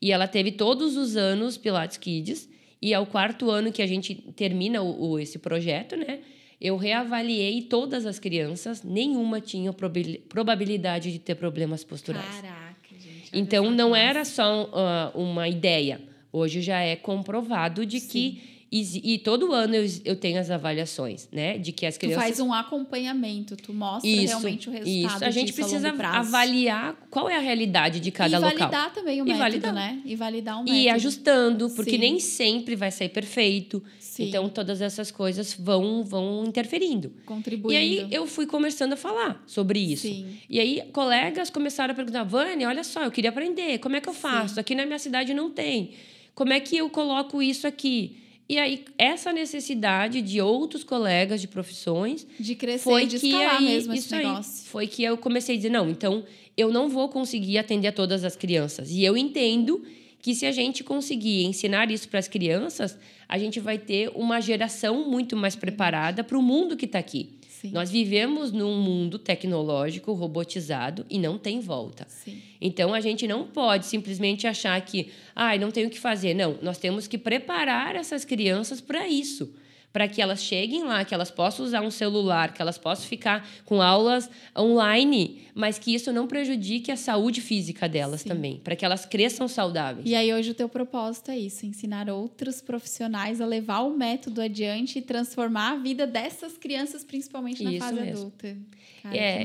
e 0.00 0.12
ela 0.12 0.28
teve 0.28 0.52
todos 0.52 0.96
os 0.96 1.16
anos 1.16 1.56
Pilates 1.56 1.96
Kids. 1.96 2.48
E 2.80 2.92
ao 2.92 3.06
quarto 3.06 3.48
ano 3.50 3.70
que 3.70 3.80
a 3.82 3.86
gente 3.86 4.14
termina 4.34 4.82
o, 4.82 5.10
o- 5.12 5.18
esse 5.18 5.38
projeto, 5.38 5.96
né? 5.96 6.20
Eu 6.60 6.76
reavaliei 6.76 7.62
todas 7.62 8.06
as 8.06 8.18
crianças, 8.20 8.82
nenhuma 8.84 9.40
tinha 9.40 9.72
probabil- 9.72 10.20
probabilidade 10.28 11.10
de 11.12 11.18
ter 11.18 11.34
problemas 11.36 11.82
posturais. 11.84 12.24
Caraca, 12.40 12.74
gente. 12.98 13.30
Então, 13.32 13.70
não 13.70 13.94
era 13.94 14.24
só 14.24 14.70
ah, 14.72 15.12
uma 15.14 15.48
ideia. 15.48 16.00
Hoje 16.32 16.60
já 16.62 16.80
é 16.80 16.94
comprovado 16.96 17.84
de 17.84 18.00
que... 18.00 18.51
exi- 18.72 19.00
E 19.04 19.18
todo 19.18 19.52
ano 19.52 19.74
eu, 19.74 19.84
eu 20.04 20.16
tenho 20.16 20.40
as 20.40 20.50
avaliações, 20.50 21.28
né? 21.30 21.58
De 21.58 21.70
que 21.72 21.84
as 21.86 21.96
Tu 21.96 22.00
crianças... 22.00 22.22
faz 22.22 22.40
um 22.40 22.52
acompanhamento, 22.52 23.56
tu 23.56 23.72
mostra 23.72 24.08
Isso, 24.08 24.26
realmente 24.28 24.68
o 24.68 24.72
resultado 24.72 25.14
isso. 25.16 25.24
A 25.24 25.30
gente 25.30 25.50
a 25.52 25.54
precisa 25.54 25.92
prazo. 25.92 26.28
avaliar 26.28 26.96
qual 27.10 27.28
é 27.28 27.36
a 27.36 27.40
realidade 27.40 28.00
de 28.00 28.10
cada 28.10 28.36
e 28.36 28.40
local. 28.40 28.58
validar 28.58 28.92
também 28.94 29.20
o 29.20 29.24
E 29.24 29.28
método, 29.28 29.38
validar. 29.38 29.74
né? 29.74 30.00
E 30.04 30.16
validar 30.16 30.56
o 30.56 30.60
E 30.60 30.64
método. 30.64 30.78
ir 30.78 30.88
ajustando, 30.88 31.70
porque 31.70 31.92
Sim. 31.92 31.98
nem 31.98 32.18
sempre 32.20 32.74
vai 32.74 32.90
sair 32.90 33.08
perfeito. 33.10 33.82
Sim. 33.98 34.28
Então, 34.28 34.48
todas 34.48 34.80
essas 34.82 35.10
coisas 35.10 35.54
vão, 35.58 36.02
vão 36.04 36.44
interferindo. 36.46 37.12
Contribuindo. 37.24 37.72
E 37.72 37.76
aí, 37.76 38.06
eu 38.10 38.26
fui 38.26 38.46
começando 38.46 38.92
a 38.92 38.96
falar 38.96 39.42
sobre 39.46 39.78
isso. 39.78 40.02
Sim. 40.06 40.36
E 40.50 40.60
aí, 40.60 40.82
colegas 40.92 41.48
começaram 41.50 41.92
a 41.92 41.94
perguntar: 41.94 42.22
Vânia, 42.24 42.68
olha 42.68 42.84
só, 42.84 43.02
eu 43.04 43.10
queria 43.10 43.30
aprender. 43.30 43.78
Como 43.78 43.96
é 43.96 44.00
que 44.00 44.08
eu 44.08 44.12
faço? 44.14 44.60
Aqui 44.60 44.74
na 44.74 44.84
minha 44.84 44.98
cidade 44.98 45.32
não 45.32 45.50
tem. 45.50 45.92
Como 46.34 46.52
é 46.52 46.60
que 46.60 46.76
eu 46.76 46.88
coloco 46.90 47.42
isso 47.42 47.66
aqui? 47.66 48.16
E 48.48 48.58
aí, 48.58 48.84
essa 48.98 49.32
necessidade 49.32 50.20
de 50.20 50.40
outros 50.40 50.84
colegas 50.84 51.40
de 51.40 51.48
profissões 51.48 52.26
De 52.38 52.54
crescer, 52.54 52.84
foi 52.84 53.06
de 53.06 53.18
que 53.18 53.28
escalar 53.28 53.56
aí, 53.56 53.64
mesmo 53.64 53.94
esse 53.94 54.06
isso 54.06 54.14
aí, 54.14 54.24
negócio. 54.26 54.66
foi 54.66 54.86
que 54.86 55.02
eu 55.02 55.16
comecei 55.16 55.54
a 55.54 55.56
dizer, 55.56 55.70
não, 55.70 55.88
então 55.88 56.24
eu 56.56 56.70
não 56.70 56.88
vou 56.88 57.08
conseguir 57.08 57.58
atender 57.58 57.88
a 57.88 57.92
todas 57.92 58.24
as 58.24 58.36
crianças. 58.36 58.90
E 58.90 59.02
eu 59.02 59.16
entendo 59.16 59.82
que 60.20 60.34
se 60.34 60.46
a 60.46 60.52
gente 60.52 60.84
conseguir 60.84 61.44
ensinar 61.44 61.90
isso 61.90 62.08
para 62.08 62.18
as 62.18 62.28
crianças, 62.28 62.96
a 63.28 63.38
gente 63.38 63.58
vai 63.58 63.78
ter 63.78 64.10
uma 64.14 64.40
geração 64.40 65.08
muito 65.08 65.36
mais 65.36 65.56
preparada 65.56 66.22
para 66.22 66.38
o 66.38 66.42
mundo 66.42 66.76
que 66.76 66.84
está 66.84 66.98
aqui. 66.98 67.30
Sim. 67.62 67.70
Nós 67.70 67.92
vivemos 67.92 68.50
num 68.50 68.76
mundo 68.80 69.20
tecnológico, 69.20 70.12
robotizado 70.12 71.06
e 71.08 71.16
não 71.16 71.38
tem 71.38 71.60
volta. 71.60 72.04
Sim. 72.08 72.42
Então 72.60 72.92
a 72.92 73.00
gente 73.00 73.28
não 73.28 73.46
pode 73.46 73.86
simplesmente 73.86 74.48
achar 74.48 74.80
que, 74.80 75.10
ah, 75.34 75.56
não 75.56 75.70
tenho 75.70 75.86
o 75.86 75.90
que 75.90 76.00
fazer. 76.00 76.34
Não, 76.34 76.58
nós 76.60 76.76
temos 76.76 77.06
que 77.06 77.16
preparar 77.16 77.94
essas 77.94 78.24
crianças 78.24 78.80
para 78.80 79.06
isso. 79.06 79.54
Para 79.92 80.08
que 80.08 80.22
elas 80.22 80.42
cheguem 80.42 80.84
lá, 80.84 81.04
que 81.04 81.12
elas 81.12 81.30
possam 81.30 81.66
usar 81.66 81.82
um 81.82 81.90
celular, 81.90 82.54
que 82.54 82.62
elas 82.62 82.78
possam 82.78 83.06
ficar 83.06 83.46
com 83.66 83.82
aulas 83.82 84.30
online, 84.56 85.42
mas 85.54 85.78
que 85.78 85.94
isso 85.94 86.10
não 86.12 86.26
prejudique 86.26 86.90
a 86.90 86.96
saúde 86.96 87.40
física 87.40 87.88
delas 87.88 88.22
Sim. 88.22 88.30
também, 88.30 88.60
para 88.64 88.74
que 88.74 88.84
elas 88.84 89.04
cresçam 89.04 89.46
saudáveis. 89.46 90.06
E 90.08 90.14
aí 90.14 90.32
hoje 90.32 90.50
o 90.50 90.54
teu 90.54 90.68
propósito 90.68 91.30
é 91.30 91.38
isso, 91.38 91.66
ensinar 91.66 92.08
outros 92.08 92.60
profissionais 92.60 93.40
a 93.40 93.46
levar 93.46 93.80
o 93.80 93.94
método 93.96 94.40
adiante 94.40 94.98
e 94.98 95.02
transformar 95.02 95.72
a 95.72 95.76
vida 95.76 96.06
dessas 96.06 96.56
crianças, 96.56 97.04
principalmente 97.04 97.62
na 97.62 97.70
Isso 97.70 97.78
fase 97.80 97.94
mesmo. 97.94 98.18
adulta. 98.18 98.56
Cara, 99.02 99.16
É, 99.16 99.44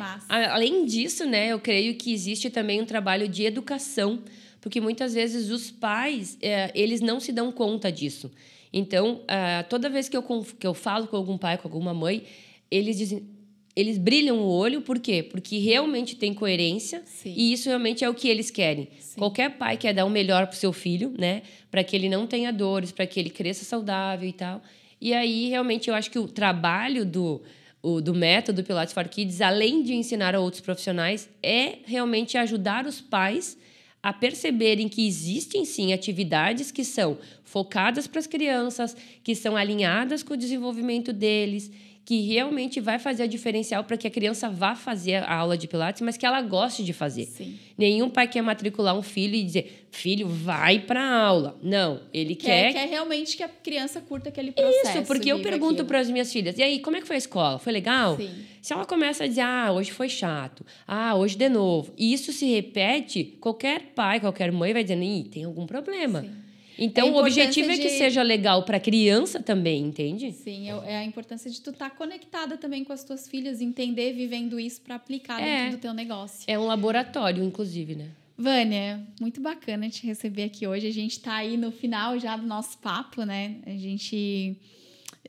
além 0.51 0.85
disso, 0.85 1.25
né, 1.25 1.47
eu 1.47 1.59
creio 1.59 1.95
que 1.95 2.13
existe 2.13 2.49
também 2.49 2.81
um 2.81 2.85
trabalho 2.85 3.27
de 3.27 3.43
educação, 3.43 4.19
porque 4.61 4.79
muitas 4.79 5.13
vezes 5.13 5.49
os 5.49 5.71
pais 5.71 6.37
é, 6.41 6.71
eles 6.75 7.01
não 7.01 7.19
se 7.19 7.31
dão 7.31 7.51
conta 7.51 7.91
disso. 7.91 8.31
Então, 8.72 9.22
ah, 9.28 9.65
toda 9.70 9.89
vez 9.89 10.09
que 10.09 10.18
eu, 10.18 10.24
que 10.59 10.68
eu 10.68 10.74
falo 10.74 11.07
com 11.07 11.15
algum 11.15 11.38
pai, 11.38 11.57
com 11.57 11.68
alguma 11.68 11.93
mãe, 11.93 12.24
eles 12.70 12.97
dizem, 12.97 13.28
eles 13.76 13.97
brilham 13.97 14.39
o 14.39 14.47
olho, 14.47 14.82
por 14.82 14.99
quê? 14.99 15.22
Porque 15.22 15.59
realmente 15.59 16.15
tem 16.15 16.34
coerência 16.34 17.03
Sim. 17.05 17.34
e 17.38 17.53
isso 17.53 17.70
realmente 17.70 18.03
é 18.03 18.09
o 18.09 18.13
que 18.13 18.28
eles 18.28 18.49
querem. 18.49 18.89
Sim. 18.99 19.20
Qualquer 19.20 19.57
pai 19.57 19.78
quer 19.78 19.93
dar 19.93 20.05
o 20.05 20.09
melhor 20.09 20.47
para 20.47 20.55
o 20.55 20.57
seu 20.57 20.74
filho, 20.74 21.13
né? 21.18 21.43
Para 21.70 21.84
que 21.84 21.95
ele 21.95 22.09
não 22.09 22.26
tenha 22.26 22.51
dores, 22.51 22.91
para 22.91 23.05
que 23.05 23.20
ele 23.20 23.30
cresça 23.30 23.63
saudável 23.63 24.28
e 24.28 24.34
tal. 24.34 24.61
E 24.99 25.13
aí, 25.13 25.47
realmente, 25.47 25.89
eu 25.89 25.95
acho 25.95 26.09
que 26.09 26.18
o 26.18 26.28
trabalho 26.28 27.05
do, 27.05 27.43
o, 27.84 28.01
do 28.01 28.15
método 28.15 28.63
Pilates 28.63 28.93
for 28.93 29.07
Kids, 29.07 29.41
além 29.41 29.84
de 29.84 29.93
ensinar 29.93 30.34
a 30.34 30.39
outros 30.39 30.61
profissionais, 30.61 31.30
é 31.43 31.78
realmente 31.86 32.36
ajudar 32.36 32.88
os 32.88 32.99
pais 32.99 33.57
a 34.01 34.13
perceberem 34.13 34.87
que 34.87 35.05
existem 35.07 35.65
sim 35.65 35.91
atividades 35.91 36.71
que 36.71 36.83
são 36.83 37.17
focadas 37.43 38.07
para 38.07 38.19
as 38.19 38.27
crianças, 38.27 38.95
que 39.23 39.35
são 39.35 39.55
alinhadas 39.55 40.23
com 40.23 40.33
o 40.33 40.37
desenvolvimento 40.37 41.11
deles, 41.11 41.71
que 42.07 42.21
realmente 42.21 42.79
vai 42.79 42.97
fazer 42.97 43.23
a 43.23 43.27
diferencial 43.27 43.83
para 43.83 43.97
que 43.97 44.07
a 44.07 44.09
criança 44.09 44.49
vá 44.49 44.75
fazer 44.75 45.15
a 45.15 45.35
aula 45.35 45.57
de 45.57 45.67
Pilates, 45.67 46.01
mas 46.01 46.15
que 46.15 46.25
ela 46.25 46.41
goste 46.41 46.81
de 46.81 46.93
fazer. 46.93 47.25
Sim. 47.25 47.59
Nenhum 47.77 48.09
pai 48.09 48.29
quer 48.29 48.41
matricular 48.41 48.97
um 48.97 49.01
filho 49.01 49.35
e 49.35 49.43
dizer, 49.43 49.89
filho, 49.91 50.25
vai 50.25 50.79
para 50.79 51.03
aula. 51.05 51.59
Não, 51.61 51.99
ele 52.13 52.33
Quer, 52.33 52.71
quer. 52.71 52.73
quer 52.75 52.87
realmente 52.87 53.35
que 53.35 53.43
a 53.43 53.49
criança 53.49 53.99
curta 53.99 54.29
aquele 54.29 54.53
processo. 54.53 54.99
Isso, 54.99 55.03
porque 55.05 55.29
eu 55.29 55.41
pergunto 55.41 55.83
para 55.83 55.99
as 55.99 56.09
minhas 56.09 56.31
filhas, 56.31 56.57
e 56.57 56.63
aí, 56.63 56.79
como 56.79 56.95
é 56.95 57.01
que 57.01 57.07
foi 57.07 57.17
a 57.17 57.19
escola? 57.19 57.59
Foi 57.59 57.73
legal? 57.73 58.15
Sim. 58.15 58.29
Se 58.61 58.71
ela 58.71 58.85
começa 58.85 59.25
a 59.25 59.27
dizer, 59.27 59.41
ah, 59.41 59.73
hoje 59.73 59.91
foi 59.91 60.07
chato, 60.07 60.65
ah, 60.87 61.13
hoje 61.13 61.35
de 61.35 61.49
novo, 61.49 61.93
e 61.97 62.13
isso 62.13 62.31
se 62.31 62.45
repete, 62.45 63.37
qualquer 63.41 63.81
pai, 63.93 64.21
qualquer 64.21 64.49
mãe 64.49 64.71
vai 64.71 64.81
dizendo, 64.81 65.03
ih, 65.03 65.25
tem 65.25 65.43
algum 65.43 65.65
problema. 65.67 66.21
Sim. 66.21 66.46
Então, 66.80 67.07
É 67.07 67.11
o 67.11 67.15
objetivo 67.17 67.71
é 67.71 67.78
que 67.78 67.89
seja 67.89 68.21
legal 68.21 68.63
para 68.63 68.78
a 68.78 68.80
criança 68.80 69.41
também, 69.41 69.84
entende? 69.84 70.32
Sim, 70.32 70.69
é 70.69 70.93
é 70.93 70.97
a 70.97 71.03
importância 71.03 71.49
de 71.49 71.59
tu 71.61 71.71
estar 71.71 71.89
conectada 71.91 72.57
também 72.57 72.84
com 72.84 72.93
as 72.93 73.03
tuas 73.03 73.28
filhas, 73.28 73.61
entender 73.61 74.13
vivendo 74.13 74.59
isso 74.59 74.82
para 74.82 74.95
aplicar 74.95 75.41
É. 75.41 75.63
dentro 75.63 75.78
do 75.78 75.82
teu 75.82 75.93
negócio. 75.93 76.43
É 76.47 76.57
um 76.57 76.65
laboratório, 76.65 77.43
inclusive, 77.43 77.95
né? 77.95 78.07
Vânia, 78.38 79.01
muito 79.19 79.41
bacana 79.41 79.89
te 79.89 80.05
receber 80.05 80.43
aqui 80.43 80.67
hoje. 80.67 80.86
A 80.88 80.91
gente 80.93 81.13
está 81.13 81.36
aí 81.38 81.57
no 81.57 81.71
final 81.71 82.19
já 82.19 82.38
do 82.38 82.45
nosso 82.45 82.78
papo, 82.78 83.23
né? 83.23 83.55
A 83.65 83.71
gente 83.71 84.55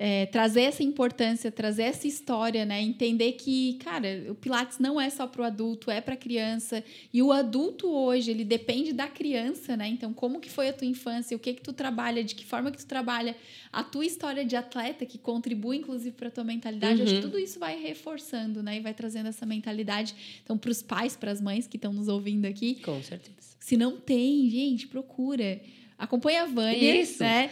é, 0.00 0.26
trazer 0.26 0.62
essa 0.62 0.82
importância, 0.84 1.50
trazer 1.50 1.82
essa 1.82 2.06
história, 2.06 2.64
né? 2.64 2.80
Entender 2.80 3.32
que, 3.32 3.74
cara, 3.82 4.26
o 4.30 4.34
Pilates 4.34 4.78
não 4.78 5.00
é 5.00 5.10
só 5.10 5.26
para 5.26 5.42
o 5.42 5.44
adulto, 5.44 5.90
é 5.90 6.00
para 6.00 6.16
criança. 6.16 6.84
E 7.12 7.20
o 7.20 7.32
adulto 7.32 7.88
hoje, 7.88 8.30
ele 8.30 8.44
depende 8.44 8.92
da 8.92 9.08
criança, 9.08 9.76
né? 9.76 9.88
Então, 9.88 10.14
como 10.14 10.38
que 10.38 10.48
foi 10.48 10.68
a 10.68 10.72
tua 10.72 10.86
infância? 10.86 11.36
O 11.36 11.40
que 11.40 11.52
que 11.52 11.62
tu 11.62 11.72
trabalha? 11.72 12.22
De 12.22 12.36
que 12.36 12.46
forma 12.46 12.70
que 12.70 12.78
tu 12.78 12.86
trabalha? 12.86 13.36
A 13.72 13.82
tua 13.82 14.06
história 14.06 14.44
de 14.44 14.54
atleta, 14.54 15.04
que 15.04 15.18
contribui, 15.18 15.78
inclusive, 15.78 16.12
para 16.12 16.30
tua 16.30 16.44
mentalidade. 16.44 17.02
Acho 17.02 17.16
que 17.16 17.20
tudo 17.20 17.36
isso 17.36 17.58
vai 17.58 17.82
reforçando, 17.82 18.62
né? 18.62 18.76
E 18.76 18.80
vai 18.80 18.94
trazendo 18.94 19.28
essa 19.28 19.44
mentalidade. 19.44 20.14
Então, 20.44 20.56
para 20.56 20.70
os 20.70 20.80
pais, 20.80 21.16
para 21.16 21.32
as 21.32 21.40
mães 21.40 21.66
que 21.66 21.76
estão 21.76 21.92
nos 21.92 22.06
ouvindo 22.06 22.46
aqui, 22.46 22.76
Com 22.76 23.02
certeza. 23.02 23.34
se 23.58 23.76
não 23.76 23.96
tem, 23.96 24.48
gente, 24.48 24.86
procura. 24.86 25.60
Acompanha 25.98 26.44
a 26.44 26.46
Vânia, 26.46 27.02
Isso. 27.02 27.22
né? 27.22 27.50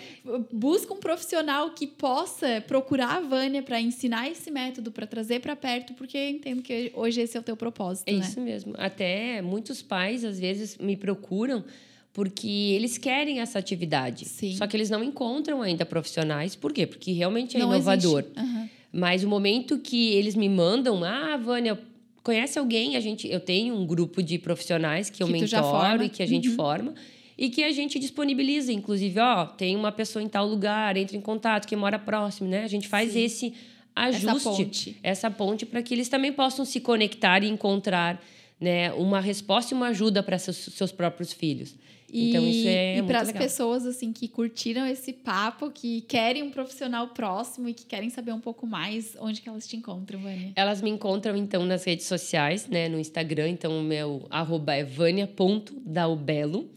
Busca 0.52 0.94
um 0.94 0.98
profissional 0.98 1.70
que 1.70 1.86
possa 1.86 2.62
procurar 2.66 3.16
a 3.16 3.20
Vânia 3.20 3.62
para 3.62 3.80
ensinar 3.80 4.30
esse 4.30 4.50
método, 4.50 4.92
para 4.92 5.06
trazer 5.06 5.40
para 5.40 5.56
perto, 5.56 5.94
porque 5.94 6.16
eu 6.16 6.28
entendo 6.28 6.62
que 6.62 6.92
hoje 6.94 7.20
esse 7.20 7.36
é 7.36 7.40
o 7.40 7.42
teu 7.42 7.56
propósito, 7.56 8.08
É 8.08 8.12
né? 8.12 8.20
isso 8.20 8.40
mesmo. 8.40 8.74
Até 8.78 9.42
muitos 9.42 9.82
pais 9.82 10.24
às 10.24 10.38
vezes 10.38 10.78
me 10.78 10.96
procuram 10.96 11.64
porque 12.12 12.72
eles 12.74 12.96
querem 12.96 13.40
essa 13.40 13.58
atividade. 13.58 14.24
Sim. 14.24 14.56
Só 14.56 14.66
que 14.66 14.74
eles 14.76 14.88
não 14.88 15.04
encontram 15.04 15.60
ainda 15.60 15.84
profissionais. 15.84 16.56
Por 16.56 16.72
quê? 16.72 16.86
Porque 16.86 17.12
realmente 17.12 17.56
é 17.56 17.60
não 17.60 17.74
inovador. 17.74 18.24
Uhum. 18.36 18.68
Mas 18.90 19.22
o 19.22 19.28
momento 19.28 19.78
que 19.78 20.14
eles 20.14 20.34
me 20.34 20.48
mandam, 20.48 21.04
ah, 21.04 21.36
Vânia, 21.36 21.78
conhece 22.22 22.58
alguém? 22.58 22.96
A 22.96 23.00
gente, 23.00 23.30
eu 23.30 23.40
tenho 23.40 23.74
um 23.74 23.84
grupo 23.84 24.22
de 24.22 24.38
profissionais 24.38 25.10
que 25.10 25.22
eu 25.22 25.26
que 25.26 25.32
mentoro 25.34 26.04
e 26.04 26.08
que 26.08 26.22
a 26.22 26.26
gente 26.26 26.48
uhum. 26.48 26.54
forma 26.54 26.94
e 27.38 27.50
que 27.50 27.62
a 27.62 27.70
gente 27.70 27.98
disponibiliza, 27.98 28.72
inclusive, 28.72 29.20
ó, 29.20 29.46
tem 29.46 29.76
uma 29.76 29.92
pessoa 29.92 30.22
em 30.22 30.28
tal 30.28 30.46
lugar, 30.46 30.96
entre 30.96 31.16
em 31.16 31.20
contato, 31.20 31.66
que 31.66 31.76
mora 31.76 31.98
próximo, 31.98 32.48
né? 32.48 32.64
A 32.64 32.68
gente 32.68 32.88
faz 32.88 33.12
Sim. 33.12 33.20
esse 33.24 33.54
ajuste, 33.94 34.96
essa 35.02 35.30
ponte, 35.30 35.64
para 35.64 35.82
que 35.82 35.94
eles 35.94 36.08
também 36.08 36.32
possam 36.32 36.64
se 36.64 36.80
conectar 36.80 37.42
e 37.42 37.48
encontrar, 37.48 38.22
né, 38.60 38.92
uma 38.92 39.20
resposta 39.20 39.72
e 39.72 39.76
uma 39.76 39.88
ajuda 39.88 40.22
para 40.22 40.38
seus, 40.38 40.56
seus 40.56 40.92
próprios 40.92 41.32
filhos. 41.32 41.74
E, 42.12 42.28
então 42.30 42.46
isso 42.46 42.68
é 42.68 42.98
E 42.98 43.02
para 43.02 43.20
as 43.20 43.32
pessoas 43.32 43.84
assim 43.84 44.12
que 44.12 44.28
curtiram 44.28 44.86
esse 44.86 45.12
papo, 45.12 45.70
que 45.70 46.02
querem 46.02 46.42
um 46.42 46.50
profissional 46.50 47.08
próximo 47.08 47.68
e 47.68 47.74
que 47.74 47.84
querem 47.84 48.10
saber 48.10 48.32
um 48.32 48.40
pouco 48.40 48.66
mais, 48.66 49.16
onde 49.18 49.40
que 49.40 49.48
elas 49.48 49.66
te 49.66 49.76
encontram, 49.76 50.20
Vânia? 50.20 50.52
Elas 50.54 50.80
me 50.80 50.90
encontram 50.90 51.36
então 51.36 51.64
nas 51.64 51.84
redes 51.84 52.06
sociais, 52.06 52.68
né, 52.68 52.88
no 52.88 52.98
Instagram, 52.98 53.48
então 53.48 53.78
o 53.78 53.82
meu 53.82 54.26
arroba 54.30 54.74
é 54.74 54.84
vânia.daubelo, 54.84 56.70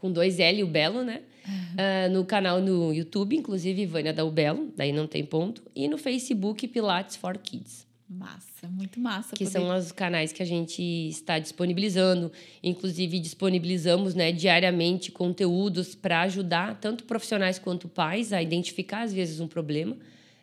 com 0.00 0.10
dois 0.10 0.40
L 0.40 0.64
o 0.64 0.66
Belo, 0.66 1.04
né? 1.04 1.20
Uh, 1.46 2.10
no 2.10 2.24
canal 2.24 2.58
no 2.58 2.90
YouTube, 2.90 3.36
inclusive 3.36 3.84
Vânia 3.84 4.14
Daubelo, 4.14 4.72
daí 4.74 4.92
não 4.92 5.06
tem 5.06 5.22
ponto, 5.22 5.62
e 5.76 5.88
no 5.88 5.98
Facebook 5.98 6.66
Pilates 6.68 7.16
for 7.16 7.36
Kids. 7.36 7.86
Massa, 8.08 8.66
muito 8.66 8.98
massa. 8.98 9.36
Que 9.36 9.44
poder... 9.44 9.50
são 9.50 9.76
os 9.76 9.92
canais 9.92 10.32
que 10.32 10.42
a 10.42 10.46
gente 10.46 10.82
está 10.82 11.38
disponibilizando. 11.38 12.32
Inclusive, 12.62 13.20
disponibilizamos 13.20 14.14
né, 14.14 14.32
diariamente 14.32 15.12
conteúdos 15.12 15.94
para 15.94 16.22
ajudar 16.22 16.80
tanto 16.80 17.04
profissionais 17.04 17.58
quanto 17.58 17.86
pais 17.86 18.32
a 18.32 18.42
identificar, 18.42 19.02
às 19.02 19.12
vezes, 19.12 19.38
um 19.38 19.46
problema, 19.46 19.96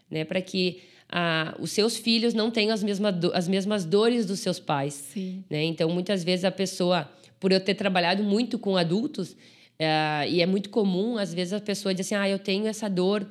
né, 0.09 0.23
para 0.23 0.39
que 0.39 0.81
ah, 1.09 1.55
os 1.59 1.71
seus 1.71 1.97
filhos 1.97 2.33
não 2.33 2.51
tenham 2.51 2.73
as, 2.73 2.83
mesma 2.83 3.11
do, 3.11 3.33
as 3.33 3.47
mesmas 3.47 3.85
dores 3.85 4.25
dos 4.25 4.39
seus 4.39 4.59
pais. 4.59 4.93
Sim. 4.93 5.43
Né? 5.49 5.63
Então, 5.63 5.89
muitas 5.89 6.23
vezes, 6.23 6.45
a 6.45 6.51
pessoa, 6.51 7.09
por 7.39 7.51
eu 7.51 7.59
ter 7.59 7.75
trabalhado 7.75 8.23
muito 8.23 8.57
com 8.57 8.77
adultos, 8.77 9.35
ah, 9.79 10.25
e 10.27 10.41
é 10.41 10.45
muito 10.45 10.69
comum, 10.69 11.17
às 11.17 11.33
vezes, 11.33 11.53
a 11.53 11.59
pessoa 11.59 11.93
diz 11.93 12.07
assim: 12.07 12.15
ah, 12.15 12.27
eu 12.27 12.39
tenho 12.39 12.67
essa 12.67 12.89
dor 12.89 13.27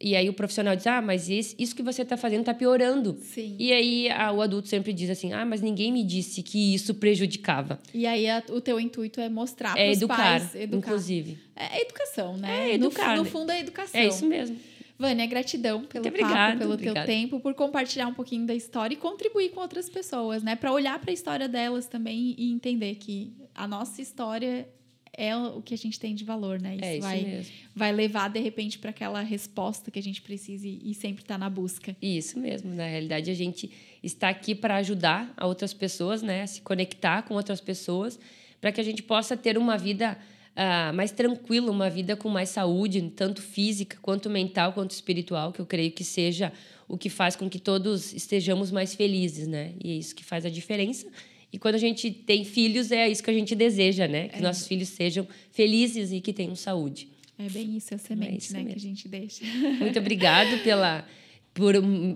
e 0.00 0.16
aí 0.16 0.28
o 0.28 0.32
profissional 0.32 0.74
diz: 0.74 0.86
Ah, 0.86 1.00
mas 1.00 1.28
isso, 1.28 1.54
isso 1.58 1.74
que 1.74 1.82
você 1.82 2.02
está 2.02 2.16
fazendo 2.16 2.40
está 2.40 2.52
piorando. 2.52 3.16
Sim. 3.22 3.56
E 3.58 3.72
aí 3.72 4.10
a, 4.10 4.32
o 4.32 4.42
adulto 4.42 4.68
sempre 4.68 4.92
diz 4.92 5.08
assim: 5.08 5.32
Ah, 5.32 5.44
mas 5.44 5.60
ninguém 5.60 5.92
me 5.92 6.04
disse 6.04 6.42
que 6.42 6.74
isso 6.74 6.94
prejudicava. 6.94 7.78
E 7.92 8.06
aí 8.06 8.28
a, 8.28 8.42
o 8.50 8.60
teu 8.60 8.78
intuito 8.80 9.20
é 9.20 9.28
mostrar 9.28 9.70
é 9.70 9.84
para 9.84 9.92
os 9.92 9.96
educar, 9.96 10.16
pais. 10.16 10.54
Educar, 10.54 10.76
inclusive. 10.76 11.38
É, 11.54 11.78
é 11.78 11.82
educação, 11.82 12.36
né? 12.36 12.70
É 12.70 12.74
educar. 12.74 13.16
No, 13.16 13.24
no 13.24 13.30
fundo 13.30 13.50
é 13.52 13.60
educação. 13.60 14.00
É 14.00 14.06
isso 14.06 14.26
mesmo. 14.26 14.56
Vânia, 14.98 15.26
gratidão 15.26 15.84
pelo 15.84 16.04
Muito 16.04 16.18
papo, 16.18 16.24
obrigado, 16.24 16.58
pelo 16.58 16.74
obrigado. 16.74 16.94
teu 16.94 17.04
tempo, 17.04 17.40
por 17.40 17.54
compartilhar 17.54 18.06
um 18.06 18.14
pouquinho 18.14 18.46
da 18.46 18.54
história 18.54 18.94
e 18.94 18.96
contribuir 18.96 19.50
com 19.50 19.60
outras 19.60 19.88
pessoas, 19.88 20.42
né? 20.42 20.54
Para 20.54 20.72
olhar 20.72 20.98
para 21.00 21.10
a 21.10 21.14
história 21.14 21.48
delas 21.48 21.86
também 21.86 22.34
e 22.38 22.52
entender 22.52 22.94
que 22.96 23.32
a 23.54 23.66
nossa 23.66 24.00
história 24.00 24.68
é 25.16 25.36
o 25.36 25.62
que 25.62 25.74
a 25.74 25.78
gente 25.78 25.98
tem 25.98 26.14
de 26.14 26.24
valor, 26.24 26.60
né? 26.60 26.74
Isso, 26.74 26.84
é 26.84 26.96
isso 26.96 27.06
vai, 27.06 27.22
mesmo. 27.22 27.52
vai 27.74 27.92
levar, 27.92 28.28
de 28.28 28.40
repente, 28.40 28.78
para 28.78 28.90
aquela 28.90 29.20
resposta 29.20 29.90
que 29.90 29.98
a 29.98 30.02
gente 30.02 30.20
precisa 30.22 30.66
e, 30.66 30.80
e 30.90 30.94
sempre 30.94 31.22
está 31.22 31.38
na 31.38 31.48
busca. 31.48 31.96
Isso 32.02 32.38
mesmo. 32.38 32.74
Na 32.74 32.86
realidade, 32.86 33.30
a 33.30 33.34
gente 33.34 33.70
está 34.02 34.28
aqui 34.28 34.54
para 34.54 34.76
ajudar 34.76 35.32
a 35.36 35.46
outras 35.46 35.72
pessoas, 35.72 36.22
né? 36.22 36.42
A 36.42 36.46
se 36.46 36.60
conectar 36.60 37.22
com 37.22 37.34
outras 37.34 37.60
pessoas, 37.60 38.18
para 38.60 38.72
que 38.72 38.80
a 38.80 38.84
gente 38.84 39.02
possa 39.02 39.36
ter 39.36 39.56
uma 39.56 39.78
vida 39.78 40.18
uh, 40.56 40.94
mais 40.94 41.12
tranquila, 41.12 41.70
uma 41.70 41.90
vida 41.90 42.16
com 42.16 42.28
mais 42.28 42.48
saúde, 42.48 43.12
tanto 43.14 43.42
física, 43.42 43.96
quanto 44.00 44.28
mental, 44.30 44.72
quanto 44.72 44.90
espiritual, 44.90 45.52
que 45.52 45.60
eu 45.60 45.66
creio 45.66 45.92
que 45.92 46.04
seja 46.04 46.52
o 46.88 46.98
que 46.98 47.08
faz 47.08 47.36
com 47.36 47.48
que 47.48 47.58
todos 47.58 48.12
estejamos 48.12 48.70
mais 48.70 48.94
felizes, 48.94 49.46
né? 49.46 49.72
E 49.82 49.90
é 49.90 49.94
isso 49.94 50.14
que 50.14 50.24
faz 50.24 50.44
a 50.44 50.50
diferença 50.50 51.06
e 51.54 51.58
quando 51.58 51.76
a 51.76 51.78
gente 51.78 52.10
tem 52.10 52.44
filhos, 52.44 52.90
é 52.90 53.08
isso 53.08 53.22
que 53.22 53.30
a 53.30 53.32
gente 53.32 53.54
deseja, 53.54 54.08
né? 54.08 54.26
Que 54.26 54.38
é. 54.38 54.40
nossos 54.40 54.66
filhos 54.66 54.88
sejam 54.88 55.24
felizes 55.52 56.10
e 56.10 56.20
que 56.20 56.32
tenham 56.32 56.56
saúde. 56.56 57.06
É 57.38 57.48
bem 57.48 57.76
isso, 57.76 57.94
é 57.94 57.96
a 57.96 57.98
semente, 57.98 58.50
é 58.50 58.54
né? 58.54 58.64
Mesmo. 58.64 58.70
Que 58.70 58.74
a 58.74 58.80
gente 58.80 59.06
deixa. 59.06 59.44
Muito 59.78 59.96
obrigado 59.96 60.64
pela 60.64 61.06
por, 61.54 61.74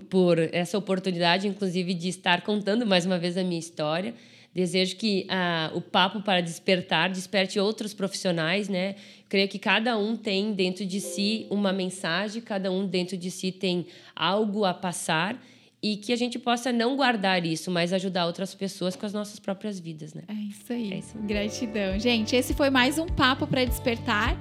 por 0.09 0.37
essa 0.37 0.77
oportunidade, 0.77 1.47
inclusive, 1.47 1.93
de 1.93 2.09
estar 2.09 2.41
contando 2.41 2.85
mais 2.85 3.05
uma 3.05 3.17
vez 3.17 3.37
a 3.37 3.43
minha 3.45 3.61
história. 3.61 4.13
Desejo 4.53 4.95
que 4.95 5.25
ah, 5.29 5.71
o 5.73 5.81
Papo 5.81 6.21
para 6.21 6.41
Despertar 6.41 7.09
desperte 7.09 7.59
outros 7.59 7.93
profissionais, 7.93 8.67
né? 8.67 8.95
creio 9.29 9.47
que 9.47 9.59
cada 9.59 9.97
um 9.97 10.17
tem 10.17 10.51
dentro 10.53 10.85
de 10.85 10.99
si 10.99 11.45
uma 11.49 11.71
mensagem, 11.71 12.41
cada 12.41 12.71
um 12.71 12.85
dentro 12.85 13.15
de 13.15 13.29
si 13.29 13.51
tem 13.51 13.85
algo 14.15 14.65
a 14.65 14.73
passar 14.73 15.39
e 15.81 15.95
que 15.95 16.11
a 16.11 16.15
gente 16.15 16.37
possa 16.37 16.73
não 16.73 16.97
guardar 16.97 17.45
isso, 17.45 17.71
mas 17.71 17.93
ajudar 17.93 18.25
outras 18.25 18.53
pessoas 18.53 18.95
com 18.95 19.05
as 19.05 19.13
nossas 19.13 19.39
próprias 19.39 19.79
vidas, 19.79 20.13
né? 20.13 20.23
É 20.27 20.33
isso 20.33 20.73
aí. 20.73 20.91
É 20.91 20.97
isso. 20.97 21.17
Gratidão. 21.19 21.97
Gente, 21.99 22.35
esse 22.35 22.53
foi 22.53 22.69
mais 22.69 22.97
um 22.97 23.05
papo 23.05 23.47
para 23.47 23.63
despertar 23.63 24.35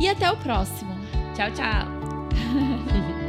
e 0.00 0.08
até 0.08 0.28
o 0.30 0.36
próximo. 0.38 0.90
Tchau, 1.36 1.52
tchau. 1.52 3.10